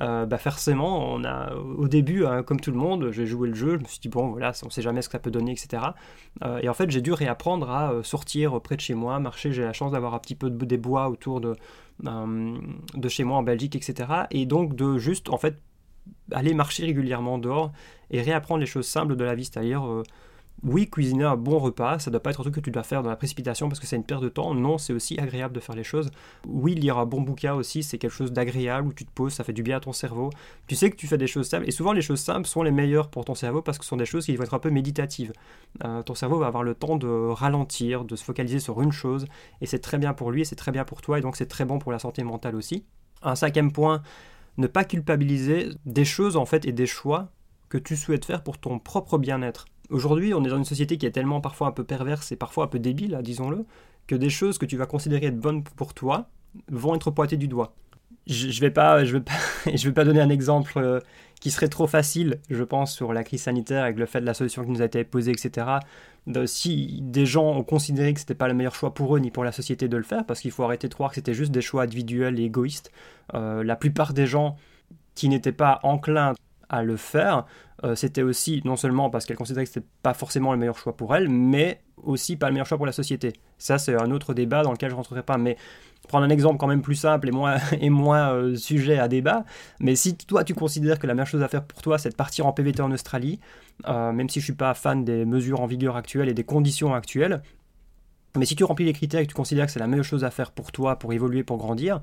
Euh, 0.00 0.26
bah 0.26 0.38
forcément, 0.38 1.12
on 1.12 1.22
a, 1.24 1.54
au 1.54 1.86
début, 1.86 2.24
hein, 2.24 2.42
comme 2.42 2.58
tout 2.58 2.72
le 2.72 2.76
monde, 2.76 3.10
j'ai 3.12 3.26
joué 3.26 3.48
le 3.48 3.54
jeu, 3.54 3.76
je 3.76 3.82
me 3.82 3.84
suis 3.84 4.00
dit, 4.00 4.08
bon, 4.08 4.28
voilà, 4.28 4.52
on 4.64 4.70
sait 4.70 4.82
jamais 4.82 5.02
ce 5.02 5.08
que 5.08 5.12
ça 5.12 5.18
peut 5.20 5.30
donner, 5.30 5.52
etc. 5.52 5.82
Euh, 6.42 6.58
et 6.62 6.68
en 6.68 6.74
fait, 6.74 6.90
j'ai 6.90 7.00
dû 7.00 7.12
réapprendre 7.12 7.70
à 7.70 8.02
sortir 8.02 8.60
près 8.60 8.76
de 8.76 8.80
chez 8.80 8.94
moi, 8.94 9.20
marcher. 9.20 9.52
J'ai 9.52 9.62
la 9.62 9.72
chance 9.72 9.92
d'avoir 9.92 10.14
un 10.14 10.18
petit 10.18 10.34
peu 10.34 10.50
de, 10.50 10.64
des 10.64 10.78
bois 10.78 11.08
autour 11.10 11.40
de, 11.40 11.54
de 12.02 13.08
chez 13.08 13.24
moi 13.24 13.38
en 13.38 13.42
Belgique, 13.42 13.76
etc. 13.76 14.08
Et 14.30 14.46
donc, 14.46 14.74
de 14.74 14.98
juste, 14.98 15.28
en 15.28 15.38
fait, 15.38 15.58
aller 16.32 16.54
marcher 16.54 16.86
régulièrement 16.86 17.38
dehors 17.38 17.72
et 18.10 18.20
réapprendre 18.20 18.60
les 18.60 18.66
choses 18.66 18.86
simples 18.86 19.16
de 19.16 19.24
la 19.24 19.34
vie, 19.34 19.44
c'est-à-dire 19.44 19.84
oui, 20.64 20.88
cuisiner 20.88 21.24
un 21.24 21.36
bon 21.36 21.58
repas, 21.58 21.98
ça 21.98 22.10
ne 22.10 22.12
doit 22.12 22.22
pas 22.22 22.30
être 22.30 22.40
un 22.40 22.44
truc 22.44 22.54
que 22.54 22.60
tu 22.60 22.70
dois 22.70 22.82
faire 22.82 23.02
dans 23.02 23.10
la 23.10 23.16
précipitation 23.16 23.68
parce 23.68 23.80
que 23.80 23.86
c'est 23.86 23.96
une 23.96 24.04
perte 24.04 24.22
de 24.22 24.30
temps. 24.30 24.54
Non, 24.54 24.78
c'est 24.78 24.94
aussi 24.94 25.18
agréable 25.18 25.54
de 25.54 25.60
faire 25.60 25.74
les 25.74 25.84
choses. 25.84 26.10
Oui, 26.46 26.74
lire 26.74 26.96
un 26.96 27.04
bon 27.04 27.20
bouquin 27.20 27.54
aussi, 27.54 27.82
c'est 27.82 27.98
quelque 27.98 28.12
chose 28.12 28.32
d'agréable 28.32 28.88
où 28.88 28.92
tu 28.92 29.04
te 29.04 29.10
poses, 29.10 29.34
ça 29.34 29.44
fait 29.44 29.52
du 29.52 29.62
bien 29.62 29.76
à 29.76 29.80
ton 29.80 29.92
cerveau. 29.92 30.30
Tu 30.66 30.74
sais 30.74 30.90
que 30.90 30.96
tu 30.96 31.06
fais 31.06 31.18
des 31.18 31.26
choses 31.26 31.48
simples 31.48 31.68
et 31.68 31.70
souvent 31.70 31.92
les 31.92 32.00
choses 32.00 32.20
simples 32.20 32.48
sont 32.48 32.62
les 32.62 32.70
meilleures 32.70 33.10
pour 33.10 33.26
ton 33.26 33.34
cerveau 33.34 33.60
parce 33.60 33.78
que 33.78 33.84
ce 33.84 33.90
sont 33.90 33.98
des 33.98 34.06
choses 34.06 34.24
qui 34.24 34.34
vont 34.36 34.44
être 34.44 34.54
un 34.54 34.58
peu 34.58 34.70
méditatives. 34.70 35.32
Euh, 35.84 36.02
ton 36.02 36.14
cerveau 36.14 36.38
va 36.38 36.46
avoir 36.46 36.62
le 36.62 36.74
temps 36.74 36.96
de 36.96 37.08
ralentir, 37.08 38.04
de 38.04 38.16
se 38.16 38.24
focaliser 38.24 38.58
sur 38.58 38.80
une 38.80 38.92
chose 38.92 39.26
et 39.60 39.66
c'est 39.66 39.80
très 39.80 39.98
bien 39.98 40.14
pour 40.14 40.30
lui 40.30 40.44
c'est 40.46 40.56
très 40.56 40.72
bien 40.72 40.84
pour 40.84 41.02
toi 41.02 41.18
et 41.18 41.20
donc 41.20 41.36
c'est 41.36 41.46
très 41.46 41.64
bon 41.64 41.78
pour 41.78 41.92
la 41.92 41.98
santé 41.98 42.24
mentale 42.24 42.56
aussi. 42.56 42.84
Un 43.22 43.34
cinquième 43.34 43.72
point, 43.72 44.02
ne 44.56 44.66
pas 44.66 44.84
culpabiliser 44.84 45.70
des 45.84 46.04
choses 46.04 46.36
en 46.36 46.46
fait 46.46 46.64
et 46.64 46.72
des 46.72 46.86
choix 46.86 47.30
que 47.68 47.78
tu 47.78 47.96
souhaites 47.96 48.24
faire 48.24 48.42
pour 48.42 48.58
ton 48.58 48.78
propre 48.78 49.18
bien-être. 49.18 49.66
Aujourd'hui, 49.90 50.34
on 50.34 50.44
est 50.44 50.48
dans 50.48 50.56
une 50.56 50.64
société 50.64 50.96
qui 50.96 51.06
est 51.06 51.10
tellement 51.10 51.40
parfois 51.40 51.68
un 51.68 51.72
peu 51.72 51.84
perverse 51.84 52.32
et 52.32 52.36
parfois 52.36 52.64
un 52.64 52.68
peu 52.68 52.78
débile, 52.78 53.18
disons-le, 53.22 53.64
que 54.06 54.14
des 54.14 54.30
choses 54.30 54.58
que 54.58 54.66
tu 54.66 54.76
vas 54.76 54.86
considérer 54.86 55.26
être 55.26 55.38
bonnes 55.38 55.62
pour 55.62 55.94
toi 55.94 56.28
vont 56.68 56.94
être 56.94 57.10
pointées 57.10 57.36
du 57.36 57.48
doigt. 57.48 57.74
Je 58.26 58.46
ne 58.46 58.60
vais, 58.60 58.70
pas, 58.70 59.04
je 59.04 59.18
vais, 59.18 59.20
pas, 59.20 59.32
je 59.66 59.86
vais 59.86 59.92
pas 59.94 60.04
donner 60.04 60.20
un 60.20 60.30
exemple 60.30 60.72
euh, 60.76 61.00
qui 61.40 61.50
serait 61.50 61.68
trop 61.68 61.86
facile, 61.86 62.40
je 62.48 62.62
pense, 62.62 62.94
sur 62.94 63.12
la 63.12 63.22
crise 63.22 63.42
sanitaire 63.42 63.84
avec 63.84 63.98
le 63.98 64.06
fait 64.06 64.22
de 64.22 64.26
la 64.26 64.32
solution 64.32 64.64
qui 64.64 64.70
nous 64.70 64.80
a 64.80 64.86
été 64.86 65.04
posée, 65.04 65.32
etc. 65.32 65.66
Si 66.46 67.00
des 67.02 67.26
gens 67.26 67.50
ont 67.50 67.64
considéré 67.64 68.14
que 68.14 68.20
ce 68.20 68.24
n'était 68.24 68.34
pas 68.34 68.48
le 68.48 68.54
meilleur 68.54 68.74
choix 68.74 68.94
pour 68.94 69.14
eux 69.14 69.18
ni 69.18 69.30
pour 69.30 69.44
la 69.44 69.52
société 69.52 69.88
de 69.88 69.96
le 69.98 70.02
faire, 70.02 70.24
parce 70.24 70.40
qu'il 70.40 70.52
faut 70.52 70.62
arrêter 70.62 70.88
de 70.88 70.94
croire 70.94 71.10
que 71.10 71.16
c'était 71.16 71.34
juste 71.34 71.52
des 71.52 71.60
choix 71.60 71.82
individuels 71.82 72.40
et 72.40 72.44
égoïstes. 72.44 72.90
Euh, 73.34 73.62
la 73.62 73.76
plupart 73.76 74.14
des 74.14 74.26
gens 74.26 74.56
qui 75.14 75.28
n'étaient 75.28 75.52
pas 75.52 75.80
enclins 75.82 76.32
à 76.74 76.82
le 76.82 76.96
faire, 76.96 77.46
euh, 77.84 77.94
c'était 77.94 78.22
aussi 78.22 78.62
non 78.64 78.76
seulement 78.76 79.10
parce 79.10 79.26
qu'elle 79.26 79.36
considérait 79.36 79.64
que 79.64 79.72
c'était 79.72 79.86
pas 80.02 80.14
forcément 80.14 80.52
le 80.52 80.58
meilleur 80.58 80.78
choix 80.78 80.96
pour 80.96 81.14
elle, 81.14 81.28
mais 81.28 81.80
aussi 82.02 82.36
pas 82.36 82.48
le 82.48 82.54
meilleur 82.54 82.66
choix 82.66 82.76
pour 82.76 82.86
la 82.86 82.92
société. 82.92 83.32
Ça, 83.58 83.78
c'est 83.78 83.94
un 83.94 84.10
autre 84.10 84.34
débat 84.34 84.62
dans 84.62 84.72
lequel 84.72 84.90
je 84.90 84.94
rentrerai 84.94 85.22
pas. 85.22 85.38
Mais 85.38 85.56
prendre 86.08 86.24
un 86.26 86.30
exemple 86.30 86.58
quand 86.58 86.66
même 86.66 86.82
plus 86.82 86.94
simple 86.94 87.28
et 87.28 87.32
moins, 87.32 87.56
et 87.80 87.90
moins 87.90 88.32
euh, 88.32 88.56
sujet 88.56 88.98
à 88.98 89.08
débat. 89.08 89.44
Mais 89.80 89.96
si 89.96 90.16
toi, 90.16 90.44
tu 90.44 90.54
considères 90.54 90.98
que 90.98 91.06
la 91.06 91.14
meilleure 91.14 91.26
chose 91.26 91.42
à 91.42 91.48
faire 91.48 91.64
pour 91.64 91.82
toi, 91.82 91.98
c'est 91.98 92.10
de 92.10 92.16
partir 92.16 92.46
en 92.46 92.52
PVT 92.52 92.82
en 92.82 92.92
Australie, 92.92 93.40
euh, 93.88 94.12
même 94.12 94.28
si 94.28 94.40
je 94.40 94.44
suis 94.44 94.54
pas 94.54 94.74
fan 94.74 95.04
des 95.04 95.24
mesures 95.24 95.60
en 95.60 95.66
vigueur 95.66 95.96
actuelles 95.96 96.28
et 96.28 96.34
des 96.34 96.44
conditions 96.44 96.94
actuelles, 96.94 97.42
mais 98.36 98.46
si 98.46 98.56
tu 98.56 98.64
remplis 98.64 98.84
les 98.84 98.92
critères 98.92 99.20
et 99.20 99.24
que 99.24 99.30
tu 99.30 99.36
considères 99.36 99.66
que 99.66 99.72
c'est 99.72 99.78
la 99.78 99.86
meilleure 99.86 100.04
chose 100.04 100.24
à 100.24 100.30
faire 100.30 100.50
pour 100.50 100.72
toi, 100.72 100.98
pour 100.98 101.12
évoluer, 101.12 101.44
pour 101.44 101.56
grandir, 101.56 102.00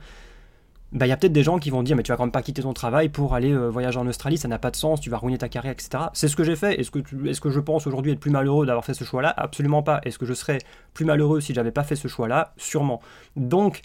bah, 0.92 1.08
y 1.08 1.12
a 1.12 1.18
peut-être 1.18 1.34
des 1.34 1.44
gens 1.44 1.58
qui 1.58 1.70
vont 1.70 1.84
dire 1.84 1.96
mais 1.96 2.04
tu 2.04 2.12
vas 2.12 2.18
quand 2.18 2.26
même 2.26 2.32
pas 2.32 2.42
quitter 2.42 2.62
ton 2.62 2.74
travail 2.74 3.10
pour 3.10 3.34
aller 3.34 3.52
euh, 3.52 3.70
voyager 3.70 3.98
en 3.98 4.08
Australie, 4.08 4.38
ça 4.38 4.48
n'a 4.48 4.60
pas 4.60 4.72
de 4.72 4.76
sens, 4.76 5.00
tu 5.00 5.10
vas 5.10 5.18
ruiner 5.18 5.38
ta 5.38 5.48
carrière, 5.48 5.72
etc. 5.72 6.06
C'est 6.14 6.28
ce 6.28 6.36
que 6.36 6.44
j'ai 6.44 6.56
fait. 6.56 6.80
Est-ce 6.80 6.92
que, 6.92 7.00
est 7.00 7.40
que 7.40 7.50
je 7.50 7.60
pense 7.60 7.88
aujourd'hui 7.88 8.12
être 8.12 8.20
plus 8.20 8.32
malheureux 8.32 8.66
d'avoir 8.66 8.84
fait 8.84 8.94
ce 8.94 9.04
choix-là? 9.04 9.34
Absolument 9.38 9.84
pas. 9.84 10.02
Est-ce 10.04 10.20
que 10.20 10.26
je 10.26 10.34
serais 10.34 10.58
plus 10.94 11.06
malheureux 11.06 11.40
si 11.40 11.54
j'avais 11.54 11.72
pas 11.72 11.84
fait 11.84 11.96
ce 11.96 12.08
choix-là? 12.08 12.54
Sûrement. 12.58 13.02
Donc, 13.38 13.82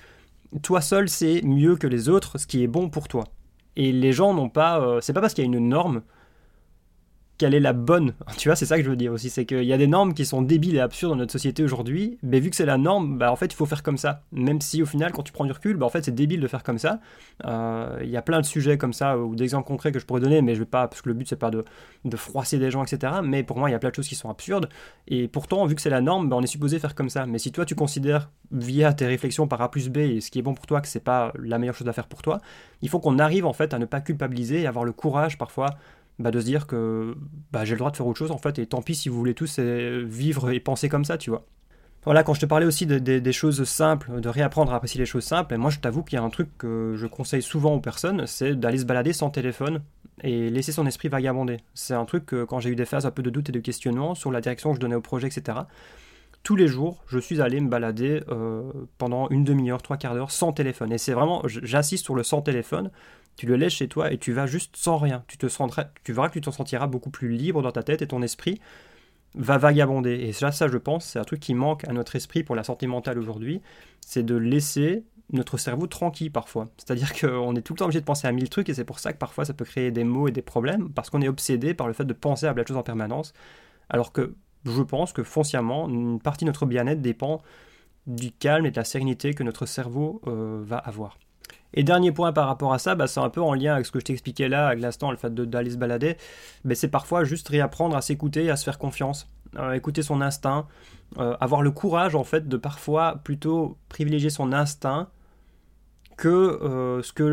toi 0.62 0.81
seul, 0.81 1.09
c'est 1.09 1.42
mieux 1.42 1.77
que 1.77 1.87
les 1.87 2.09
autres, 2.09 2.38
ce 2.38 2.47
qui 2.47 2.62
est 2.62 2.69
bon 2.69 2.88
pour 2.88 3.07
toi. 3.09 3.25
Et 3.77 3.92
les 3.92 4.12
gens 4.12 4.35
n'ont 4.35 4.49
pas. 4.49 4.81
Euh, 4.81 5.01
c'est 5.01 5.12
pas 5.12 5.21
parce 5.21 5.35
qu'il 5.35 5.45
y 5.45 5.47
a 5.47 5.51
une 5.51 5.69
norme 5.69 6.03
quelle 7.38 7.55
est 7.55 7.61
la 7.61 7.72
bonne 7.72 8.14
Tu 8.38 8.49
vois, 8.49 8.57
c'est 8.57 8.66
ça 8.66 8.77
que 8.77 8.85
je 8.85 8.90
veux 8.90 8.96
dire 8.96 9.12
aussi, 9.12 9.31
c'est 9.31 9.44
qu'il 9.44 9.64
y 9.64 9.72
a 9.72 9.79
des 9.79 9.87
normes 9.87 10.14
qui 10.14 10.25
sont 10.25 10.42
débiles 10.42 10.77
et 10.77 10.81
absurdes 10.81 11.12
dans 11.12 11.18
notre 11.18 11.33
société 11.33 11.62
aujourd'hui, 11.62 12.18
mais 12.22 12.40
vu 12.40 12.51
que 12.51 12.57
c'est 12.57 12.66
la 12.66 12.79
norme, 12.79 13.18
bah 13.18 13.31
en 13.31 13.37
fait 13.37 13.46
il 13.46 13.55
faut 13.57 13.66
faire 13.66 13.83
comme 13.83 13.99
ça. 13.99 14.22
Même 14.33 14.61
si 14.61 14.83
au 14.83 14.87
final, 14.87 15.12
quand 15.12 15.22
tu 15.22 15.33
prends 15.33 15.44
du 15.44 15.53
recul, 15.53 15.77
bah 15.77 15.87
en 15.87 15.88
fait 15.90 16.05
c'est 16.05 16.14
débile 16.14 16.40
de 16.40 16.49
faire 16.49 16.62
comme 16.62 16.79
ça. 16.79 17.01
Euh, 17.44 17.99
il 18.03 18.11
y 18.11 18.16
a 18.16 18.22
plein 18.22 18.40
de 18.40 18.46
sujets 18.46 18.79
comme 18.79 18.92
ça, 18.92 19.18
ou 19.18 19.35
d'exemples 19.35 19.66
concrets 19.66 19.92
que 19.92 19.99
je 19.99 20.07
pourrais 20.07 20.20
donner, 20.20 20.42
mais 20.42 20.55
je 20.55 20.61
vais 20.61 20.66
pas, 20.66 20.88
parce 20.88 21.03
que 21.03 21.09
le 21.09 21.14
but 21.14 21.29
c'est 21.29 21.37
pas 21.37 21.51
de, 21.51 21.64
de, 22.05 22.16
froisser 22.16 22.59
des 22.59 22.70
gens, 22.70 22.85
etc. 22.85 23.14
Mais 23.22 23.42
pour 23.42 23.59
moi, 23.59 23.68
il 23.68 23.72
y 23.72 23.77
a 23.77 23.79
plein 23.79 23.90
de 23.90 23.94
choses 23.94 24.09
qui 24.09 24.14
sont 24.14 24.31
absurdes, 24.31 24.68
et 25.09 25.29
pourtant, 25.29 25.64
vu 25.66 25.75
que 25.75 25.83
c'est 25.83 25.90
la 25.90 26.01
norme, 26.01 26.29
bah, 26.29 26.37
on 26.37 26.42
est 26.42 26.46
supposé 26.46 26.79
faire 26.79 26.94
comme 26.94 27.11
ça. 27.11 27.27
Mais 27.27 27.38
si 27.38 27.53
toi 27.53 27.64
tu 27.64 27.75
considères, 27.75 28.31
via 28.53 28.92
tes 28.92 29.07
réflexions 29.07 29.49
par 29.49 29.61
A 29.61 29.70
plus 29.70 29.88
B, 29.88 29.99
et 29.99 30.20
ce 30.20 30.31
qui 30.31 30.38
est 30.38 30.42
bon 30.42 30.55
pour 30.55 30.66
toi, 30.66 30.81
que 30.81 30.88
c'est 30.88 31.01
pas 31.01 31.33
la 31.38 31.59
meilleure 31.59 31.75
chose 31.75 31.88
à 31.88 31.92
faire 31.92 32.07
pour 32.07 32.22
toi, 32.22 32.40
il 32.83 32.88
faut 32.88 33.01
qu'on 33.01 33.18
arrive 33.18 33.46
en 33.46 33.53
fait 33.53 33.75
à 33.75 33.79
ne 33.79 33.87
pas 33.87 34.01
culpabiliser 34.01 34.62
et 34.62 34.66
avoir 34.66 34.85
le 34.85 34.92
courage 34.92 35.38
parfois 35.38 35.70
bah, 36.18 36.31
de 36.31 36.40
se 36.40 36.44
dire 36.44 36.66
que 36.66 37.14
bah, 37.52 37.64
j'ai 37.64 37.74
le 37.74 37.79
droit 37.79 37.90
de 37.90 37.96
faire 37.96 38.07
autre 38.07 38.18
chose 38.18 38.31
en 38.31 38.38
fait, 38.38 38.59
et 38.59 38.66
tant 38.66 38.83
pis 38.83 38.94
si 38.94 39.09
vous 39.09 39.16
voulez 39.16 39.35
tous 39.35 39.57
euh, 39.59 40.05
vivre 40.07 40.50
et 40.50 40.61
penser 40.61 40.88
comme 40.88 41.05
ça, 41.05 41.18
tu 41.18 41.31
vois. 41.31 41.44
Voilà, 42.05 42.22
quand 42.22 42.35
je 42.35 42.40
te 42.40 42.46
parlais 42.46 42.66
aussi 42.66 42.87
des 42.87 43.33
choses 43.33 43.64
simples, 43.64 44.20
de 44.20 44.29
réapprendre 44.29 44.72
à 44.72 44.76
apprécier 44.76 45.00
les 45.00 45.07
choses 45.07 45.24
simples, 45.24 45.55
et 45.55 45.57
moi 45.57 45.70
je 45.70 45.81
t'avoue 45.81 46.05
qu'il 46.05 46.16
y 46.16 46.22
a 46.22 46.22
un 46.22 46.31
truc 46.31 46.57
que 46.57 46.94
je 46.96 47.09
conseille 47.09 47.42
souvent 47.42 47.74
aux 47.74 47.81
personnes, 47.81 48.29
c'est 48.29 48.55
d'aller 48.55 48.79
se 48.79 48.85
balader 48.85 49.12
sans 49.12 49.29
téléphone 49.29 49.83
et 50.22 50.48
laisser 50.48 50.70
son 50.70 50.87
esprit 50.87 51.09
vagabonder. 51.09 51.59
C'est 51.74 51.94
un 51.94 52.05
truc 52.05 52.26
que 52.26 52.44
quand 52.44 52.61
j'ai 52.61 52.70
eu 52.70 52.76
des 52.76 52.85
phases 52.85 53.07
un 53.07 53.11
peu 53.11 53.24
de 53.24 53.31
doute 53.31 53.48
et 53.48 53.52
de 53.52 53.59
questionnement 53.59 54.14
sur 54.14 54.31
la 54.31 54.40
direction 54.40 54.70
que 54.70 54.76
je 54.76 54.81
donnais 54.81 54.94
au 54.94 55.00
projet, 55.00 55.26
etc., 55.26 55.59
tous 56.44 56.55
les 56.55 56.68
jours, 56.68 57.02
je 57.09 57.18
suis 57.18 57.40
allé 57.40 57.61
me 57.61 57.68
balader 57.68 58.22
euh, 58.29 58.70
pendant 58.98 59.29
une 59.31 59.42
demi-heure, 59.42 59.83
trois 59.83 59.96
quarts 59.96 60.14
d'heure 60.14 60.31
sans 60.31 60.52
téléphone. 60.52 60.92
Et 60.92 60.98
c'est 60.98 61.12
vraiment, 61.12 61.42
j'insiste 61.46 62.05
sur 62.05 62.14
le 62.14 62.22
sans 62.22 62.40
téléphone, 62.40 62.92
tu 63.37 63.46
le 63.46 63.57
laisses 63.57 63.75
chez 63.75 63.88
toi 63.88 64.12
et 64.12 64.18
tu 64.18 64.33
vas 64.33 64.46
juste 64.46 64.77
sans 64.77 64.96
rien. 64.96 65.25
Tu, 65.29 65.37
te 65.38 65.49
sentiras, 65.49 65.87
tu 66.05 66.12
verras 66.12 66.29
que 66.29 66.35
tu 66.35 66.40
t'en 66.40 66.53
sentiras 66.53 66.87
beaucoup 66.87 67.11
plus 67.11 67.29
libre 67.29 67.62
dans 67.62 67.72
ta 67.72 67.83
tête 67.83 68.03
et 68.03 68.07
ton 68.07 68.22
esprit 68.22 68.61
va 69.35 69.59
vagabonder. 69.59 70.14
Et 70.14 70.33
ça, 70.33 70.53
ça 70.53 70.68
je 70.68 70.79
pense, 70.79 71.05
c'est 71.05 71.18
un 71.18 71.25
truc 71.25 71.40
qui 71.40 71.55
manque 71.55 71.87
à 71.87 71.92
notre 71.92 72.16
esprit 72.16 72.42
pour 72.42 72.57
la 72.57 72.64
santé 72.64 72.87
mentale 72.87 73.18
aujourd'hui, 73.18 73.61
c'est 74.01 74.22
de 74.22 74.35
laisser 74.35 75.05
notre 75.33 75.59
cerveau 75.59 75.87
tranquille 75.87 76.31
parfois. 76.31 76.68
C'est-à-dire 76.79 77.12
qu'on 77.12 77.55
est 77.57 77.62
tout 77.62 77.75
le 77.75 77.79
temps 77.79 77.85
obligé 77.87 78.01
de 78.01 78.05
penser 78.05 78.27
à 78.27 78.33
mille 78.33 78.49
trucs 78.49 78.68
et 78.68 78.75
c'est 78.75 78.85
pour 78.85 78.99
ça 78.99 79.12
que 79.12 79.18
parfois 79.18 79.44
ça 79.44 79.55
peut 79.55 79.64
créer 79.64 79.90
des 79.90 80.05
maux 80.05 80.29
et 80.29 80.33
des 80.33 80.42
problèmes, 80.42 80.90
parce 80.90 81.11
qu'on 81.11 81.20
est 81.20 81.29
obsédé 81.29 81.75
par 81.75 81.87
le 81.87 81.92
fait 81.92 82.05
de 82.05 82.12
penser 82.12 82.46
à 82.46 82.55
plein 82.55 82.62
de 82.62 82.68
choses 82.68 82.77
en 82.77 82.83
permanence, 82.83 83.33
alors 83.88 84.12
que 84.12 84.35
je 84.64 84.83
pense 84.83 85.12
que 85.12 85.22
foncièrement, 85.22 85.88
une 85.88 86.20
partie 86.20 86.44
de 86.44 86.51
notre 86.51 86.66
bien-être 86.66 87.03
dépend 87.03 87.42
du 88.07 88.33
calme 88.33 88.66
et 88.66 88.70
de 88.70 88.77
la 88.77 88.85
sérénité 88.85 89.35
que 89.35 89.42
notre 89.42 89.66
cerveau 89.66 90.20
euh, 90.27 90.62
va 90.64 90.79
avoir. 90.79 91.18
Et 91.74 91.82
dernier 91.82 92.11
point 92.11 92.32
par 92.32 92.48
rapport 92.48 92.72
à 92.72 92.78
ça, 92.78 92.94
bah, 92.94 93.06
c'est 93.06 93.20
un 93.20 93.28
peu 93.28 93.42
en 93.42 93.54
lien 93.54 93.74
avec 93.74 93.87
ce 93.87 93.92
que 93.92 94.00
je 94.00 94.04
t'expliquais 94.04 94.48
là, 94.48 94.68
avec 94.68 94.80
l'instant, 94.80 95.11
le 95.11 95.16
fait 95.16 95.35
d'aller 95.35 95.70
se 95.70 95.76
balader, 95.76 96.16
mais 96.64 96.74
c'est 96.74 96.88
parfois 96.88 97.24
juste 97.24 97.48
réapprendre 97.48 97.96
à 97.96 98.00
s'écouter 98.00 98.50
à 98.50 98.56
se 98.56 98.64
faire 98.64 98.78
confiance, 98.78 99.28
euh, 99.59 99.72
écouter 99.72 100.02
son 100.02 100.20
instinct, 100.22 100.66
euh, 101.18 101.37
avoir 101.40 101.62
le 101.62 101.70
courage 101.70 102.14
en 102.14 102.24
fait 102.24 102.48
de 102.48 102.56
parfois 102.56 103.20
plutôt 103.22 103.76
privilégier 103.88 104.30
son 104.30 104.52
instinct 104.52 105.09
que 106.16 106.28
euh, 106.28 107.02
ce 107.02 107.12
que 107.12 107.24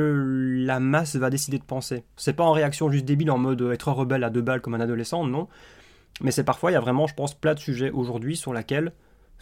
la 0.66 0.82
masse 0.82 1.16
va 1.16 1.30
décider 1.30 1.58
de 1.58 1.64
penser. 1.64 2.04
C'est 2.18 2.34
pas 2.34 2.44
en 2.44 2.52
réaction 2.52 2.92
juste 2.92 3.06
débile 3.06 3.32
en 3.32 3.38
mode 3.38 3.62
être 3.72 3.92
rebelle 3.92 4.26
à 4.26 4.30
deux 4.30 4.42
balles 4.42 4.62
comme 4.62 4.74
un 4.74 4.82
adolescent, 4.82 5.26
non. 5.26 5.48
Mais 6.22 6.32
c'est 6.32 6.44
parfois, 6.44 6.70
il 6.72 6.74
y 6.74 6.78
a 6.78 6.82
vraiment, 6.82 7.08
je 7.08 7.16
pense, 7.16 7.34
plein 7.34 7.54
de 7.54 7.60
sujets 7.60 7.92
aujourd'hui 7.92 8.36
sur 8.36 8.54
laquelle 8.54 8.92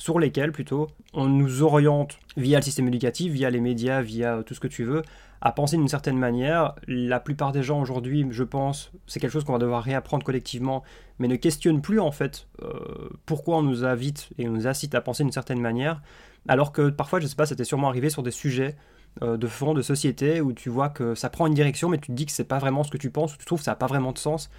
sur 0.02 0.18
lesquels 0.18 0.52
plutôt 0.52 0.88
on 1.14 1.28
nous 1.28 1.62
oriente 1.62 2.18
via 2.36 2.58
le 2.58 2.64
système 2.64 2.88
éducatif, 2.88 3.34
via 3.34 3.52
les 3.52 3.62
médias, 3.62 4.02
via 4.02 4.42
tout 4.44 4.56
ce 4.56 4.60
que 4.60 4.68
tu 4.68 4.84
veux, 4.84 5.04
à 5.42 5.52
penser 5.52 5.78
d'une 5.78 5.88
certaine 5.88 6.18
manière. 6.18 6.74
La 6.88 7.20
plupart 7.20 7.52
des 7.52 7.62
gens 7.62 7.80
aujourd'hui, 7.80 8.26
je 8.32 8.44
pense, 8.44 8.92
c'est 9.06 9.20
quelque 9.20 9.30
chose 9.30 9.44
qu'on 9.44 9.52
va 9.52 9.60
devoir 9.60 9.84
réapprendre 9.84 10.26
collectivement, 10.26 10.82
mais 11.20 11.28
ne 11.28 11.36
questionnent 11.36 11.84
plus 11.84 12.00
en 12.00 12.12
fait 12.12 12.48
euh, 12.64 13.10
pourquoi 13.28 13.58
on 13.58 13.62
nous 13.62 13.86
invite 13.86 14.30
et 14.40 14.50
on 14.50 14.54
nous 14.54 14.66
incite 14.66 14.96
à 14.96 15.02
penser 15.02 15.22
d'une 15.22 15.32
certaine 15.32 15.62
manière, 15.62 16.02
alors 16.48 16.72
que 16.72 16.90
parfois, 16.90 17.20
je 17.20 17.28
sais 17.28 17.36
pas, 17.36 17.46
c'était 17.46 17.64
sûrement 17.64 17.88
arrivé 17.88 18.10
sur 18.10 18.24
des 18.24 18.32
sujets 18.32 18.76
euh, 19.22 19.38
de 19.38 19.46
fond, 19.46 19.76
de 19.76 19.84
société, 19.84 20.42
où 20.42 20.52
tu 20.52 20.70
vois 20.70 20.90
que 20.90 21.14
ça 21.14 21.30
prend 21.30 21.46
une 21.46 21.54
direction, 21.54 21.90
mais 21.90 22.00
tu 22.00 22.08
te 22.08 22.14
dis 22.14 22.26
que 22.26 22.32
c'est 22.32 22.44
pas 22.44 22.58
vraiment 22.58 22.84
ce 22.84 22.90
que 22.90 22.98
tu 22.98 23.12
penses, 23.12 23.36
ou 23.36 23.38
tu 23.38 23.46
trouves 23.46 23.60
que 23.60 23.66
ça 23.66 23.72
n'a 23.74 23.76
pas 23.76 23.86
vraiment 23.86 24.14
de 24.14 24.18
sens. 24.18 24.50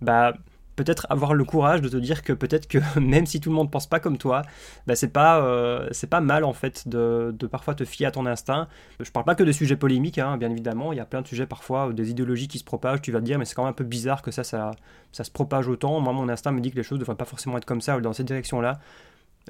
Bah, 0.00 0.34
peut-être 0.76 1.06
avoir 1.10 1.34
le 1.34 1.44
courage 1.44 1.80
de 1.80 1.88
te 1.88 1.96
dire 1.96 2.22
que 2.22 2.32
peut-être 2.32 2.66
que 2.66 2.78
même 3.00 3.26
si 3.26 3.40
tout 3.40 3.50
le 3.50 3.56
monde 3.56 3.70
pense 3.70 3.86
pas 3.86 4.00
comme 4.00 4.18
toi, 4.18 4.42
bah 4.86 4.96
c'est 4.96 5.08
pas 5.08 5.40
euh, 5.44 5.88
c'est 5.92 6.08
pas 6.08 6.20
mal 6.20 6.44
en 6.44 6.52
fait 6.52 6.88
de, 6.88 7.34
parfois 7.50 7.74
te 7.74 7.84
fier 7.84 8.06
à 8.06 8.10
ton 8.10 8.26
instinct. 8.26 8.68
Je 9.00 9.10
parle 9.10 9.24
pas 9.24 9.34
que 9.34 9.44
de 9.44 9.52
sujets 9.52 9.76
polémiques, 9.76 10.18
hein, 10.18 10.36
bien 10.36 10.50
évidemment, 10.50 10.92
il 10.92 10.96
y 10.96 11.00
a 11.00 11.04
plein 11.04 11.22
de 11.22 11.26
sujets 11.26 11.46
parfois 11.46 11.92
des 11.92 12.10
idéologies 12.10 12.48
qui 12.48 12.58
se 12.58 12.64
propagent. 12.64 13.02
Tu 13.02 13.12
vas 13.12 13.20
te 13.20 13.24
dire 13.24 13.38
mais 13.38 13.44
c'est 13.44 13.54
quand 13.54 13.64
même 13.64 13.70
un 13.70 13.74
peu 13.74 13.84
bizarre 13.84 14.22
que 14.22 14.30
ça, 14.30 14.44
ça 14.44 14.72
se 15.12 15.30
propage 15.30 15.68
autant. 15.68 16.00
Moi 16.00 16.12
mon 16.12 16.28
instinct 16.28 16.52
me 16.52 16.60
dit 16.60 16.70
que 16.70 16.76
les 16.76 16.82
choses 16.82 16.98
devraient 16.98 17.14
pas 17.16 17.24
forcément 17.24 17.56
être 17.58 17.64
comme 17.64 17.80
ça 17.80 17.96
ou 17.96 18.00
dans 18.00 18.12
cette 18.12 18.26
direction-là. 18.26 18.80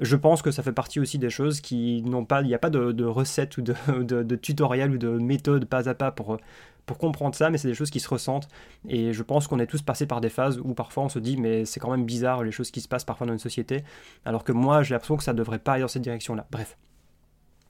Je 0.01 0.17
pense 0.17 0.41
que 0.41 0.51
ça 0.51 0.61
fait 0.61 0.73
partie 0.73 0.99
aussi 0.99 1.19
des 1.19 1.29
choses 1.29 1.61
qui 1.61 2.01
n'ont 2.03 2.25
pas, 2.25 2.41
il 2.41 2.47
n'y 2.47 2.53
a 2.53 2.59
pas 2.59 2.69
de, 2.69 3.05
recette 3.05 3.57
ou 3.57 3.61
de, 3.61 4.35
tutoriel 4.41 4.91
ou 4.91 4.97
de 4.97 5.07
méthode 5.07 5.65
pas 5.65 5.87
à 5.87 5.93
pas 5.93 6.11
pour 6.11 6.37
pour 6.85 6.97
comprendre 6.97 7.35
ça, 7.35 7.49
mais 7.49 7.57
c'est 7.57 7.67
des 7.67 7.73
choses 7.73 7.89
qui 7.89 7.99
se 7.99 8.07
ressentent. 8.07 8.47
Et 8.87 9.13
je 9.13 9.23
pense 9.23 9.47
qu'on 9.47 9.59
est 9.59 9.67
tous 9.67 9.81
passés 9.81 10.05
par 10.05 10.21
des 10.21 10.29
phases 10.29 10.59
où 10.63 10.73
parfois 10.73 11.03
on 11.03 11.09
se 11.09 11.19
dit, 11.19 11.37
mais 11.37 11.65
c'est 11.65 11.79
quand 11.79 11.91
même 11.91 12.05
bizarre 12.05 12.43
les 12.43 12.51
choses 12.51 12.71
qui 12.71 12.81
se 12.81 12.87
passent 12.87 13.05
parfois 13.05 13.27
dans 13.27 13.33
une 13.33 13.39
société, 13.39 13.83
alors 14.25 14.43
que 14.43 14.51
moi 14.51 14.83
j'ai 14.83 14.93
l'impression 14.93 15.17
que 15.17 15.23
ça 15.23 15.33
ne 15.33 15.37
devrait 15.37 15.59
pas 15.59 15.73
aller 15.73 15.81
dans 15.81 15.87
cette 15.87 16.03
direction-là. 16.03 16.45
Bref. 16.51 16.77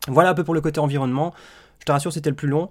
Voilà 0.08 0.30
un 0.30 0.34
peu 0.34 0.43
pour 0.43 0.54
le 0.54 0.62
côté 0.62 0.80
environnement. 0.80 1.34
Je 1.80 1.86
te 1.86 1.91
rassure, 1.91 2.13
c'était 2.13 2.30
le 2.30 2.36
plus 2.36 2.47
long. 2.47 2.69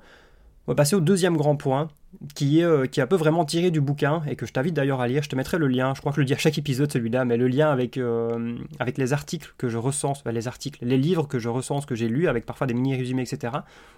On 0.66 0.72
va 0.72 0.76
passer 0.76 0.96
au 0.96 1.00
deuxième 1.00 1.36
grand 1.36 1.56
point, 1.56 1.88
qui 2.34 2.60
est, 2.60 2.64
euh, 2.64 2.86
qui 2.86 3.00
un 3.00 3.06
peu 3.06 3.16
vraiment 3.16 3.44
tiré 3.44 3.70
du 3.70 3.80
bouquin, 3.80 4.22
et 4.28 4.36
que 4.36 4.46
je 4.46 4.52
t'invite 4.52 4.74
d'ailleurs 4.74 5.00
à 5.00 5.08
lire. 5.08 5.22
Je 5.22 5.28
te 5.28 5.36
mettrai 5.36 5.58
le 5.58 5.66
lien, 5.66 5.92
je 5.94 6.00
crois 6.00 6.12
que 6.12 6.16
je 6.16 6.20
le 6.20 6.26
dis 6.26 6.34
à 6.34 6.38
chaque 6.38 6.58
épisode 6.58 6.90
celui-là, 6.90 7.24
mais 7.24 7.36
le 7.36 7.48
lien 7.48 7.70
avec, 7.70 7.96
euh, 7.96 8.56
avec 8.78 8.98
les 8.98 9.12
articles 9.12 9.54
que 9.58 9.68
je 9.68 9.78
recense, 9.78 10.22
les 10.24 10.48
articles, 10.48 10.84
les 10.84 10.98
livres 10.98 11.26
que 11.26 11.38
je 11.38 11.48
recense, 11.48 11.86
que 11.86 11.94
j'ai 11.94 12.08
lus, 12.08 12.28
avec 12.28 12.46
parfois 12.46 12.66
des 12.66 12.74
mini-résumés, 12.74 13.22
etc., 13.22 13.52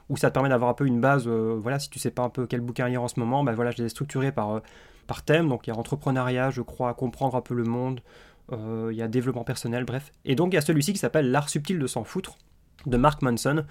où 0.09 0.17
ça 0.17 0.31
te 0.31 0.35
permet 0.35 0.49
d'avoir 0.49 0.71
un 0.71 0.75
peu 0.75 0.87
une 0.87 1.01
base, 1.01 1.27
euh, 1.27 1.59
voilà, 1.61 1.79
si 1.79 1.91
tu 1.91 1.99
sais 1.99 2.11
pas 2.11 2.23
un 2.23 2.31
peu 2.31 2.47
quel 2.47 2.61
bouquin 2.61 2.89
lire 2.89 3.03
en 3.03 3.09
ce 3.09 3.19
moment, 3.21 3.45
ben 3.45 3.53
voilà, 3.53 3.71
je 3.71 3.79
les 3.79 3.85
ai 3.85 3.89
structurés 3.89 4.33
par, 4.33 4.61
par 5.07 5.23
thème, 5.23 5.49
donc 5.49 5.67
il 5.67 5.71
y 5.71 5.73
a 5.73 5.77
entrepreneuriat, 5.77 6.51
je 6.51 6.63
crois, 6.63 6.95
comprendre 6.95 7.37
un 7.37 7.41
peu 7.41 7.55
le 7.55 7.65
monde, 7.65 8.01
il 8.53 8.95
y 8.97 9.03
a 9.03 9.09
développement 9.09 9.43
personnel, 9.43 9.85
bref. 9.85 10.13
Et 10.25 10.37
donc 10.37 10.53
il 10.53 10.55
y 10.55 10.59
a 10.59 10.61
celui-ci 10.61 10.93
qui 10.93 10.99
s'appelle 10.99 11.33
L'art 11.33 11.49
subtil 11.49 11.81
de 11.81 11.87
s'en 11.89 12.05
foutre, 12.05 12.39
de 12.87 12.97
Mark 12.97 13.23
Manson. 13.23 13.65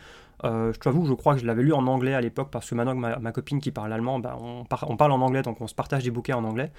Euh, 0.43 0.73
je 0.73 0.80
t'avoue, 0.80 1.06
je 1.06 1.13
crois 1.13 1.36
que 1.36 1.41
je 1.41 1.45
l'avais 1.45 1.63
lu 1.63 1.73
en 1.73 1.88
anglais 1.88 2.13
à 2.13 2.21
l'époque 2.21 2.49
parce 2.51 2.69
que 2.69 2.75
maintenant 2.75 2.93
que 2.93 3.19
ma, 3.19 3.32
copine 3.32 3.60
qui 3.60 3.71
parle 3.71 3.91
allemand, 3.93 4.19
ben, 4.19 4.36
on, 4.39 4.65
parle 4.65 5.12
en 5.12 5.21
anglais, 5.21 5.41
donc 5.41 5.62
on 5.62 5.67
se 5.67 5.75
partage 5.75 6.04
des 6.04 6.12
bouquins 6.12 6.36
en 6.36 6.43
anglais. 6.43 6.71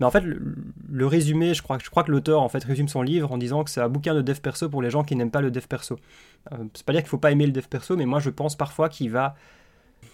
Mais 0.00 0.06
en 0.06 0.10
fait, 0.10 0.22
le, 0.24 1.06
résumé, 1.06 1.52
je 1.52 1.62
crois, 1.62 1.78
je 1.82 1.90
crois 1.90 2.04
que 2.04 2.10
l'auteur 2.10 2.40
en 2.42 2.48
fait 2.48 2.62
résume 2.64 2.88
son 2.88 3.02
livre 3.02 3.30
en 3.32 3.38
disant 3.38 3.64
que 3.64 3.70
c'est 3.70 3.80
un 3.80 3.88
bouquin 3.88 4.14
de 4.14 4.22
dev 4.22 4.38
perso 4.40 4.68
pour 4.68 4.82
les 4.82 4.90
gens 4.90 5.04
qui 5.04 5.16
n'aiment 5.16 5.30
pas 5.30 5.42
le 5.42 5.50
dev 5.50 5.66
perso. 5.66 5.98
Euh, 6.52 6.56
c'est 6.74 6.86
pas 6.86 6.92
dire 6.92 7.02
qu'il 7.02 7.10
faut 7.10 7.18
pas 7.18 7.32
aimer 7.32 7.46
le 7.46 7.52
dev 7.52 7.66
perso, 7.68 7.96
mais 7.96 8.06
moi 8.06 8.20
je 8.20 8.30
pense 8.30 8.56
parfois 8.56 8.88
qu'il 8.88 9.10
va 9.10 9.34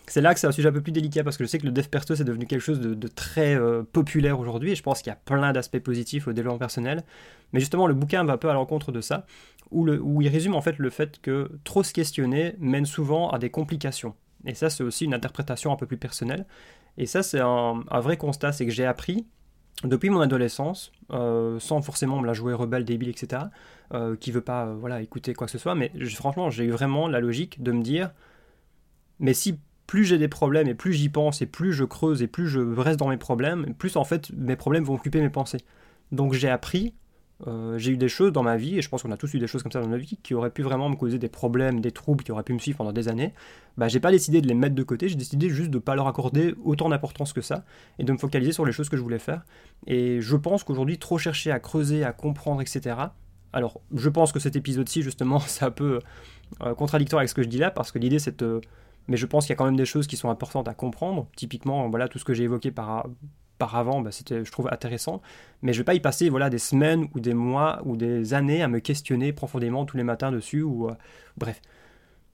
c'est 0.07 0.21
là 0.21 0.35
que 0.35 0.41
c'est 0.41 0.47
un 0.47 0.53
sujet 0.53 0.69
un 0.69 0.73
peu 0.73 0.81
plus 0.81 0.93
délicat 0.93 1.23
parce 1.25 1.37
que 1.37 1.45
je 1.45 1.49
sais 1.49 1.59
que 1.59 1.67
le 1.67 1.73
dev 1.73 1.87
perso 1.87 2.15
c'est 2.17 2.25
devenu 2.25 2.47
quelque 2.47 2.63
chose 2.63 2.81
de, 2.81 3.09
très 3.09 3.55
euh, 3.55 3.83
populaire 3.83 4.41
aujourd'hui 4.41 4.73
et 4.73 4.75
je 4.75 4.83
pense 4.83 5.03
qu'il 5.03 5.11
y 5.11 5.13
a 5.13 5.19
plein 5.25 5.53
d'aspects 5.53 5.79
positifs 5.79 6.29
au 6.29 6.33
développement 6.33 6.59
personnel. 6.59 7.05
Mais 7.53 7.61
justement, 7.61 7.87
le 7.87 7.95
bouquin 7.95 8.25
va 8.25 8.35
un 8.35 8.37
peu 8.37 8.51
à 8.51 8.55
l'encontre 8.55 8.93
de 8.93 9.01
ça, 9.01 9.27
où, 9.71 9.85
le, 9.85 10.01
où 10.01 10.23
il 10.23 10.29
résume 10.29 10.55
en 10.55 10.61
fait 10.61 10.79
le 10.79 10.91
fait 10.91 11.21
que 11.21 11.51
trop 11.65 11.83
se 11.83 11.93
questionner 11.93 12.55
mène 12.59 12.87
souvent 12.87 13.31
à 13.31 13.39
des 13.39 13.51
complications. 13.51 14.15
Et 14.45 14.55
ça, 14.55 14.71
c'est 14.71 14.85
aussi 14.85 15.05
une 15.05 15.15
interprétation 15.15 15.73
un 15.73 15.77
peu 15.77 15.87
plus 15.87 15.97
personnelle. 15.97 16.47
Et 16.97 17.07
ça, 17.07 17.23
c'est 17.23 17.41
un, 17.41 17.85
vrai 18.01 18.17
constat, 18.17 18.53
c'est 18.53 18.67
que 18.67 18.73
j'ai 18.73 18.87
appris 18.87 19.27
depuis 19.85 20.11
mon 20.11 20.21
adolescence, 20.21 20.91
euh, 21.13 21.61
sans 21.61 21.81
forcément 21.83 22.21
me 22.21 22.27
la 22.27 22.33
jouer 22.33 22.53
rebelle, 22.53 22.85
débile, 22.85 23.09
etc., 23.09 23.43
euh, 23.95 24.17
qui 24.17 24.33
veut 24.33 24.41
pas 24.41 24.67
voilà, 24.67 25.01
écouter 25.01 25.35
quoi 25.35 25.47
que 25.47 25.53
ce 25.53 25.59
soit, 25.59 25.77
mais 25.77 25.93
franchement, 26.09 26.51
j'ai 26.51 26.65
eu 26.65 26.71
vraiment 26.71 27.07
la 27.07 27.21
logique 27.21 27.63
de 27.63 27.71
me 27.71 27.83
dire, 27.83 28.11
mais 29.21 29.35
si 29.35 29.61
plus 29.89 30.05
j'ai 30.05 30.19
des 30.19 30.29
problèmes 30.29 30.69
et 30.69 30.75
plus 30.75 30.93
j'y 30.93 31.09
pense 31.09 31.43
et 31.43 31.47
plus 31.47 31.73
je 31.73 31.83
creuse 31.83 32.23
et 32.23 32.29
plus 32.29 32.47
je 32.47 32.61
reste 32.61 32.99
dans 33.01 33.09
mes 33.09 33.17
problèmes, 33.17 33.75
plus 33.75 33.97
en 33.97 34.05
fait 34.05 34.31
mes 34.37 34.55
problèmes 34.55 34.85
vont 34.85 34.95
occuper 34.95 35.21
mes 35.21 35.31
pensées. 35.31 35.63
Donc 36.13 36.35
j'ai 36.35 36.51
appris, 36.51 36.93
euh, 37.47 37.79
j'ai 37.79 37.93
eu 37.93 37.97
des 37.97 38.11
choses 38.11 38.31
dans 38.31 38.43
ma 38.43 38.59
vie, 38.59 38.79
et 38.79 38.83
je 38.83 38.89
pense 38.91 39.03
qu'on 39.03 39.13
a 39.13 39.17
tous 39.17 39.33
eu 39.33 39.39
des 39.39 39.47
choses 39.47 39.63
comme 39.63 39.73
ça 39.73 39.81
dans 39.81 39.89
notre 39.89 40.03
vie, 40.03 40.19
qui 40.23 40.35
auraient 40.35 40.51
pu 40.51 40.61
vraiment 40.61 40.91
me 40.91 40.95
causer 40.97 41.19
des 41.19 41.31
problèmes, 41.31 41.81
des 41.81 41.91
troubles, 41.91 42.23
qui 42.23 42.33
auraient 42.33 42.43
pu 42.43 42.53
me 42.53 42.59
suivre 42.59 42.77
pendant 42.77 42.93
des 42.93 43.09
années. 43.09 43.33
Bah 43.79 43.89
j'ai 43.89 43.99
pas 43.99 44.11
décidé 44.11 44.43
de 44.43 44.47
les 44.47 44.53
mettre 44.53 44.75
de 44.75 44.83
côté, 44.83 45.09
j'ai 45.09 45.17
décidé 45.17 45.49
juste 45.49 45.71
de 45.71 45.79
pas 45.79 45.95
leur 45.95 46.07
accorder 46.07 46.55
autant 46.65 46.91
d'importance 46.91 47.33
que 47.33 47.41
ça, 47.41 47.65
et 47.99 48.05
de 48.05 48.13
me 48.13 48.19
focaliser 48.19 48.53
sur 48.53 48.67
les 48.67 48.73
choses 48.73 48.91
que 48.91 48.97
je 48.99 49.03
voulais 49.03 49.19
faire. 49.19 49.43
Et 49.87 50.21
je 50.21 50.37
pense 50.37 50.65
qu'aujourd'hui, 50.65 50.99
trop 50.99 51.17
chercher 51.17 51.51
à 51.51 51.61
creuser, 51.61 52.05
à 52.05 52.13
comprendre, 52.13 52.61
etc. 52.61 52.95
Alors, 53.55 53.81
je 53.95 54.11
pense 54.11 54.33
que 54.33 54.39
cet 54.39 54.55
épisode-ci, 54.55 55.01
justement, 55.01 55.39
c'est 55.47 55.65
un 55.65 55.71
peu 55.71 56.01
euh, 56.61 56.75
contradictoire 56.75 57.21
avec 57.21 57.31
ce 57.31 57.35
que 57.35 57.43
je 57.43 57.49
dis 57.49 57.59
là, 57.59 57.71
parce 57.71 57.91
que 57.91 57.99
l'idée 57.99 58.19
c'est 58.19 58.39
de 58.41 58.61
mais 59.09 59.17
je 59.17 59.27
pense 59.27 59.47
qu'il 59.47 59.51
y 59.51 59.55
a 59.55 59.57
quand 59.57 59.65
même 59.65 59.77
des 59.77 59.87
choses 59.87 60.07
qui 60.07 60.17
sont 60.17 60.31
importantes 60.31 60.69
à 60.69 60.75
comprendre. 60.75 61.27
Typiquement, 61.35 61.89
voilà, 61.89 62.09
tout 62.09 62.19
ce 62.19 62.25
que 62.25 62.35
j'ai 62.35 62.45
évoqué 62.45 62.71
par, 62.71 63.07
par 63.59 63.75
avant, 63.77 64.01
bah, 64.01 64.13
c'était, 64.13 64.45
je 64.45 64.53
trouve, 64.53 64.69
intéressant. 64.71 65.21
Mais 65.63 65.73
je 65.73 65.79
ne 65.79 65.81
vais 65.83 65.87
pas 65.87 65.95
y 65.95 66.01
passer 66.01 66.29
voilà, 66.29 66.51
des 66.51 66.59
semaines 66.59 67.09
ou 67.15 67.21
des 67.21 67.35
mois 67.35 67.81
ou 67.85 67.97
des 67.97 68.35
années 68.35 68.63
à 68.63 68.69
me 68.69 68.81
questionner 68.81 69.33
profondément 69.33 69.85
tous 69.85 69.97
les 69.97 70.05
matins 70.05 70.31
dessus. 70.31 70.63
Ou, 70.63 70.89
euh, 70.89 70.95
bref. 71.37 71.61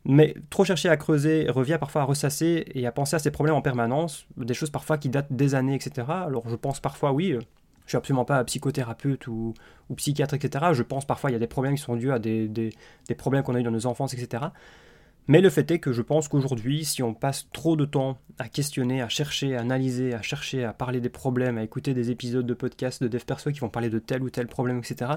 Mais 0.05 0.35
trop 0.51 0.65
chercher 0.65 0.91
à 0.91 0.97
creuser 0.97 1.49
revient 1.49 1.79
parfois 1.81 2.03
à 2.03 2.05
ressasser 2.05 2.67
et 2.75 2.87
à 2.87 2.93
penser 2.93 3.17
à 3.17 3.19
ces 3.19 3.31
problèmes 3.31 3.55
en 3.55 3.63
permanence, 3.63 4.27
des 4.37 4.53
choses 4.53 4.71
parfois 4.71 4.99
qui 4.99 5.09
datent 5.09 5.33
des 5.33 5.55
années, 5.55 5.75
etc. 5.75 6.07
Alors 6.09 6.47
je 6.49 6.57
pense 6.57 6.79
parfois, 6.79 7.13
oui, 7.13 7.33
euh, 7.33 7.41
je 7.87 7.91
suis 7.91 7.97
absolument 7.97 8.27
pas 8.27 8.45
psychothérapeute 8.45 9.27
ou, 9.29 9.55
ou, 9.89 9.95
psychiatre, 9.95 10.35
etc. 10.35 10.67
Je 10.73 10.83
pense 10.83 11.07
parfois 11.07 11.31
il 11.31 11.33
y 11.33 11.37
a 11.37 11.39
des 11.39 11.47
problèmes 11.47 11.75
qui 11.77 11.83
sont 11.83 11.97
dus 11.97 12.13
à 12.13 12.19
des, 12.19 12.49
des, 12.49 12.71
des 13.09 13.15
problèmes 13.15 13.43
qu'on 13.43 13.55
a 13.55 13.61
eu 13.61 13.63
dans 13.63 13.71
nos 13.71 13.87
enfances, 13.87 14.13
etc. 14.13 14.45
Mais 15.27 15.41
le 15.41 15.49
fait 15.49 15.71
est 15.71 15.79
que 15.79 15.93
je 15.93 16.03
pense 16.03 16.29
qu'aujourd'hui, 16.29 16.85
si 16.85 17.03
on 17.03 17.15
passe 17.15 17.49
trop 17.53 17.77
de 17.77 17.87
temps 17.87 18.19
à 18.39 18.49
questionner, 18.49 19.01
à 19.01 19.09
chercher, 19.09 19.57
à 19.57 19.61
analyser, 19.61 20.13
à 20.13 20.21
chercher, 20.21 20.65
à 20.65 20.73
parler 20.73 21.01
des 21.01 21.09
problèmes, 21.09 21.57
à 21.57 21.63
écouter 21.63 21.95
des 21.95 22.11
épisodes 22.11 22.47
de 22.47 22.55
podcasts 22.55 23.03
de 23.03 23.09
dev 23.09 23.25
perso 23.25 23.51
qui 23.51 23.61
vont 23.61 23.71
parler 23.71 23.89
de 23.89 23.99
tel 23.99 24.23
ou 24.23 24.31
tel 24.31 24.47
problème, 24.47 24.79
etc., 24.79 25.13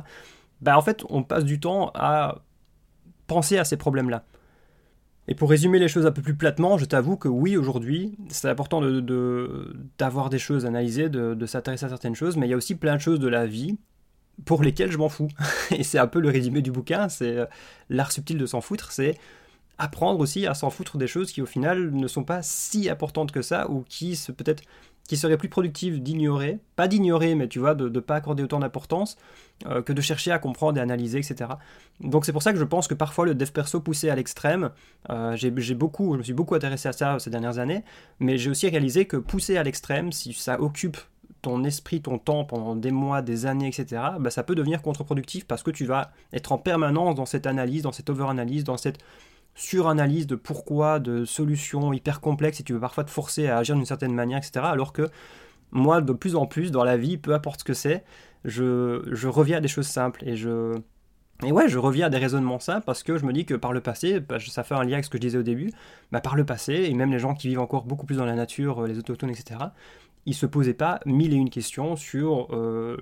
bah 0.62 0.78
en 0.78 0.82
fait, 0.82 1.04
on 1.10 1.24
passe 1.24 1.44
du 1.44 1.60
temps 1.60 1.92
à 1.94 2.42
penser 3.28 3.58
à 3.58 3.66
ces 3.66 3.78
problèmes-là. 3.78 4.24
Et 5.28 5.36
pour 5.36 5.50
résumer 5.50 5.78
les 5.78 5.90
choses 5.90 6.06
un 6.06 6.12
peu 6.12 6.22
plus 6.22 6.36
platement, 6.36 6.78
je 6.78 6.86
t'avoue 6.86 7.18
que 7.18 7.28
oui, 7.28 7.58
aujourd'hui, 7.58 8.18
c'est 8.30 8.50
important 8.50 8.80
d'avoir 8.80 9.02
de, 9.02 9.76
d'avoir 9.98 10.30
des 10.30 10.40
choses 10.40 10.66
analysées, 10.66 11.10
de, 11.10 11.34
de 11.34 11.46
s'intéresser 11.46 11.86
à 11.86 11.90
certaines 11.90 12.16
choses, 12.16 12.38
mais 12.38 12.48
il 12.48 12.50
y 12.50 12.54
a 12.54 12.58
aussi 12.58 12.76
plein 12.76 12.96
de 12.96 13.02
choses 13.02 13.20
de 13.20 13.28
la 13.28 13.46
vie 13.46 13.78
pour 14.46 14.64
lesquelles 14.64 14.92
je 14.92 14.98
m'en 14.98 15.10
fous. 15.10 15.28
Et 15.72 15.84
c'est 15.84 16.00
un 16.00 16.08
peu 16.08 16.22
le 16.22 16.30
résumé 16.30 16.62
du 16.62 16.72
bouquin, 16.72 17.10
c'est 17.10 17.38
euh, 17.38 17.46
l'art 17.90 18.14
subtil 18.14 18.38
de 18.38 18.46
s'en 18.46 18.62
foutre, 18.62 18.94
c'est 18.94 19.18
apprendre 19.78 20.20
aussi 20.20 20.48
à 20.48 20.54
s'en 20.54 20.70
foutre 20.70 20.98
des 20.98 21.08
choses 21.08 21.32
qui 21.32 21.42
au 21.42 21.46
final 21.46 21.92
ne 21.92 22.08
sont 22.08 22.24
pas 22.24 22.42
si 22.42 22.90
importantes 22.90 23.32
que 23.32 23.42
ça 23.42 23.70
ou 23.70 23.84
qui 23.88 24.20
peut-être 24.36 24.64
qui 25.08 25.18
seraient 25.18 25.38
plus 25.38 25.50
productives 25.50 26.04
d'ignorer, 26.04 26.60
pas 26.76 26.88
d'ignorer, 26.88 27.34
mais 27.34 27.48
tu 27.48 27.60
vois, 27.60 27.76
de 27.76 27.88
ne 27.90 28.00
pas 28.00 28.16
accorder 28.16 28.44
autant 28.44 28.60
d'importance 28.60 29.18
euh, 29.66 29.82
que 29.82 29.94
de 29.94 30.02
chercher 30.02 30.32
à 30.32 30.40
comprendre 30.40 30.78
et 30.78 30.82
analyser, 30.82 31.18
etc. 31.20 31.52
Donc 32.02 32.26
c'est 32.26 32.34
pour 32.34 32.44
ça 32.44 32.52
que 32.52 32.60
je 32.60 32.64
pense 32.66 32.88
que 32.88 32.94
parfois 32.94 33.26
le 33.26 33.34
dev 33.34 33.50
perso 33.50 33.80
poussé 33.80 34.10
à 34.10 34.16
l'extrême, 34.16 34.72
euh, 35.10 35.36
j'ai 35.36 35.76
beaucoup, 35.76 36.14
je 36.14 36.18
me 36.18 36.24
suis 36.24 36.34
beaucoup 36.34 36.56
intéressé 36.56 36.90
à 36.90 36.94
ça 36.94 37.20
ces 37.20 37.30
dernières 37.30 37.58
années, 37.58 37.84
mais 38.20 38.38
j'ai 38.38 38.50
aussi 38.50 38.68
réalisé 38.68 39.06
que 39.06 39.18
pousser 39.18 39.58
à 39.58 39.64
l'extrême, 39.64 40.12
si 40.12 40.34
ça 40.34 40.60
occupe 40.60 40.98
ton 41.42 41.64
esprit, 41.64 42.02
ton 42.02 42.18
temps 42.18 42.44
pendant 42.44 42.76
des 42.76 42.92
mois, 42.92 43.22
des 43.22 43.46
années, 43.46 43.68
etc., 43.68 44.02
bah, 44.20 44.30
ça 44.30 44.44
peut 44.44 44.56
devenir 44.56 44.82
contre-productif 44.82 45.46
parce 45.48 45.64
que 45.64 45.72
tu 45.72 45.86
vas 45.86 46.12
être 46.34 46.52
en 46.52 46.58
permanence 46.58 47.16
dans 47.16 47.26
cette 47.26 47.48
analyse, 47.48 47.84
dans 47.84 47.92
cette 47.92 48.10
over-analyse, 48.10 48.66
dans 48.66 48.76
cette 48.78 48.98
suranalyse 49.58 50.28
de 50.28 50.36
pourquoi, 50.36 51.00
de 51.00 51.26
solutions 51.26 51.92
hyper 51.92 52.22
complexes 52.22 52.60
et 52.62 52.64
tu 52.64 52.74
veux 52.74 52.80
parfois 52.80 53.04
te 53.04 53.10
forcer 53.10 53.48
à 53.48 53.58
agir 53.58 53.76
d'une 53.76 53.86
certaine 53.86 54.14
manière, 54.14 54.38
etc. 54.38 54.62
Alors 54.64 54.94
que 54.94 55.10
moi, 55.72 56.00
de 56.00 56.14
plus 56.14 56.36
en 56.36 56.46
plus 56.46 56.72
dans 56.72 56.84
la 56.84 56.96
vie, 56.96 57.18
peu 57.18 57.34
importe 57.34 57.62
ce 57.62 57.66
que 57.66 57.74
c'est, 57.74 58.04
je, 58.46 59.04
je 59.12 59.28
reviens 59.28 59.58
à 59.58 59.62
des 59.62 59.68
choses 59.68 59.88
simples 59.88 60.24
et 60.26 60.38
je, 60.38 60.78
et 61.44 61.52
ouais, 61.52 61.68
je 61.68 61.80
reviens 61.80 62.06
à 62.06 62.10
des 62.10 62.20
raisonnements 62.20 62.60
simples 62.60 62.86
parce 62.86 63.04
que 63.04 63.18
je 63.18 63.26
me 63.26 63.34
dis 63.34 63.46
que 63.46 63.56
par 63.56 63.74
le 63.74 63.82
passé, 63.82 64.20
bah, 64.20 64.38
ça 64.40 64.64
fait 64.64 64.76
un 64.76 64.84
lien 64.84 64.94
avec 64.94 65.06
ce 65.06 65.10
que 65.10 65.18
je 65.18 65.22
disais 65.22 65.38
au 65.40 65.44
début, 65.44 65.72
bah, 66.12 66.22
par 66.22 66.36
le 66.36 66.46
passé, 66.46 66.86
et 66.90 66.94
même 66.94 67.12
les 67.12 67.20
gens 67.20 67.34
qui 67.34 67.48
vivent 67.48 67.60
encore 67.60 67.86
beaucoup 67.86 68.06
plus 68.06 68.18
dans 68.18 68.26
la 68.26 68.36
nature, 68.36 68.86
les 68.86 68.98
autochtones, 69.00 69.32
etc., 69.32 69.60
ils 70.28 70.36
se 70.36 70.46
posaient 70.46 70.74
pas 70.74 71.00
mille 71.06 71.34
et 71.34 71.38
une 71.38 71.50
questions 71.50 71.96
sur 71.96 72.54
euh, 72.54 72.98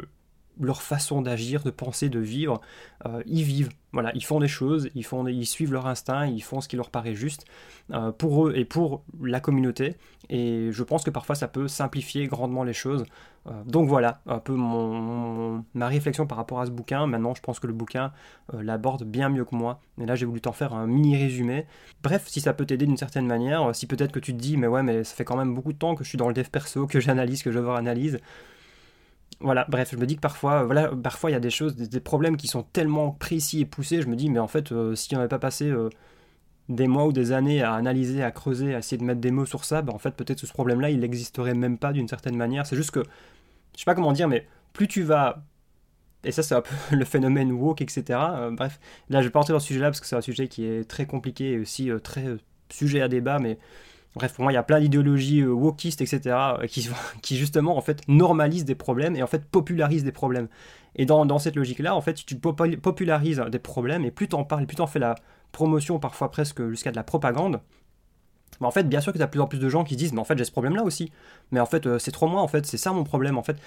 leur 0.60 0.82
façon 0.82 1.22
d'agir, 1.22 1.64
de 1.64 1.72
penser, 1.72 2.10
de 2.10 2.20
vivre. 2.20 2.62
Euh, 3.06 3.22
ils 3.26 3.44
vivent, 3.44 3.70
voilà, 3.92 4.12
ils 4.16 4.24
font 4.24 4.40
des 4.40 4.48
choses, 4.48 4.90
ils, 4.96 5.04
font 5.04 5.26
suivent 5.44 5.74
leur 5.74 5.88
instinct, 5.88 6.28
ils 6.28 6.44
font 6.44 6.62
ce 6.62 6.68
qui 6.68 6.76
leur 6.76 6.90
paraît 6.90 7.16
juste 7.16 7.46
euh, 7.92 8.12
pour 8.12 8.48
eux 8.48 8.54
et 8.56 8.66
pour 8.66 9.04
la 9.22 9.40
communauté. 9.40 9.96
Et 10.30 10.70
je 10.72 10.84
pense 10.84 11.04
que 11.04 11.12
parfois 11.12 11.36
ça 11.36 11.48
peut 11.48 11.68
simplifier 11.68 12.28
grandement 12.28 12.64
les 12.64 12.74
choses. 12.74 13.06
Euh, 13.48 13.52
donc 13.66 13.88
voilà, 13.88 14.22
un 14.26 14.40
peu 14.40 14.54
mon, 14.54 15.64
ma 15.74 15.88
réflexion 15.88 16.26
par 16.26 16.38
rapport 16.38 16.62
à 16.62 16.66
ce 16.66 16.72
bouquin. 16.72 17.06
Maintenant, 17.06 17.36
je 17.36 17.42
pense 17.42 17.60
que 17.60 17.68
le 17.68 17.74
bouquin 17.74 18.12
l'aborde 18.54 19.04
bien 19.04 19.30
mieux 19.30 19.46
que 19.46 19.56
moi. 19.56 19.82
Et 20.02 20.06
là, 20.06 20.16
j'ai 20.16 20.26
voulu 20.26 20.42
t'en 20.42 20.52
faire 20.52 20.74
un 20.74 20.88
mini 20.88 21.18
résumé. 21.18 21.66
Bref, 22.02 22.24
si 22.28 22.42
ça 22.42 22.54
peut 22.54 22.66
t'aider 22.66 22.86
d'une 22.86 22.98
certaine 22.98 23.28
manière, 23.28 23.76
si 23.76 23.86
peut-être 23.88 24.12
que 24.12 24.20
tu 24.20 24.34
te 24.34 24.40
dis, 24.40 24.58
mais 24.58 24.68
ouais, 24.68 24.84
mais 24.84 25.04
ça 25.04 25.16
fait 25.16 25.26
quand 25.26 25.38
même 25.38 25.54
beaucoup 25.54 25.74
de 25.74 25.78
temps 25.78 25.96
que 25.96 26.04
je 26.04 26.10
suis 26.10 26.18
dans 26.18 26.28
le 26.28 26.34
dev 26.34 26.50
perso, 26.50 26.88
que 26.88 27.00
j'analyse, 27.00 27.44
que 27.44 27.52
je 27.52 27.60
veux 27.60 27.72
analyse 27.72 28.20
voilà, 29.40 29.66
bref, 29.70 29.92
je 29.92 29.98
me 29.98 30.06
dis 30.06 30.16
que 30.16 30.22
parfois, 30.22 30.64
voilà, 30.64 30.90
parfois 30.90 31.30
il 31.30 31.34
y 31.34 31.36
a 31.36 31.40
des 31.40 31.50
choses, 31.50 31.76
des, 31.76 32.00
problèmes 32.00 32.38
qui 32.38 32.48
sont 32.48 32.64
tellement 32.64 33.12
précis 33.12 33.62
et 33.62 33.66
poussés, 33.66 34.02
je 34.02 34.08
me 34.08 34.16
dis, 34.16 34.30
mais 34.30 34.40
en 34.40 34.48
fait, 34.48 34.72
euh, 34.72 34.96
si 34.96 35.14
on 35.16 35.18
n'avait 35.18 35.30
pas 35.30 35.40
passé 35.40 35.70
euh, 35.70 35.90
des 36.70 36.88
mois 36.88 37.06
ou 37.06 37.12
des 37.12 37.32
années 37.32 37.62
à 37.62 37.74
analyser, 37.74 38.24
à 38.24 38.32
creuser, 38.32 38.74
à 38.76 38.80
essayer 38.80 38.98
de 38.98 39.04
mettre 39.04 39.22
des 39.22 39.32
mots 39.32 39.46
sur 39.46 39.66
ça, 39.66 39.82
bah, 39.82 39.94
en 39.94 40.00
fait, 40.00 40.12
peut-être 40.12 40.40
ce 40.40 40.48
problème-là, 40.48 40.90
il 40.90 41.00
n'existerait 41.00 41.54
même 41.54 41.78
pas 41.78 41.94
d'une 41.94 42.08
certaine 42.08 42.38
manière. 42.38 42.66
C'est 42.66 42.76
juste 42.76 42.92
que, 42.92 43.02
je 43.74 43.80
sais 43.80 43.86
pas 43.86 43.96
comment 43.96 44.14
dire, 44.14 44.28
mais 44.28 44.48
plus 44.74 44.88
tu 44.88 45.04
vas 45.04 45.44
et 46.24 46.32
ça, 46.32 46.42
c'est 46.42 46.56
un 46.56 46.62
peu 46.62 46.74
le 46.96 47.06
phénomène 47.06 47.52
woke, 47.52 47.82
etc. 47.82 48.04
Euh, 48.10 48.52
bref, 48.52 48.80
là, 49.10 49.22
je 49.22 49.28
vais 49.28 49.32
pas 49.32 49.40
rentrer 49.40 49.54
dans 49.54 49.60
ce 49.60 49.68
sujet-là 49.68 49.88
parce 49.88 50.00
que 50.02 50.08
c'est 50.08 50.16
un 50.16 50.22
sujet 50.22 50.48
qui 50.48 50.66
est 50.66 50.90
très 50.90 51.06
compliqué 51.06 51.52
et 51.54 51.60
aussi 51.60 51.92
très 52.04 52.26
sujet 52.70 53.02
à 53.02 53.08
débat. 53.08 53.40
Mais 53.40 53.60
bref, 54.16 54.34
pour 54.34 54.44
moi, 54.44 54.52
il 54.52 54.56
y 54.56 54.58
a 54.58 54.64
plein 54.64 54.80
d'idéologies 54.80 55.44
wokistes, 55.44 56.02
etc. 56.02 56.36
qui, 56.68 56.90
qui 57.22 57.38
justement, 57.38 57.78
en 57.78 57.82
fait, 57.82 58.02
normalisent 58.08 58.66
des 58.66 58.76
problèmes 58.76 59.16
et 59.16 59.24
en 59.24 59.28
fait 59.28 59.46
popularisent 59.46 60.04
des 60.04 60.12
problèmes. 60.12 60.48
Et 60.96 61.06
dans, 61.06 61.40
cette 61.40 61.58
logique-là, 61.58 61.94
en 61.96 62.02
fait, 62.02 62.20
si 62.20 62.26
tu 62.26 62.38
popularises 62.38 63.44
des 63.52 63.60
problèmes 63.60 64.06
et 64.06 64.12
plus 64.12 64.30
t'en 64.30 64.46
parles, 64.46 64.66
plus 64.66 64.78
t'en 64.78 64.88
fais 64.88 65.00
la 65.00 65.16
promotion, 65.52 66.00
parfois 66.00 66.32
presque 66.32 66.66
jusqu'à 66.70 66.92
de 66.92 66.96
la 66.96 67.04
propagande, 67.04 67.60
bah, 68.62 68.68
en 68.68 68.72
fait, 68.72 68.88
bien 68.88 69.02
sûr 69.02 69.12
que 69.12 69.18
tu 69.18 69.24
as 69.24 69.28
de 69.28 69.32
plus 69.32 69.42
en 69.42 69.48
plus 69.48 69.60
de 69.60 69.68
gens 69.68 69.84
qui 69.84 69.98
disent, 69.98 70.14
mais 70.14 70.20
en 70.20 70.24
fait, 70.24 70.38
j'ai 70.38 70.46
ce 70.46 70.52
problème-là 70.52 70.84
aussi. 70.84 71.12
Mais 71.52 71.60
en 71.60 71.66
fait, 71.66 71.98
c'est 71.98 72.12
trop 72.12 72.28
moi, 72.28 72.42
en 72.42 72.48
fait, 72.48 72.66
c'est 72.66 72.78
ça 72.78 72.94
mon 72.94 73.04
problème. 73.04 73.38
En 73.38 73.44
fait, 73.44 73.58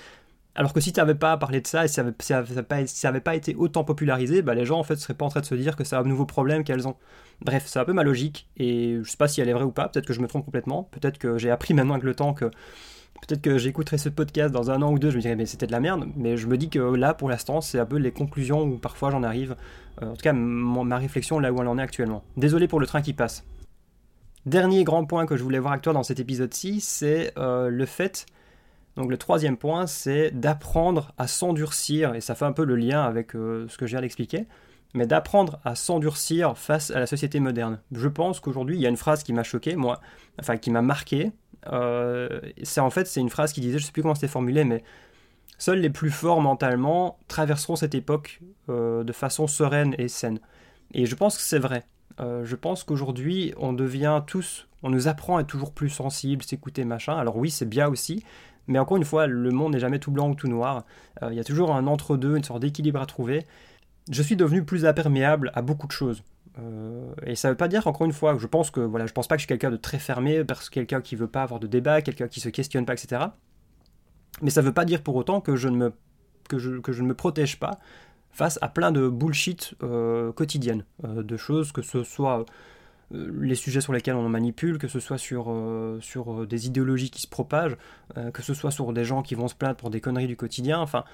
alors 0.58 0.72
que 0.72 0.80
si 0.80 0.92
tu 0.92 0.98
n'avais 0.98 1.14
pas 1.14 1.36
parlé 1.36 1.60
de 1.60 1.68
ça 1.68 1.84
et 1.84 1.88
si 1.88 1.94
ça 1.94 2.02
n'avait 2.02 3.20
pas, 3.20 3.36
été 3.36 3.54
autant 3.54 3.84
popularisé, 3.84 4.42
bah 4.42 4.56
les 4.56 4.64
gens 4.64 4.80
en 4.80 4.82
fait 4.82 4.96
seraient 4.96 5.14
pas 5.14 5.24
en 5.24 5.28
train 5.28 5.38
de 5.38 5.46
se 5.46 5.54
dire 5.54 5.76
que 5.76 5.84
c'est 5.84 5.94
un 5.94 6.02
nouveau 6.02 6.26
problème 6.26 6.64
qu'elles 6.64 6.88
ont. 6.88 6.96
Bref, 7.40 7.62
c'est 7.66 7.78
un 7.78 7.84
peu 7.84 7.92
ma 7.92 8.02
logique 8.02 8.48
et 8.56 8.98
je 9.00 9.08
sais 9.08 9.16
pas 9.16 9.28
si 9.28 9.40
elle 9.40 9.48
est 9.48 9.52
vraie 9.52 9.62
ou 9.62 9.70
pas, 9.70 9.88
peut-être 9.88 10.04
que 10.04 10.12
je 10.12 10.20
me 10.20 10.26
trompe 10.26 10.44
complètement, 10.44 10.88
peut-être 10.90 11.18
que 11.18 11.38
j'ai 11.38 11.52
appris 11.52 11.74
maintenant 11.74 11.94
avec 11.94 12.02
le 12.02 12.12
temps 12.12 12.34
que 12.34 12.46
peut-être 12.46 13.40
que 13.40 13.56
j'écouterai 13.56 13.98
ce 13.98 14.08
podcast 14.08 14.52
dans 14.52 14.72
un 14.72 14.82
an 14.82 14.90
ou 14.90 14.98
deux, 14.98 15.10
je 15.10 15.16
me 15.16 15.22
dirais 15.22 15.36
mais 15.36 15.46
c'était 15.46 15.68
de 15.68 15.72
la 15.72 15.78
merde, 15.78 16.08
mais 16.16 16.36
je 16.36 16.48
me 16.48 16.58
dis 16.58 16.68
que 16.68 16.80
là 16.80 17.14
pour 17.14 17.28
l'instant 17.28 17.60
c'est 17.60 17.78
un 17.78 17.86
peu 17.86 17.98
les 17.98 18.10
conclusions 18.10 18.62
où 18.62 18.78
parfois 18.78 19.12
j'en 19.12 19.22
arrive, 19.22 19.54
euh, 20.02 20.10
en 20.10 20.14
tout 20.14 20.22
cas 20.22 20.32
ma 20.32 20.96
réflexion 20.96 21.38
là 21.38 21.52
où 21.52 21.62
elle 21.62 21.68
en 21.68 21.78
est 21.78 21.82
actuellement. 21.82 22.24
Désolé 22.36 22.66
pour 22.66 22.80
le 22.80 22.86
train 22.88 23.00
qui 23.00 23.12
passe. 23.12 23.44
Dernier 24.44 24.82
grand 24.82 25.04
point 25.04 25.24
que 25.24 25.36
je 25.36 25.44
voulais 25.44 25.60
voir 25.60 25.74
avec 25.74 25.82
toi 25.82 25.92
dans 25.92 26.02
cet 26.02 26.18
épisode-ci, 26.18 26.80
c'est 26.80 27.32
euh, 27.38 27.68
le 27.68 27.86
fait 27.86 28.26
donc 28.98 29.10
le 29.10 29.16
troisième 29.16 29.56
point, 29.56 29.86
c'est 29.86 30.32
d'apprendre 30.32 31.12
à 31.18 31.28
s'endurcir, 31.28 32.16
et 32.16 32.20
ça 32.20 32.34
fait 32.34 32.44
un 32.44 32.52
peu 32.52 32.64
le 32.64 32.74
lien 32.74 33.04
avec 33.04 33.36
euh, 33.36 33.66
ce 33.68 33.78
que 33.78 33.86
je 33.86 33.92
viens 33.92 34.00
d'expliquer, 34.00 34.46
mais 34.92 35.06
d'apprendre 35.06 35.60
à 35.64 35.76
s'endurcir 35.76 36.58
face 36.58 36.90
à 36.90 36.98
la 36.98 37.06
société 37.06 37.38
moderne. 37.38 37.80
Je 37.92 38.08
pense 38.08 38.40
qu'aujourd'hui, 38.40 38.76
il 38.76 38.80
y 38.80 38.86
a 38.86 38.88
une 38.88 38.96
phrase 38.96 39.22
qui 39.22 39.32
m'a 39.32 39.44
choqué, 39.44 39.76
moi, 39.76 40.00
enfin 40.40 40.56
qui 40.56 40.72
m'a 40.72 40.82
marqué. 40.82 41.30
Euh, 41.68 42.40
c'est 42.64 42.80
en 42.80 42.90
fait, 42.90 43.06
c'est 43.06 43.20
une 43.20 43.30
phrase 43.30 43.52
qui 43.52 43.60
disait, 43.60 43.78
je 43.78 43.84
sais 43.84 43.92
plus 43.92 44.02
comment 44.02 44.16
c'était 44.16 44.26
formulé, 44.26 44.64
mais 44.64 44.82
seuls 45.58 45.78
les 45.78 45.90
plus 45.90 46.10
forts 46.10 46.40
mentalement 46.40 47.20
traverseront 47.28 47.76
cette 47.76 47.94
époque 47.94 48.40
euh, 48.68 49.04
de 49.04 49.12
façon 49.12 49.46
sereine 49.46 49.94
et 49.98 50.08
saine. 50.08 50.40
Et 50.92 51.06
je 51.06 51.14
pense 51.14 51.36
que 51.36 51.42
c'est 51.42 51.60
vrai. 51.60 51.86
je 52.18 52.56
pense 52.56 52.82
qu'aujourd'hui, 52.82 53.54
on 53.58 53.72
devient 53.72 54.22
tous, 54.26 54.66
on 54.82 54.90
nous 54.90 55.06
apprend 55.06 55.36
à 55.36 55.42
être 55.42 55.46
toujours 55.46 55.72
plus 55.72 55.90
sensible, 55.90 56.42
s'écouter, 56.42 56.84
machin. 56.84 57.16
Alors 57.16 57.36
oui, 57.36 57.50
c'est 57.50 57.68
bien 57.68 57.88
aussi, 57.88 58.24
mais 58.68 58.78
encore 58.78 58.98
une 58.98 59.04
fois, 59.04 59.26
le 59.26 59.50
monde 59.50 59.72
n'est 59.72 59.80
jamais 59.80 59.98
tout 59.98 60.10
blanc 60.10 60.30
ou 60.30 60.34
tout 60.34 60.46
noir. 60.46 60.84
Euh, 61.22 61.30
il 61.32 61.36
y 61.36 61.40
a 61.40 61.44
toujours 61.44 61.74
un 61.74 61.86
entre-deux, 61.86 62.36
une 62.36 62.44
sorte 62.44 62.60
d'équilibre 62.60 63.00
à 63.00 63.06
trouver. 63.06 63.44
Je 64.10 64.22
suis 64.22 64.36
devenu 64.36 64.64
plus 64.64 64.86
imperméable 64.86 65.50
à 65.54 65.62
beaucoup 65.62 65.86
de 65.86 65.92
choses. 65.92 66.22
Euh, 66.58 67.12
et 67.24 67.34
ça 67.34 67.48
ne 67.48 67.52
veut 67.52 67.56
pas 67.56 67.68
dire, 67.68 67.86
encore 67.86 68.06
une 68.06 68.12
fois, 68.12 68.36
je 68.38 68.46
pense 68.46 68.70
que 68.70 68.80
voilà, 68.80 69.06
je 69.06 69.12
pense 69.12 69.26
pas 69.26 69.36
que 69.36 69.40
je 69.40 69.46
suis 69.46 69.48
quelqu'un 69.48 69.70
de 69.70 69.76
très 69.76 69.98
fermé, 69.98 70.44
parce 70.44 70.68
que 70.68 70.74
quelqu'un 70.74 71.00
qui 71.00 71.16
veut 71.16 71.28
pas 71.28 71.42
avoir 71.42 71.60
de 71.60 71.66
débat, 71.66 72.02
quelqu'un 72.02 72.28
qui 72.28 72.40
se 72.40 72.50
questionne 72.50 72.84
pas, 72.84 72.92
etc. 72.92 73.22
Mais 74.42 74.50
ça 74.50 74.60
ne 74.60 74.66
veut 74.66 74.74
pas 74.74 74.84
dire 74.84 75.02
pour 75.02 75.16
autant 75.16 75.40
que 75.40 75.56
je 75.56 75.68
ne 75.68 75.76
me, 75.76 75.92
ne 76.52 77.12
protège 77.12 77.58
pas 77.58 77.78
face 78.30 78.58
à 78.60 78.68
plein 78.68 78.92
de 78.92 79.08
bullshit 79.08 79.74
euh, 79.82 80.30
quotidiennes, 80.32 80.84
de 81.02 81.36
choses 81.36 81.72
que 81.72 81.82
ce 81.82 82.04
soit 82.04 82.44
les 83.10 83.54
sujets 83.54 83.80
sur 83.80 83.92
lesquels 83.92 84.14
on 84.14 84.28
manipule, 84.28 84.78
que 84.78 84.88
ce 84.88 85.00
soit 85.00 85.18
sur, 85.18 85.50
euh, 85.50 85.98
sur 86.00 86.42
euh, 86.42 86.46
des 86.46 86.66
idéologies 86.66 87.10
qui 87.10 87.22
se 87.22 87.28
propagent, 87.28 87.76
que 88.32 88.42
ce 88.42 88.54
soit 88.54 88.70
sur 88.70 88.92
des 88.92 89.04
gens 89.04 89.22
qui 89.22 89.34
vont 89.34 89.48
se 89.48 89.54
plaindre 89.54 89.76
pour 89.76 89.90
des 89.90 90.00
conneries 90.00 90.26
du 90.26 90.36
quotidien. 90.36 90.80
Enfin, 90.80 91.04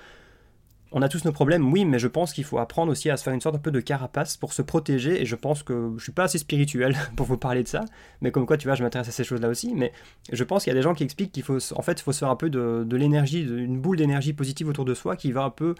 on 0.96 1.02
a 1.02 1.08
tous 1.08 1.24
nos 1.24 1.32
problèmes, 1.32 1.72
oui, 1.72 1.84
mais 1.84 1.98
je 1.98 2.06
pense 2.06 2.32
qu'il 2.32 2.44
faut 2.44 2.58
apprendre 2.58 2.92
aussi 2.92 3.10
à 3.10 3.16
se 3.16 3.24
faire 3.24 3.32
une 3.34 3.40
sorte 3.40 3.56
un 3.56 3.58
peu 3.58 3.72
de 3.72 3.80
carapace 3.80 4.36
pour 4.36 4.52
se 4.52 4.62
protéger. 4.62 5.20
Et 5.20 5.26
je 5.26 5.34
pense 5.34 5.64
que 5.64 5.92
je 5.98 6.02
suis 6.02 6.12
pas 6.12 6.22
assez 6.22 6.38
spirituel 6.38 6.96
pour 7.16 7.26
vous 7.26 7.36
parler 7.36 7.64
de 7.64 7.68
ça, 7.68 7.84
mais 8.20 8.30
comme 8.30 8.46
quoi, 8.46 8.56
tu 8.56 8.68
vois, 8.68 8.76
je 8.76 8.84
m'intéresse 8.84 9.08
à 9.08 9.12
ces 9.12 9.24
choses-là 9.24 9.48
aussi. 9.48 9.74
Mais 9.74 9.92
je 10.32 10.44
pense 10.44 10.62
qu'il 10.62 10.70
y 10.70 10.76
a 10.76 10.78
des 10.78 10.82
gens 10.82 10.94
qui 10.94 11.02
expliquent 11.02 11.32
qu'il 11.32 11.42
faut, 11.42 11.58
en 11.74 11.82
fait, 11.82 12.00
faut 12.00 12.12
se 12.12 12.20
faire 12.20 12.30
un 12.30 12.36
peu 12.36 12.48
de, 12.48 12.96
l'énergie, 12.96 13.42
une 13.42 13.80
boule 13.80 13.96
d'énergie 13.96 14.32
positive 14.32 14.68
autour 14.68 14.84
de 14.84 14.94
soi 14.94 15.16
qui 15.16 15.32
va 15.32 15.42
un 15.42 15.50
peu, 15.50 15.74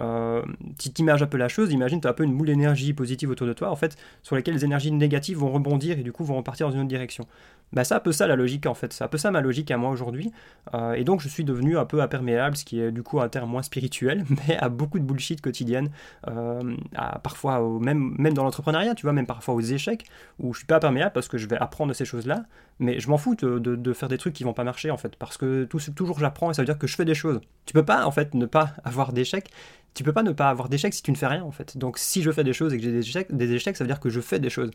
euh, 0.00 0.42
si 0.80 0.92
tu 0.92 1.08
un 1.08 1.16
peu 1.26 1.36
la 1.38 1.46
chose, 1.46 1.70
imagine, 1.70 2.00
tu 2.00 2.08
as 2.08 2.10
un 2.10 2.14
peu 2.14 2.24
une 2.24 2.36
boule 2.36 2.48
d'énergie 2.48 2.92
positive 2.92 3.30
autour 3.30 3.46
de 3.46 3.52
toi, 3.52 3.70
en 3.70 3.76
fait, 3.76 3.96
sur 4.24 4.34
laquelle 4.34 4.54
les 4.54 4.64
énergies 4.64 4.90
négatives 4.90 5.38
vont 5.38 5.52
rebondir 5.52 5.96
et 5.96 6.02
du 6.02 6.10
coup 6.10 6.24
vont 6.24 6.36
repartir 6.36 6.66
dans 6.66 6.72
une 6.72 6.80
autre 6.80 6.88
direction. 6.88 7.24
Bah, 7.72 7.82
c'est 7.84 7.94
un 7.94 8.00
peu 8.00 8.12
ça 8.12 8.26
la 8.26 8.36
logique 8.36 8.66
en 8.66 8.74
fait, 8.74 8.92
c'est 8.92 9.02
un 9.02 9.08
peu 9.08 9.18
ça 9.18 9.30
ma 9.30 9.40
logique 9.40 9.70
à 9.70 9.76
moi 9.76 9.90
aujourd'hui. 9.90 10.30
Euh, 10.74 10.94
et 10.94 11.02
donc 11.04 11.20
je 11.20 11.28
suis 11.28 11.44
devenu 11.44 11.76
un 11.76 11.84
peu 11.84 12.00
imperméable, 12.00 12.56
ce 12.56 12.64
qui 12.64 12.80
est 12.80 12.92
du 12.92 13.02
coup 13.02 13.20
un 13.20 13.28
terme 13.28 13.50
moins 13.50 13.62
spirituel, 13.62 14.24
mais 14.48 14.55
à 14.56 14.68
beaucoup 14.68 14.98
de 14.98 15.04
bullshit 15.04 15.40
quotidienne, 15.40 15.90
euh, 16.28 16.76
à, 16.94 17.18
parfois 17.18 17.60
même, 17.80 18.14
même 18.18 18.34
dans 18.34 18.44
l'entrepreneuriat, 18.44 18.94
tu 18.94 19.02
vois, 19.02 19.12
même 19.12 19.26
parfois 19.26 19.54
aux 19.54 19.60
échecs, 19.60 20.04
où 20.38 20.52
je 20.52 20.58
suis 20.58 20.66
pas 20.66 20.76
imperméable 20.76 21.12
parce 21.12 21.28
que 21.28 21.38
je 21.38 21.46
vais 21.46 21.56
apprendre 21.56 21.92
ces 21.94 22.04
choses-là, 22.04 22.44
mais 22.78 23.00
je 23.00 23.08
m'en 23.08 23.18
fous 23.18 23.34
de, 23.34 23.58
de, 23.58 23.92
faire 23.92 24.08
des 24.08 24.18
trucs 24.18 24.34
qui 24.34 24.44
vont 24.44 24.52
pas 24.52 24.64
marcher 24.64 24.90
en 24.90 24.96
fait, 24.96 25.16
parce 25.16 25.36
que 25.36 25.64
tout, 25.64 25.78
toujours 25.94 26.18
j'apprends 26.18 26.50
et 26.50 26.54
ça 26.54 26.62
veut 26.62 26.66
dire 26.66 26.78
que 26.78 26.86
je 26.86 26.96
fais 26.96 27.04
des 27.04 27.14
choses. 27.14 27.40
Tu 27.64 27.72
peux 27.72 27.84
pas 27.84 28.06
en 28.06 28.10
fait 28.10 28.34
ne 28.34 28.46
pas 28.46 28.74
avoir 28.84 29.12
d'échecs, 29.12 29.50
tu 29.94 30.04
peux 30.04 30.12
pas 30.12 30.22
ne 30.22 30.32
pas 30.32 30.50
avoir 30.50 30.68
d'échecs 30.68 30.94
si 30.94 31.02
tu 31.02 31.10
ne 31.10 31.16
fais 31.16 31.26
rien 31.26 31.42
en 31.42 31.52
fait. 31.52 31.78
Donc 31.78 31.98
si 31.98 32.22
je 32.22 32.30
fais 32.30 32.44
des 32.44 32.52
choses 32.52 32.74
et 32.74 32.76
que 32.76 32.82
j'ai 32.82 32.92
des 32.92 33.06
échecs, 33.06 33.34
des 33.34 33.52
échecs, 33.52 33.76
ça 33.76 33.84
veut 33.84 33.88
dire 33.88 34.00
que 34.00 34.10
je 34.10 34.20
fais 34.20 34.38
des 34.38 34.50
choses. 34.50 34.70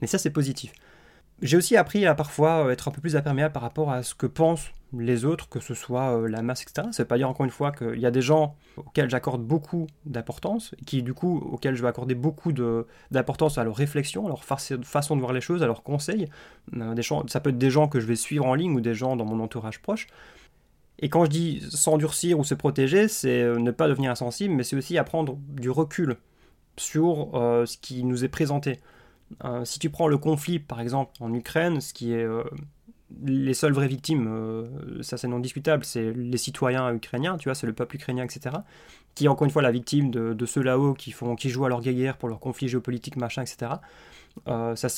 Mais 0.00 0.06
ça 0.06 0.18
c'est 0.18 0.30
positif. 0.30 0.72
J'ai 1.42 1.58
aussi 1.58 1.76
appris 1.76 2.06
à 2.06 2.14
parfois 2.14 2.66
euh, 2.66 2.70
être 2.70 2.88
un 2.88 2.90
peu 2.90 3.00
plus 3.00 3.14
imperméable 3.14 3.52
par 3.52 3.62
rapport 3.62 3.90
à 3.92 4.02
ce 4.02 4.14
que 4.14 4.26
pensent 4.26 4.70
les 4.96 5.26
autres, 5.26 5.48
que 5.50 5.60
ce 5.60 5.74
soit 5.74 6.16
euh, 6.16 6.28
la 6.28 6.40
masse, 6.40 6.62
etc. 6.62 6.88
Ça 6.92 7.02
veut 7.02 7.08
pas 7.08 7.18
dire 7.18 7.28
encore 7.28 7.44
une 7.44 7.50
fois 7.50 7.72
qu'il 7.72 8.00
y 8.00 8.06
a 8.06 8.10
des 8.10 8.22
gens 8.22 8.56
auxquels 8.78 9.10
j'accorde 9.10 9.42
beaucoup 9.42 9.86
d'importance, 10.06 10.74
qui 10.86 11.02
du 11.02 11.12
coup 11.12 11.38
auxquels 11.38 11.74
je 11.74 11.82
vais 11.82 11.88
accorder 11.88 12.14
beaucoup 12.14 12.52
d'importance 13.10 13.58
à 13.58 13.64
leur 13.64 13.76
réflexion, 13.76 14.24
à 14.24 14.28
leur 14.28 14.44
façon 14.44 15.16
de 15.16 15.20
voir 15.20 15.34
les 15.34 15.42
choses, 15.42 15.62
à 15.62 15.66
leurs 15.66 15.82
conseils. 15.82 16.26
Euh, 16.74 16.94
des 16.94 17.02
gens, 17.02 17.26
ça 17.28 17.40
peut 17.40 17.50
être 17.50 17.58
des 17.58 17.70
gens 17.70 17.88
que 17.88 18.00
je 18.00 18.06
vais 18.06 18.16
suivre 18.16 18.46
en 18.46 18.54
ligne 18.54 18.74
ou 18.74 18.80
des 18.80 18.94
gens 18.94 19.16
dans 19.16 19.26
mon 19.26 19.40
entourage 19.40 19.82
proche. 19.82 20.06
Et 20.98 21.10
quand 21.10 21.26
je 21.26 21.30
dis 21.30 21.62
s'endurcir 21.70 22.38
ou 22.38 22.44
se 22.44 22.54
protéger, 22.54 23.08
c'est 23.08 23.44
ne 23.44 23.70
pas 23.70 23.88
devenir 23.88 24.10
insensible, 24.10 24.54
mais 24.54 24.62
c'est 24.62 24.76
aussi 24.76 24.96
apprendre 24.96 25.36
du 25.48 25.68
recul 25.68 26.16
sur 26.78 27.32
ce 27.34 27.76
qui 27.76 28.02
nous 28.02 28.24
est 28.24 28.28
présenté. 28.28 28.80
Euh, 29.44 29.64
si 29.64 29.78
tu 29.78 29.90
prends 29.90 30.08
le 30.08 30.18
conflit, 30.18 30.58
par 30.58 30.80
exemple, 30.80 31.12
en 31.20 31.32
Ukraine, 31.34 31.80
ce 31.80 31.92
qui 31.92 32.12
est 32.12 32.22
euh, 32.22 32.44
les 33.24 33.54
seules 33.54 33.72
vraies 33.72 33.88
victimes, 33.88 34.26
euh, 34.28 35.02
ça 35.02 35.16
c'est 35.16 35.28
non 35.28 35.38
discutable, 35.38 35.84
c'est 35.84 36.12
les 36.12 36.38
citoyens 36.38 36.92
ukrainiens, 36.94 37.36
tu 37.36 37.48
vois, 37.48 37.54
c'est 37.54 37.66
le 37.66 37.72
peuple 37.72 37.96
ukrainien, 37.96 38.24
etc. 38.24 38.56
Qui 39.14 39.26
est 39.26 39.28
encore 39.28 39.44
une 39.44 39.50
fois 39.50 39.62
la 39.62 39.72
victime 39.72 40.10
de, 40.10 40.46
ceux 40.46 40.62
là-haut 40.62 40.94
qui, 40.94 41.14
qui 41.38 41.50
jouent 41.50 41.64
à 41.64 41.68
leur 41.68 41.80
guerre 41.80 42.18
pour 42.18 42.28
leur 42.28 42.38
conflit 42.38 42.68
géopolitique, 42.68 43.16
machin, 43.16 43.42
etc. 43.42 43.72
ça, 44.46 44.88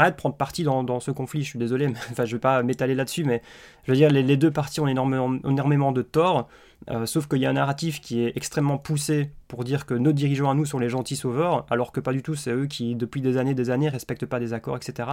à 0.00 0.10
de 0.10 0.16
prendre 0.16 0.36
parti 0.36 0.62
dans, 0.62 1.00
ce 1.00 1.10
conflit, 1.10 1.42
je 1.42 1.50
suis 1.50 1.58
désolé, 1.58 1.88
mais, 1.88 1.98
enfin, 2.10 2.24
je 2.24 2.36
vais 2.36 2.40
pas 2.40 2.62
m'étaler 2.62 2.94
là-dessus, 2.94 3.24
mais 3.24 3.42
je 3.84 3.92
veux 3.92 3.96
dire, 3.96 4.10
les, 4.10 4.22
les, 4.22 4.36
deux 4.38 4.50
parties 4.50 4.80
ont 4.80 4.88
énormément, 4.88 5.34
énormément 5.46 5.92
de 5.92 6.02
tort. 6.02 6.48
Euh, 6.88 7.04
sauf 7.04 7.26
qu'il 7.28 7.38
y 7.38 7.46
a 7.46 7.50
un 7.50 7.54
narratif 7.54 8.00
qui 8.00 8.22
est 8.22 8.32
extrêmement 8.36 8.78
poussé 8.78 9.30
pour 9.48 9.64
dire 9.64 9.84
que 9.84 9.94
nos 9.94 10.12
dirigeants 10.12 10.50
à 10.50 10.54
nous 10.54 10.64
sont 10.64 10.78
les 10.78 10.88
gentils 10.88 11.16
sauveurs, 11.16 11.66
alors 11.68 11.92
que 11.92 12.00
pas 12.00 12.12
du 12.12 12.22
tout, 12.22 12.34
c'est 12.34 12.52
eux 12.52 12.66
qui, 12.66 12.94
depuis 12.94 13.20
des 13.20 13.36
années 13.36 13.52
des 13.52 13.68
années, 13.68 13.88
respectent 13.88 14.24
pas 14.24 14.40
des 14.40 14.54
accords, 14.54 14.76
etc. 14.76 15.08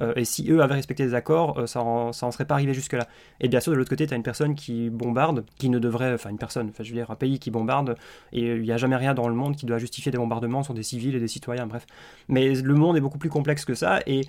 Euh, 0.00 0.12
et 0.14 0.24
si 0.24 0.50
eux 0.50 0.62
avaient 0.62 0.74
respecté 0.74 1.04
des 1.04 1.14
accords, 1.14 1.58
euh, 1.58 1.66
ça, 1.66 1.82
en, 1.82 2.12
ça 2.12 2.26
en 2.26 2.30
serait 2.30 2.44
pas 2.44 2.54
arrivé 2.54 2.72
jusque-là. 2.72 3.08
Et 3.40 3.48
bien 3.48 3.60
sûr, 3.60 3.72
de 3.72 3.78
l'autre 3.78 3.90
côté, 3.90 4.06
tu 4.06 4.14
as 4.14 4.16
une 4.16 4.22
personne 4.22 4.54
qui 4.54 4.90
bombarde, 4.90 5.44
qui 5.58 5.70
ne 5.70 5.78
devrait, 5.78 6.14
enfin 6.14 6.30
une 6.30 6.38
personne, 6.38 6.70
je 6.78 6.88
veux 6.88 6.94
dire, 6.94 7.10
un 7.10 7.16
pays 7.16 7.38
qui 7.38 7.50
bombarde, 7.50 7.96
et 8.32 8.54
il 8.54 8.62
n'y 8.62 8.72
a 8.72 8.76
jamais 8.76 8.96
rien 8.96 9.14
dans 9.14 9.28
le 9.28 9.34
monde 9.34 9.56
qui 9.56 9.66
doit 9.66 9.78
justifier 9.78 10.12
des 10.12 10.18
bombardements 10.18 10.62
sur 10.62 10.74
des 10.74 10.82
civils 10.84 11.16
et 11.16 11.20
des 11.20 11.28
citoyens, 11.28 11.66
bref. 11.66 11.86
Mais 12.28 12.54
le 12.54 12.74
monde 12.74 12.96
est 12.96 13.00
beaucoup 13.00 13.18
plus 13.18 13.30
complexe 13.30 13.64
que 13.64 13.74
ça, 13.74 14.00
et 14.06 14.22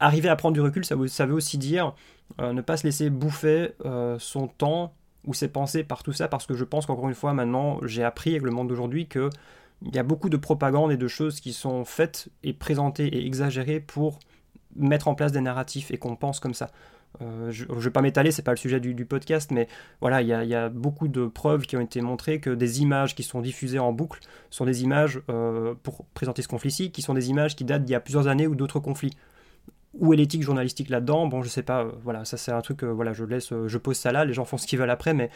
arriver 0.00 0.28
à 0.28 0.36
prendre 0.36 0.54
du 0.54 0.60
recul, 0.60 0.84
ça, 0.84 0.96
ça 1.06 1.26
veut 1.26 1.34
aussi 1.34 1.58
dire 1.58 1.94
ne 2.40 2.62
pas 2.62 2.78
se 2.78 2.84
laisser 2.84 3.10
bouffer 3.10 3.72
son 4.18 4.48
temps 4.48 4.94
ou 5.24 5.34
ses 5.34 5.48
pensées 5.48 5.84
par 5.84 6.02
tout 6.02 6.12
ça, 6.12 6.28
parce 6.28 6.46
que 6.46 6.54
je 6.54 6.64
pense 6.64 6.86
qu'encore 6.86 7.08
une 7.08 7.14
fois, 7.14 7.32
maintenant, 7.32 7.78
j'ai 7.84 8.02
appris 8.02 8.30
avec 8.30 8.42
le 8.42 8.50
monde 8.50 8.68
d'aujourd'hui 8.68 9.06
que 9.06 9.30
il 9.84 9.94
y 9.94 9.98
a 9.98 10.02
beaucoup 10.02 10.28
de 10.28 10.36
propagande 10.36 10.92
et 10.92 10.96
de 10.96 11.08
choses 11.08 11.40
qui 11.40 11.52
sont 11.52 11.84
faites 11.84 12.28
et 12.42 12.52
présentées 12.52 13.08
et 13.08 13.26
exagérées 13.26 13.80
pour 13.80 14.20
mettre 14.76 15.08
en 15.08 15.14
place 15.14 15.32
des 15.32 15.40
narratifs 15.40 15.90
et 15.90 15.98
qu'on 15.98 16.16
pense 16.16 16.40
comme 16.40 16.54
ça. 16.54 16.70
Euh, 17.20 17.50
je 17.50 17.66
ne 17.66 17.78
vais 17.78 17.90
pas 17.90 18.00
m'étaler, 18.00 18.30
c'est 18.30 18.42
pas 18.42 18.52
le 18.52 18.56
sujet 18.56 18.80
du, 18.80 19.04
podcast, 19.04 19.50
mais 19.50 19.68
voilà, 20.00 20.22
il 20.22 20.28
y, 20.28 20.54
a 20.54 20.68
beaucoup 20.68 21.08
de 21.08 21.26
preuves 21.26 21.62
qui 21.62 21.76
ont 21.76 21.80
été 21.80 22.00
montrées 22.00 22.40
que 22.40 22.50
des 22.50 22.80
images 22.80 23.14
qui 23.14 23.22
sont 23.22 23.40
diffusées 23.40 23.78
en 23.78 23.92
boucle 23.92 24.20
sont 24.50 24.64
des 24.64 24.82
images, 24.82 25.20
euh, 25.28 25.74
pour 25.82 26.06
présenter 26.14 26.42
ce 26.42 26.48
conflit-ci, 26.48 26.90
qui 26.90 27.02
sont 27.02 27.12
des 27.12 27.28
images 27.28 27.54
qui 27.54 27.64
datent 27.64 27.84
d'il 27.84 27.92
y 27.92 27.96
a 27.96 28.00
plusieurs 28.00 28.28
années 28.28 28.46
ou 28.46 28.54
d'autres 28.54 28.80
conflits 28.80 29.14
où 29.94 30.12
est 30.12 30.16
l'éthique 30.16 30.42
journalistique 30.42 30.88
là-dedans 30.88 31.26
Bon, 31.26 31.42
je 31.42 31.48
sais 31.48 31.62
pas, 31.62 31.82
euh, 31.82 31.92
voilà, 32.02 32.24
ça 32.24 32.36
c'est 32.36 32.52
un 32.52 32.60
truc, 32.60 32.82
voilà, 32.84 33.12
je 33.12 33.24
laisse, 33.24 33.52
je 33.66 33.78
pose 33.78 33.96
ça 33.96 34.12
là, 34.12 34.24
les 34.24 34.32
gens 34.32 34.44
font 34.44 34.56
ce 34.56 34.66
qu'ils 34.66 34.78
veulent 34.78 34.90
après, 34.90 35.14
mais 35.14 35.30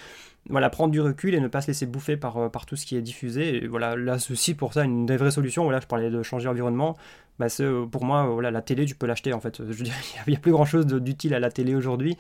voilà, 0.49 0.71
prendre 0.71 0.93
du 0.93 1.01
recul 1.01 1.35
et 1.35 1.41
ne 1.41 1.49
pas 1.49 1.61
se 1.61 1.67
laisser 1.69 1.87
bouffer 1.87 2.17
par, 2.17 2.51
par 2.51 2.67
tout 2.67 2.77
ce 2.77 2.87
qui 2.87 2.97
est 2.97 3.03
diffusé. 3.03 3.57
Et 3.57 3.67
voilà, 3.67 3.97
là, 3.97 4.19
ceci 4.19 4.55
pour 4.55 4.73
ça, 4.73 4.85
une 4.85 5.07
des 5.07 5.17
vraies 5.17 5.31
solutions, 5.31 5.65
voilà, 5.65 5.81
je 5.81 5.87
parlais 5.87 6.11
de 6.11 6.23
changer 6.23 6.47
l'environnement, 6.47 6.97
bah, 7.39 7.47
pour 7.91 8.05
moi, 8.05 8.27
voilà, 8.27 8.51
la 8.51 8.63
télé, 8.63 8.87
tu 8.87 8.95
peux 8.95 9.07
l'acheter 9.07 9.35
en 9.35 9.41
fait. 9.41 9.59
Je 9.59 9.65
veux 9.65 9.85
dire, 9.85 9.95
il 10.27 10.31
n'y 10.31 10.37
a, 10.37 10.41
plus 10.41 10.53
grand 10.53 10.65
chose 10.65 10.87
d'utile 10.87 11.35
à 11.35 11.41
la 11.41 11.51
télé 11.51 11.75
aujourd'hui. 11.75 12.17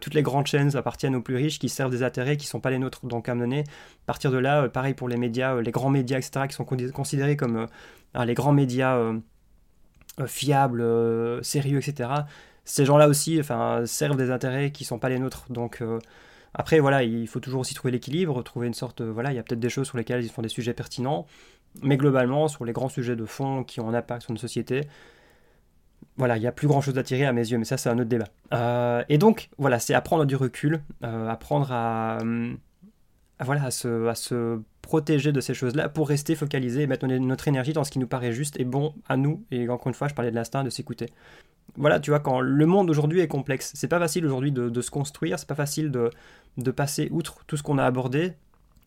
toutes 0.00 0.14
les 0.14 0.22
grandes 0.22 0.46
chaînes 0.46 0.76
appartiennent 0.76 1.16
aux 1.16 1.22
plus 1.22 1.36
riches 1.36 1.58
qui 1.58 1.68
servent 1.68 1.90
des 1.90 2.02
intérêts 2.02 2.36
qui 2.36 2.46
ne 2.46 2.50
sont 2.50 2.60
pas 2.60 2.70
les 2.70 2.78
nôtres. 2.78 3.06
Donc, 3.06 3.28
à 3.28 3.34
mener, 3.34 3.60
à 3.60 4.06
partir 4.06 4.30
de 4.30 4.38
là, 4.38 4.68
pareil 4.68 4.94
pour 4.94 5.08
les 5.08 5.16
médias, 5.16 5.60
les 5.60 5.70
grands 5.70 5.90
médias, 5.90 6.18
etc., 6.18 6.46
qui 6.48 6.54
sont 6.54 6.64
considérés 6.64 7.36
comme 7.36 7.66
les 8.24 8.34
grands 8.34 8.52
médias 8.52 8.96
euh, 8.96 9.18
fiables, 10.26 10.80
euh, 10.80 11.42
sérieux, 11.42 11.78
etc. 11.78 12.10
Ces 12.64 12.84
gens-là 12.84 13.08
aussi 13.08 13.38
enfin, 13.40 13.82
servent 13.86 14.16
des 14.16 14.30
intérêts 14.30 14.70
qui 14.70 14.84
ne 14.84 14.88
sont 14.88 14.98
pas 14.98 15.08
les 15.08 15.18
nôtres. 15.18 15.46
Donc 15.50 15.80
euh, 15.80 15.98
après, 16.54 16.80
voilà, 16.80 17.02
il 17.02 17.26
faut 17.28 17.40
toujours 17.40 17.60
aussi 17.60 17.74
trouver 17.74 17.92
l'équilibre, 17.92 18.42
trouver 18.42 18.66
une 18.66 18.74
sorte... 18.74 19.00
voilà, 19.00 19.32
il 19.32 19.36
y 19.36 19.38
a 19.38 19.42
peut-être 19.42 19.60
des 19.60 19.70
choses 19.70 19.86
sur 19.86 19.98
lesquelles 19.98 20.24
ils 20.24 20.30
font 20.30 20.42
des 20.42 20.48
sujets 20.48 20.74
pertinents, 20.74 21.26
mais 21.82 21.96
globalement, 21.96 22.48
sur 22.48 22.64
les 22.64 22.72
grands 22.72 22.88
sujets 22.88 23.16
de 23.16 23.26
fond 23.26 23.64
qui 23.64 23.80
ont 23.80 23.88
un 23.88 23.94
impact 23.94 24.22
sur 24.22 24.30
une 24.32 24.38
société, 24.38 24.82
voilà, 26.16 26.36
il 26.36 26.40
n'y 26.40 26.46
a 26.46 26.52
plus 26.52 26.66
grand 26.66 26.80
chose 26.80 26.98
à 26.98 27.02
tirer 27.02 27.26
à 27.26 27.32
mes 27.32 27.48
yeux, 27.48 27.58
mais 27.58 27.64
ça 27.64 27.76
c'est 27.76 27.88
un 27.88 27.98
autre 27.98 28.08
débat. 28.08 29.04
et 29.08 29.18
donc, 29.18 29.50
voilà, 29.58 29.78
c'est 29.78 29.94
apprendre 29.94 30.24
du 30.24 30.36
recul, 30.36 30.82
apprendre 31.02 31.70
à, 31.70 32.18
voilà, 33.44 33.64
à 33.64 33.70
se, 33.70 34.06
à 34.08 34.14
se 34.14 34.60
protéger 34.82 35.32
de 35.32 35.40
ces 35.40 35.54
choses-là 35.54 35.88
pour 35.88 36.08
rester 36.08 36.34
focalisé 36.34 36.82
et 36.82 36.86
mettre 36.86 37.06
notre 37.06 37.48
énergie 37.48 37.72
dans 37.72 37.84
ce 37.84 37.90
qui 37.90 37.98
nous 37.98 38.06
paraît 38.06 38.32
juste 38.32 38.58
et 38.58 38.64
bon 38.64 38.94
à 39.08 39.16
nous. 39.16 39.44
Et 39.50 39.68
encore 39.68 39.88
une 39.88 39.94
fois, 39.94 40.08
je 40.08 40.14
parlais 40.14 40.30
de 40.30 40.36
l'instinct, 40.36 40.64
de 40.64 40.70
s'écouter. 40.70 41.06
Voilà, 41.76 42.00
tu 42.00 42.10
vois, 42.10 42.20
quand 42.20 42.40
le 42.40 42.66
monde 42.66 42.90
aujourd'hui 42.90 43.20
est 43.20 43.28
complexe, 43.28 43.72
c'est 43.74 43.88
pas 43.88 43.98
facile 43.98 44.24
aujourd'hui 44.24 44.50
de, 44.50 44.80
se 44.80 44.90
construire, 44.90 45.38
c'est 45.38 45.48
pas 45.48 45.54
facile 45.54 45.90
de, 45.90 46.10
de 46.56 46.70
passer 46.70 47.08
outre 47.12 47.44
tout 47.46 47.56
ce 47.56 47.62
qu'on 47.62 47.78
a 47.78 47.84
abordé. 47.84 48.32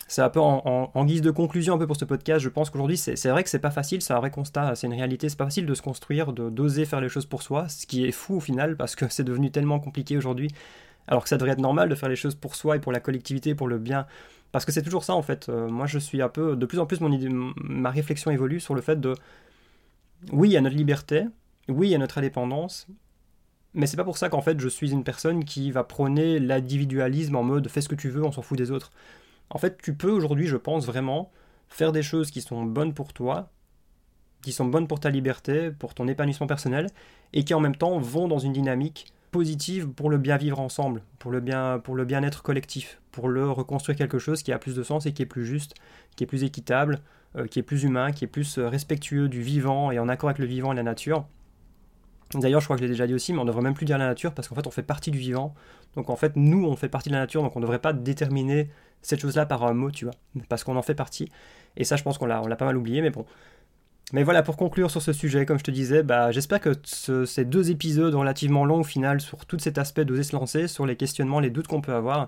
C'est 0.07 0.21
un 0.21 0.29
peu 0.29 0.41
en, 0.41 1.05
guise 1.05 1.21
de 1.21 1.31
conclusion 1.31 1.75
un 1.75 1.77
peu 1.77 1.87
pour 1.87 1.95
ce 1.95 2.03
podcast. 2.03 2.43
Je 2.43 2.49
pense 2.49 2.69
qu'aujourd'hui, 2.69 2.97
c'est 2.97 3.29
vrai 3.29 3.45
que 3.45 3.49
c'est 3.49 3.59
pas 3.59 3.71
facile, 3.71 4.01
c'est 4.01 4.13
un 4.13 4.19
vrai 4.19 4.29
constat, 4.29 4.75
c'est 4.75 4.87
une 4.87 4.93
réalité. 4.93 5.29
C'est 5.29 5.37
pas 5.37 5.45
facile 5.45 5.65
de 5.65 5.73
se 5.73 5.81
construire, 5.81 6.33
d'oser 6.33 6.83
faire 6.83 6.99
les 6.99 7.07
choses 7.07 7.25
pour 7.25 7.43
soi, 7.43 7.69
ce 7.69 7.85
qui 7.85 8.05
est 8.05 8.11
fou 8.11 8.35
au 8.35 8.39
final 8.41 8.75
parce 8.75 8.95
que 8.95 9.05
c'est 9.09 9.23
devenu 9.23 9.51
tellement 9.51 9.79
compliqué 9.79 10.17
aujourd'hui. 10.17 10.49
Alors 11.07 11.23
que 11.23 11.29
ça 11.29 11.37
devrait 11.37 11.53
être 11.53 11.61
normal 11.61 11.87
de 11.87 11.95
faire 11.95 12.09
les 12.09 12.17
choses 12.17 12.35
pour 12.35 12.55
soi 12.55 12.75
et 12.75 12.79
pour 12.79 12.91
la 12.91 12.99
collectivité, 12.99 13.55
pour 13.55 13.69
le 13.69 13.77
bien 13.77 14.05
parce 14.51 14.65
que 14.65 14.71
c'est 14.71 14.81
toujours 14.81 15.03
ça 15.03 15.15
en 15.15 15.21
fait. 15.21 15.49
Euh, 15.49 15.67
moi 15.67 15.85
je 15.87 15.99
suis 15.99 16.21
un 16.21 16.29
peu. 16.29 16.55
De 16.55 16.65
plus 16.65 16.79
en 16.79 16.85
plus, 16.85 16.99
mon 17.01 17.11
idée, 17.11 17.29
ma 17.29 17.89
réflexion 17.89 18.31
évolue 18.31 18.59
sur 18.59 18.75
le 18.75 18.81
fait 18.81 18.99
de. 18.99 19.15
Oui, 20.31 20.55
a 20.55 20.61
notre 20.61 20.75
liberté, 20.75 21.25
oui, 21.67 21.95
a 21.95 21.97
notre 21.97 22.19
indépendance, 22.19 22.87
mais 23.73 23.87
c'est 23.87 23.97
pas 23.97 24.03
pour 24.03 24.17
ça 24.17 24.29
qu'en 24.29 24.41
fait 24.41 24.59
je 24.59 24.67
suis 24.67 24.91
une 24.91 25.03
personne 25.03 25.45
qui 25.45 25.71
va 25.71 25.83
prôner 25.83 26.39
l'individualisme 26.39 27.35
en 27.35 27.43
mode 27.43 27.67
fais 27.69 27.81
ce 27.81 27.89
que 27.89 27.95
tu 27.95 28.09
veux, 28.09 28.23
on 28.23 28.31
s'en 28.31 28.41
fout 28.41 28.57
des 28.57 28.71
autres. 28.71 28.91
En 29.49 29.57
fait, 29.57 29.81
tu 29.81 29.93
peux 29.95 30.11
aujourd'hui, 30.11 30.47
je 30.47 30.57
pense 30.57 30.85
vraiment, 30.85 31.31
faire 31.69 31.91
des 31.91 32.03
choses 32.03 32.31
qui 32.31 32.41
sont 32.41 32.63
bonnes 32.63 32.93
pour 32.93 33.13
toi, 33.13 33.49
qui 34.41 34.53
sont 34.53 34.65
bonnes 34.65 34.87
pour 34.87 34.99
ta 34.99 35.09
liberté, 35.09 35.71
pour 35.71 35.93
ton 35.93 36.07
épanouissement 36.07 36.47
personnel, 36.47 36.87
et 37.33 37.43
qui 37.43 37.53
en 37.53 37.59
même 37.59 37.75
temps 37.75 37.99
vont 37.99 38.27
dans 38.27 38.39
une 38.39 38.53
dynamique 38.53 39.13
positive 39.32 39.88
pour 39.88 40.09
le 40.09 40.17
bien 40.17 40.38
vivre 40.38 40.59
ensemble, 40.59 41.01
pour 41.17 41.32
le 41.32 41.39
bien 41.39 41.79
pour 41.79 41.95
le 41.95 42.05
bien-être 42.05 42.43
collectif, 42.43 43.01
pour 43.11 43.29
le 43.29 43.49
reconstruire 43.49 43.97
quelque 43.97 44.19
chose 44.19 44.43
qui 44.43 44.51
a 44.51 44.59
plus 44.59 44.75
de 44.75 44.84
sens 44.84 45.05
et 45.05 45.13
qui 45.13 45.21
est 45.21 45.27
plus 45.27 45.45
juste, 45.45 45.75
qui 46.15 46.23
est 46.23 46.27
plus 46.27 46.43
équitable, 46.43 46.99
euh, 47.38 47.47
qui 47.47 47.59
est 47.59 47.63
plus 47.63 47.84
humain, 47.84 48.11
qui 48.11 48.25
est 48.25 48.27
plus 48.27 48.57
euh, 48.57 48.67
respectueux 48.67 49.29
du 49.29 49.41
vivant 49.41 49.91
et 49.91 49.99
en 49.99 50.09
accord 50.09 50.29
avec 50.29 50.39
le 50.39 50.45
vivant 50.45 50.73
et 50.73 50.75
la 50.75 50.84
nature. 50.84 51.25
D'ailleurs, 52.34 52.61
je 52.61 52.65
crois 52.65 52.75
que 52.77 52.82
je 52.82 52.86
l'ai 52.86 52.91
déjà 52.91 53.07
dit 53.07 53.13
aussi, 53.13 53.34
mais 53.34 53.39
on 53.39 53.43
ne 53.43 53.47
devrait 53.47 53.63
même 53.63 53.73
plus 53.73 53.86
dire 53.86 53.97
la 53.97 54.07
nature 54.07 54.34
parce 54.34 54.47
qu'en 54.47 54.55
fait, 54.55 54.67
on 54.67 54.71
fait 54.71 54.84
partie 54.84 55.11
du 55.11 55.17
vivant. 55.17 55.53
Donc 55.95 56.09
en 56.09 56.15
fait, 56.15 56.36
nous, 56.36 56.65
on 56.65 56.75
fait 56.75 56.89
partie 56.89 57.09
de 57.09 57.13
la 57.13 57.19
nature, 57.19 57.41
donc 57.41 57.55
on 57.55 57.59
ne 57.59 57.63
devrait 57.63 57.79
pas 57.79 57.93
déterminer 57.93 58.69
cette 59.01 59.19
chose-là 59.19 59.45
par 59.45 59.63
un 59.63 59.73
mot, 59.73 59.91
tu 59.91 60.05
vois, 60.05 60.13
parce 60.47 60.63
qu'on 60.63 60.75
en 60.75 60.82
fait 60.82 60.95
partie. 60.95 61.29
Et 61.77 61.84
ça, 61.84 61.95
je 61.95 62.03
pense 62.03 62.17
qu'on 62.17 62.25
l'a, 62.25 62.41
pas 62.55 62.65
mal 62.65 62.77
oublié, 62.77 63.01
mais 63.01 63.09
bon, 63.09 63.25
mais 64.14 64.24
voilà, 64.24 64.43
pour 64.43 64.57
conclure 64.57 64.91
sur 64.91 65.01
ce 65.01 65.14
sujet, 65.14 65.45
comme 65.45 65.57
je 65.57 65.64
te 65.64 65.72
disais, 65.72 66.03
bah, 66.03 66.32
j'espère 66.32 66.59
que 66.59 66.72
ces 66.84 67.45
deux 67.45 67.72
épisodes 67.72 68.14
relativement 68.14 68.66
longs 68.66 68.82
au 68.82 68.84
final 68.84 69.22
sur 69.22 69.45
tout 69.45 69.57
cet 69.59 69.78
aspect 69.78 70.03
d'oser 70.03 70.24
se 70.24 70.36
lancer, 70.36 70.68
sur 70.68 70.86
les 70.86 70.95
questionnements, 70.97 71.39
les 71.39 71.49
doutes 71.49 71.68
qu'on 71.68 71.82
peut 71.82 71.93
avoir, 71.93 72.28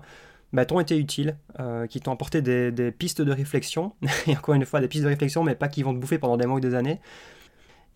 bah, 0.54 0.64
t'ont 0.64 0.80
été 0.80 0.96
utiles, 0.96 1.36
euh, 1.60 1.86
qui 1.86 2.00
t'ont 2.00 2.12
apporté 2.12 2.40
des, 2.40 2.92
pistes 2.92 3.20
de 3.20 3.32
réflexion, 3.32 3.92
et 4.26 4.36
encore 4.36 4.54
une 4.54 4.64
fois 4.64 4.80
des 4.80 4.88
pistes 4.88 5.04
de 5.04 5.08
réflexion, 5.08 5.42
mais 5.42 5.54
pas 5.54 5.68
qui 5.68 5.82
vont 5.82 5.92
te 5.92 5.98
bouffer 5.98 6.18
pendant 6.18 6.36
des 6.36 6.46
mois 6.46 6.56
ou 6.56 6.60
des 6.60 6.74
années. 6.74 7.00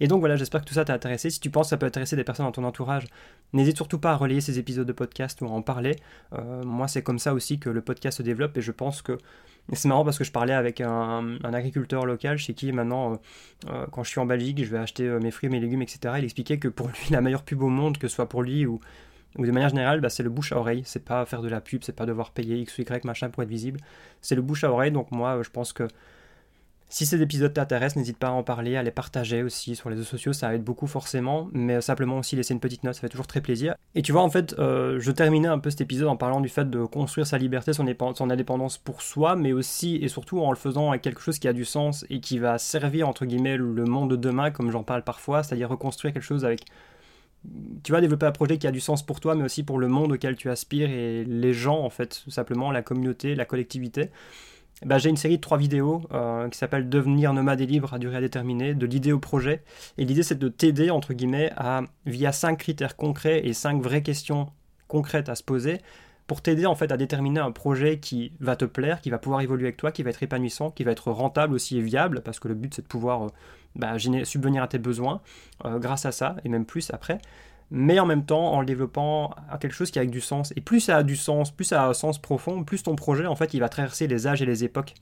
Et 0.00 0.06
donc 0.06 0.20
voilà, 0.20 0.36
j'espère 0.36 0.60
que 0.60 0.66
tout 0.66 0.74
ça 0.74 0.84
t'a 0.84 0.94
intéressé. 0.94 1.30
Si 1.30 1.40
tu 1.40 1.50
penses 1.50 1.66
que 1.66 1.70
ça 1.70 1.76
peut 1.76 1.86
intéresser 1.86 2.14
des 2.14 2.24
personnes 2.24 2.46
dans 2.46 2.52
ton 2.52 2.64
entourage, 2.64 3.06
n'hésite 3.52 3.76
surtout 3.76 3.98
pas 3.98 4.12
à 4.12 4.16
relayer 4.16 4.40
ces 4.40 4.58
épisodes 4.58 4.86
de 4.86 4.92
podcast 4.92 5.40
ou 5.40 5.46
à 5.46 5.50
en 5.50 5.62
parler. 5.62 5.96
Euh, 6.34 6.62
moi, 6.62 6.88
c'est 6.88 7.02
comme 7.02 7.18
ça 7.18 7.34
aussi 7.34 7.58
que 7.58 7.70
le 7.70 7.80
podcast 7.80 8.18
se 8.18 8.22
développe 8.22 8.56
et 8.56 8.60
je 8.60 8.70
pense 8.70 9.02
que 9.02 9.18
c'est 9.72 9.88
marrant 9.88 10.04
parce 10.04 10.18
que 10.18 10.24
je 10.24 10.32
parlais 10.32 10.54
avec 10.54 10.80
un, 10.80 11.38
agriculteur 11.44 12.06
local 12.06 12.38
chez 12.38 12.54
qui 12.54 12.72
maintenant, 12.72 13.12
euh, 13.12 13.16
euh, 13.68 13.86
quand 13.92 14.02
je 14.02 14.10
suis 14.10 14.20
en 14.20 14.26
Belgique, 14.26 14.64
je 14.64 14.70
vais 14.70 14.78
acheter 14.78 15.08
mes 15.20 15.30
fruits, 15.30 15.50
mes 15.50 15.60
légumes, 15.60 15.82
etc. 15.82 16.14
Il 16.18 16.24
expliquait 16.24 16.58
que 16.58 16.68
pour 16.68 16.88
lui, 16.88 17.10
la 17.10 17.20
meilleure 17.20 17.42
pub 17.42 17.62
au 17.62 17.68
monde, 17.68 17.98
que 17.98 18.08
ce 18.08 18.14
soit 18.14 18.28
pour 18.28 18.42
lui 18.42 18.66
ou, 18.66 18.80
ou 19.36 19.46
de 19.46 19.50
manière 19.50 19.68
générale, 19.68 20.00
bah, 20.00 20.08
c'est 20.08 20.22
le 20.22 20.30
bouche 20.30 20.52
à 20.52 20.58
oreille. 20.58 20.82
C'est 20.86 21.04
pas 21.04 21.24
faire 21.26 21.42
de 21.42 21.48
la 21.48 21.60
pub, 21.60 21.82
c'est 21.84 21.94
pas 21.94 22.06
devoir 22.06 22.30
payer 22.30 22.56
X 22.58 22.78
ou 22.78 22.82
Y 22.82 23.04
machin 23.04 23.28
pour 23.30 23.42
être 23.42 23.48
visible. 23.48 23.80
C'est 24.22 24.34
le 24.34 24.42
bouche 24.42 24.64
à 24.64 24.72
oreille. 24.72 24.92
Donc 24.92 25.10
moi, 25.10 25.42
je 25.42 25.50
pense 25.50 25.72
que 25.72 25.86
si 26.88 27.04
ces 27.04 27.20
épisodes 27.20 27.52
t'intéressent, 27.52 27.96
n'hésite 27.96 28.16
pas 28.16 28.28
à 28.28 28.30
en 28.30 28.42
parler, 28.42 28.76
à 28.76 28.82
les 28.82 28.90
partager 28.90 29.42
aussi 29.42 29.76
sur 29.76 29.90
les 29.90 29.96
réseaux 29.96 30.08
sociaux, 30.08 30.32
ça 30.32 30.54
aide 30.54 30.64
beaucoup 30.64 30.86
forcément, 30.86 31.48
mais 31.52 31.80
simplement 31.80 32.18
aussi 32.18 32.34
laisser 32.34 32.54
une 32.54 32.60
petite 32.60 32.84
note, 32.84 32.94
ça 32.94 33.02
fait 33.02 33.08
toujours 33.08 33.26
très 33.26 33.40
plaisir. 33.40 33.74
Et 33.94 34.02
tu 34.02 34.12
vois, 34.12 34.22
en 34.22 34.30
fait, 34.30 34.54
euh, 34.58 34.98
je 34.98 35.10
terminais 35.10 35.48
un 35.48 35.58
peu 35.58 35.70
cet 35.70 35.82
épisode 35.82 36.08
en 36.08 36.16
parlant 36.16 36.40
du 36.40 36.48
fait 36.48 36.68
de 36.68 36.84
construire 36.84 37.26
sa 37.26 37.36
liberté, 37.36 37.72
son, 37.72 37.86
indépendance 38.30 38.78
pour 38.78 39.02
soi, 39.02 39.36
mais 39.36 39.52
aussi 39.52 39.96
et 39.96 40.08
surtout 40.08 40.40
en 40.40 40.50
le 40.50 40.56
faisant 40.56 40.90
avec 40.90 41.02
quelque 41.02 41.20
chose 41.20 41.38
qui 41.38 41.48
a 41.48 41.52
du 41.52 41.64
sens 41.64 42.06
et 42.10 42.20
qui 42.20 42.38
va 42.38 42.58
servir, 42.58 43.08
entre 43.08 43.26
guillemets, 43.26 43.56
le 43.56 43.84
monde 43.84 44.10
de 44.10 44.16
demain, 44.16 44.50
comme 44.50 44.70
j'en 44.70 44.82
parle 44.82 45.04
parfois, 45.04 45.42
c'est-à-dire 45.42 45.68
reconstruire 45.68 46.14
quelque 46.14 46.22
chose 46.22 46.44
avec 46.44 46.64
tu 47.84 47.92
vas 47.92 48.00
développer 48.00 48.26
un 48.26 48.32
projet 48.32 48.58
qui 48.58 48.66
a 48.66 48.70
du 48.70 48.80
sens 48.80 49.04
pour 49.04 49.20
toi, 49.20 49.34
mais 49.34 49.44
aussi 49.44 49.62
pour 49.62 49.78
le 49.78 49.88
monde 49.88 50.12
auquel 50.12 50.36
tu 50.36 50.50
aspires 50.50 50.90
et 50.90 51.24
les 51.24 51.52
gens, 51.52 51.80
en 51.80 51.90
fait, 51.90 52.22
tout 52.24 52.30
simplement, 52.30 52.70
la 52.72 52.82
communauté, 52.82 53.34
la 53.34 53.44
collectivité. 53.44 54.10
Bah, 54.84 54.98
j'ai 54.98 55.10
une 55.10 55.16
série 55.16 55.36
de 55.36 55.40
trois 55.40 55.58
vidéos 55.58 56.02
euh, 56.12 56.48
qui 56.48 56.56
s'appelle 56.56 56.88
Devenir 56.88 57.32
nomade 57.32 57.60
et 57.60 57.66
libre 57.66 57.94
à 57.94 57.98
durée 57.98 58.16
indéterminée, 58.16 58.74
de 58.74 58.86
l'idée 58.86 59.12
au 59.12 59.18
projet. 59.18 59.62
Et 59.96 60.04
l'idée, 60.04 60.22
c'est 60.22 60.38
de 60.38 60.48
t'aider, 60.48 60.90
entre 60.90 61.14
guillemets, 61.14 61.50
à, 61.56 61.82
via 62.06 62.30
cinq 62.30 62.58
critères 62.58 62.96
concrets 62.96 63.44
et 63.44 63.54
cinq 63.54 63.82
vraies 63.82 64.02
questions 64.02 64.52
concrètes 64.86 65.28
à 65.28 65.34
se 65.34 65.42
poser, 65.42 65.78
pour 66.28 66.42
t'aider 66.42 66.66
en 66.66 66.74
fait 66.74 66.92
à 66.92 66.96
déterminer 66.96 67.40
un 67.40 67.50
projet 67.50 67.98
qui 67.98 68.32
va 68.38 68.54
te 68.54 68.64
plaire, 68.64 69.00
qui 69.00 69.10
va 69.10 69.18
pouvoir 69.18 69.40
évoluer 69.40 69.66
avec 69.66 69.76
toi, 69.78 69.90
qui 69.90 70.02
va 70.02 70.10
être 70.10 70.22
épanouissant, 70.22 70.70
qui 70.70 70.84
va 70.84 70.92
être 70.92 71.10
rentable 71.10 71.54
aussi 71.54 71.78
et 71.78 71.80
viable, 71.80 72.20
parce 72.22 72.38
que 72.38 72.48
le 72.48 72.54
but 72.54 72.74
c'est 72.74 72.82
de 72.82 72.86
pouvoir 72.86 73.24
euh, 73.24 73.28
bah, 73.74 73.96
subvenir 74.24 74.62
à 74.62 74.68
tes 74.68 74.78
besoins 74.78 75.20
euh, 75.64 75.78
grâce 75.78 76.06
à 76.06 76.12
ça, 76.12 76.36
et 76.44 76.48
même 76.48 76.66
plus 76.66 76.90
après 76.92 77.18
mais 77.70 78.00
en 78.00 78.06
même 78.06 78.24
temps 78.24 78.52
en 78.52 78.60
le 78.60 78.66
développant 78.66 79.34
à 79.50 79.58
quelque 79.58 79.74
chose 79.74 79.90
qui 79.90 79.98
a 79.98 80.06
du 80.06 80.20
sens. 80.20 80.52
Et 80.56 80.60
plus 80.60 80.80
ça 80.80 80.96
a 80.96 81.02
du 81.02 81.16
sens, 81.16 81.50
plus 81.50 81.64
ça 81.64 81.84
a 81.84 81.88
un 81.88 81.94
sens 81.94 82.18
profond, 82.18 82.64
plus 82.64 82.82
ton 82.82 82.96
projet, 82.96 83.26
en 83.26 83.36
fait, 83.36 83.54
il 83.54 83.60
va 83.60 83.68
traverser 83.68 84.06
les 84.06 84.26
âges 84.26 84.42
et 84.42 84.46
les 84.46 84.64
époques. 84.64 84.94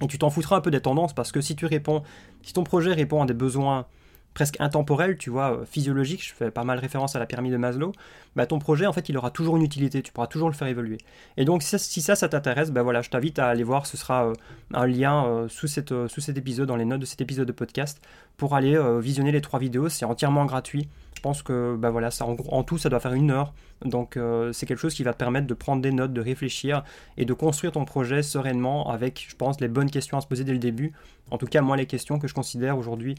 Et 0.00 0.06
tu 0.06 0.18
t'en 0.18 0.30
foutras 0.30 0.56
un 0.56 0.60
peu 0.60 0.70
des 0.70 0.80
tendances, 0.80 1.12
parce 1.12 1.32
que 1.32 1.40
si 1.40 1.56
tu 1.56 1.66
réponds, 1.66 2.02
si 2.42 2.52
ton 2.52 2.64
projet 2.64 2.92
répond 2.92 3.22
à 3.22 3.26
des 3.26 3.34
besoins 3.34 3.86
presque 4.34 4.60
intemporels, 4.60 5.18
tu 5.18 5.30
vois, 5.30 5.52
euh, 5.52 5.64
physiologiques, 5.64 6.24
je 6.24 6.32
fais 6.32 6.50
pas 6.50 6.64
mal 6.64 6.78
référence 6.78 7.16
à 7.16 7.18
la 7.18 7.26
pyramide 7.26 7.52
de 7.52 7.56
Maslow, 7.56 7.92
bah 8.36 8.46
ton 8.46 8.58
projet, 8.58 8.86
en 8.86 8.92
fait, 8.92 9.08
il 9.08 9.16
aura 9.16 9.30
toujours 9.30 9.56
une 9.56 9.62
utilité, 9.62 10.00
tu 10.02 10.12
pourras 10.12 10.28
toujours 10.28 10.48
le 10.48 10.54
faire 10.54 10.68
évoluer. 10.68 10.98
Et 11.36 11.44
donc, 11.44 11.62
si 11.62 12.00
ça, 12.00 12.14
ça, 12.14 12.28
t'intéresse, 12.28 12.70
bah 12.70 12.82
voilà, 12.82 13.02
je 13.02 13.10
t'invite 13.10 13.38
à 13.38 13.48
aller 13.48 13.64
voir, 13.64 13.86
ce 13.86 13.96
sera 13.96 14.26
euh, 14.26 14.34
un 14.74 14.86
lien 14.86 15.26
euh, 15.26 15.48
sous, 15.48 15.66
cet 15.66 15.90
épisode, 16.36 16.68
dans 16.68 16.76
les 16.76 16.84
notes 16.84 17.00
de 17.00 17.06
cet 17.06 17.20
épisode 17.20 17.48
de 17.48 17.52
podcast, 17.52 18.00
pour 18.36 18.54
aller 18.54 18.78
visionner 19.00 19.32
les 19.32 19.40
trois 19.40 19.58
vidéos, 19.58 19.88
c'est 19.88 20.04
entièrement 20.04 20.44
gratuit. 20.44 20.88
Je 21.16 21.20
pense 21.20 21.42
que 21.42 21.74
bah 21.76 21.90
voilà, 21.90 22.12
ça, 22.12 22.24
en, 22.24 22.62
tout, 22.62 22.78
ça 22.78 22.88
doit 22.88 23.00
faire 23.00 23.14
une 23.14 23.32
heure. 23.32 23.52
Donc 23.84 24.16
c'est 24.52 24.64
quelque 24.64 24.78
chose 24.78 24.94
qui 24.94 25.02
va 25.02 25.12
te 25.12 25.18
permettre 25.18 25.48
de 25.48 25.54
prendre 25.54 25.82
des 25.82 25.90
notes, 25.90 26.12
de 26.12 26.20
réfléchir 26.20 26.84
et 27.16 27.24
de 27.24 27.32
construire 27.32 27.72
ton 27.72 27.84
projet 27.84 28.22
sereinement 28.22 28.92
avec, 28.92 29.26
je 29.28 29.34
pense, 29.34 29.60
les 29.60 29.66
bonnes 29.66 29.90
questions 29.90 30.16
à 30.18 30.20
se 30.20 30.28
poser 30.28 30.44
dès 30.44 30.52
le 30.52 30.60
début. 30.60 30.92
En 31.32 31.36
tout 31.38 31.46
cas, 31.46 31.62
moi, 31.62 31.76
les 31.76 31.86
questions 31.86 32.20
que 32.20 32.28
je 32.28 32.34
considère 32.34 32.78
aujourd'hui 32.78 33.16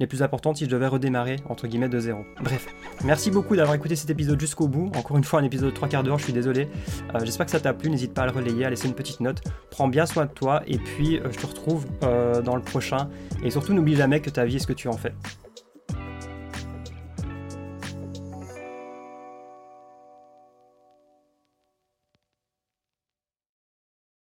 les 0.00 0.06
plus 0.06 0.22
importantes 0.22 0.56
si 0.56 0.64
je 0.64 0.70
devais 0.70 0.88
redémarrer 0.88 1.36
entre 1.48 1.68
guillemets 1.68 1.88
de 1.88 2.00
zéro. 2.00 2.24
Bref, 2.42 2.66
merci 3.04 3.30
beaucoup 3.30 3.54
d'avoir 3.54 3.76
écouté 3.76 3.94
cet 3.94 4.10
épisode 4.10 4.40
jusqu'au 4.40 4.66
bout. 4.66 4.90
Encore 4.96 5.16
une 5.16 5.24
fois, 5.24 5.40
un 5.40 5.44
épisode 5.44 5.70
de 5.70 5.74
3 5.74 5.88
quarts 5.88 6.02
d'heure, 6.02 6.18
je 6.18 6.24
suis 6.24 6.32
désolé. 6.32 6.66
Euh, 7.14 7.20
j'espère 7.22 7.46
que 7.46 7.52
ça 7.52 7.60
t'a 7.60 7.72
plu, 7.72 7.90
n'hésite 7.90 8.14
pas 8.14 8.22
à 8.22 8.26
le 8.26 8.32
relayer, 8.32 8.64
à 8.64 8.70
laisser 8.70 8.88
une 8.88 8.94
petite 8.94 9.20
note. 9.20 9.42
Prends 9.70 9.88
bien 9.88 10.06
soin 10.06 10.24
de 10.24 10.32
toi 10.32 10.62
et 10.66 10.78
puis 10.78 11.18
euh, 11.18 11.28
je 11.30 11.38
te 11.38 11.46
retrouve 11.46 11.86
dans 12.00 12.56
le 12.56 12.62
prochain. 12.62 13.08
Et 13.44 13.50
surtout, 13.50 13.74
n'oublie 13.74 13.94
jamais 13.94 14.20
que 14.20 14.30
ta 14.30 14.44
vie 14.44 14.56
est 14.56 14.58
ce 14.58 14.66
que 14.66 14.72
tu 14.72 14.88
en 14.88 14.96
fais. 14.96 15.12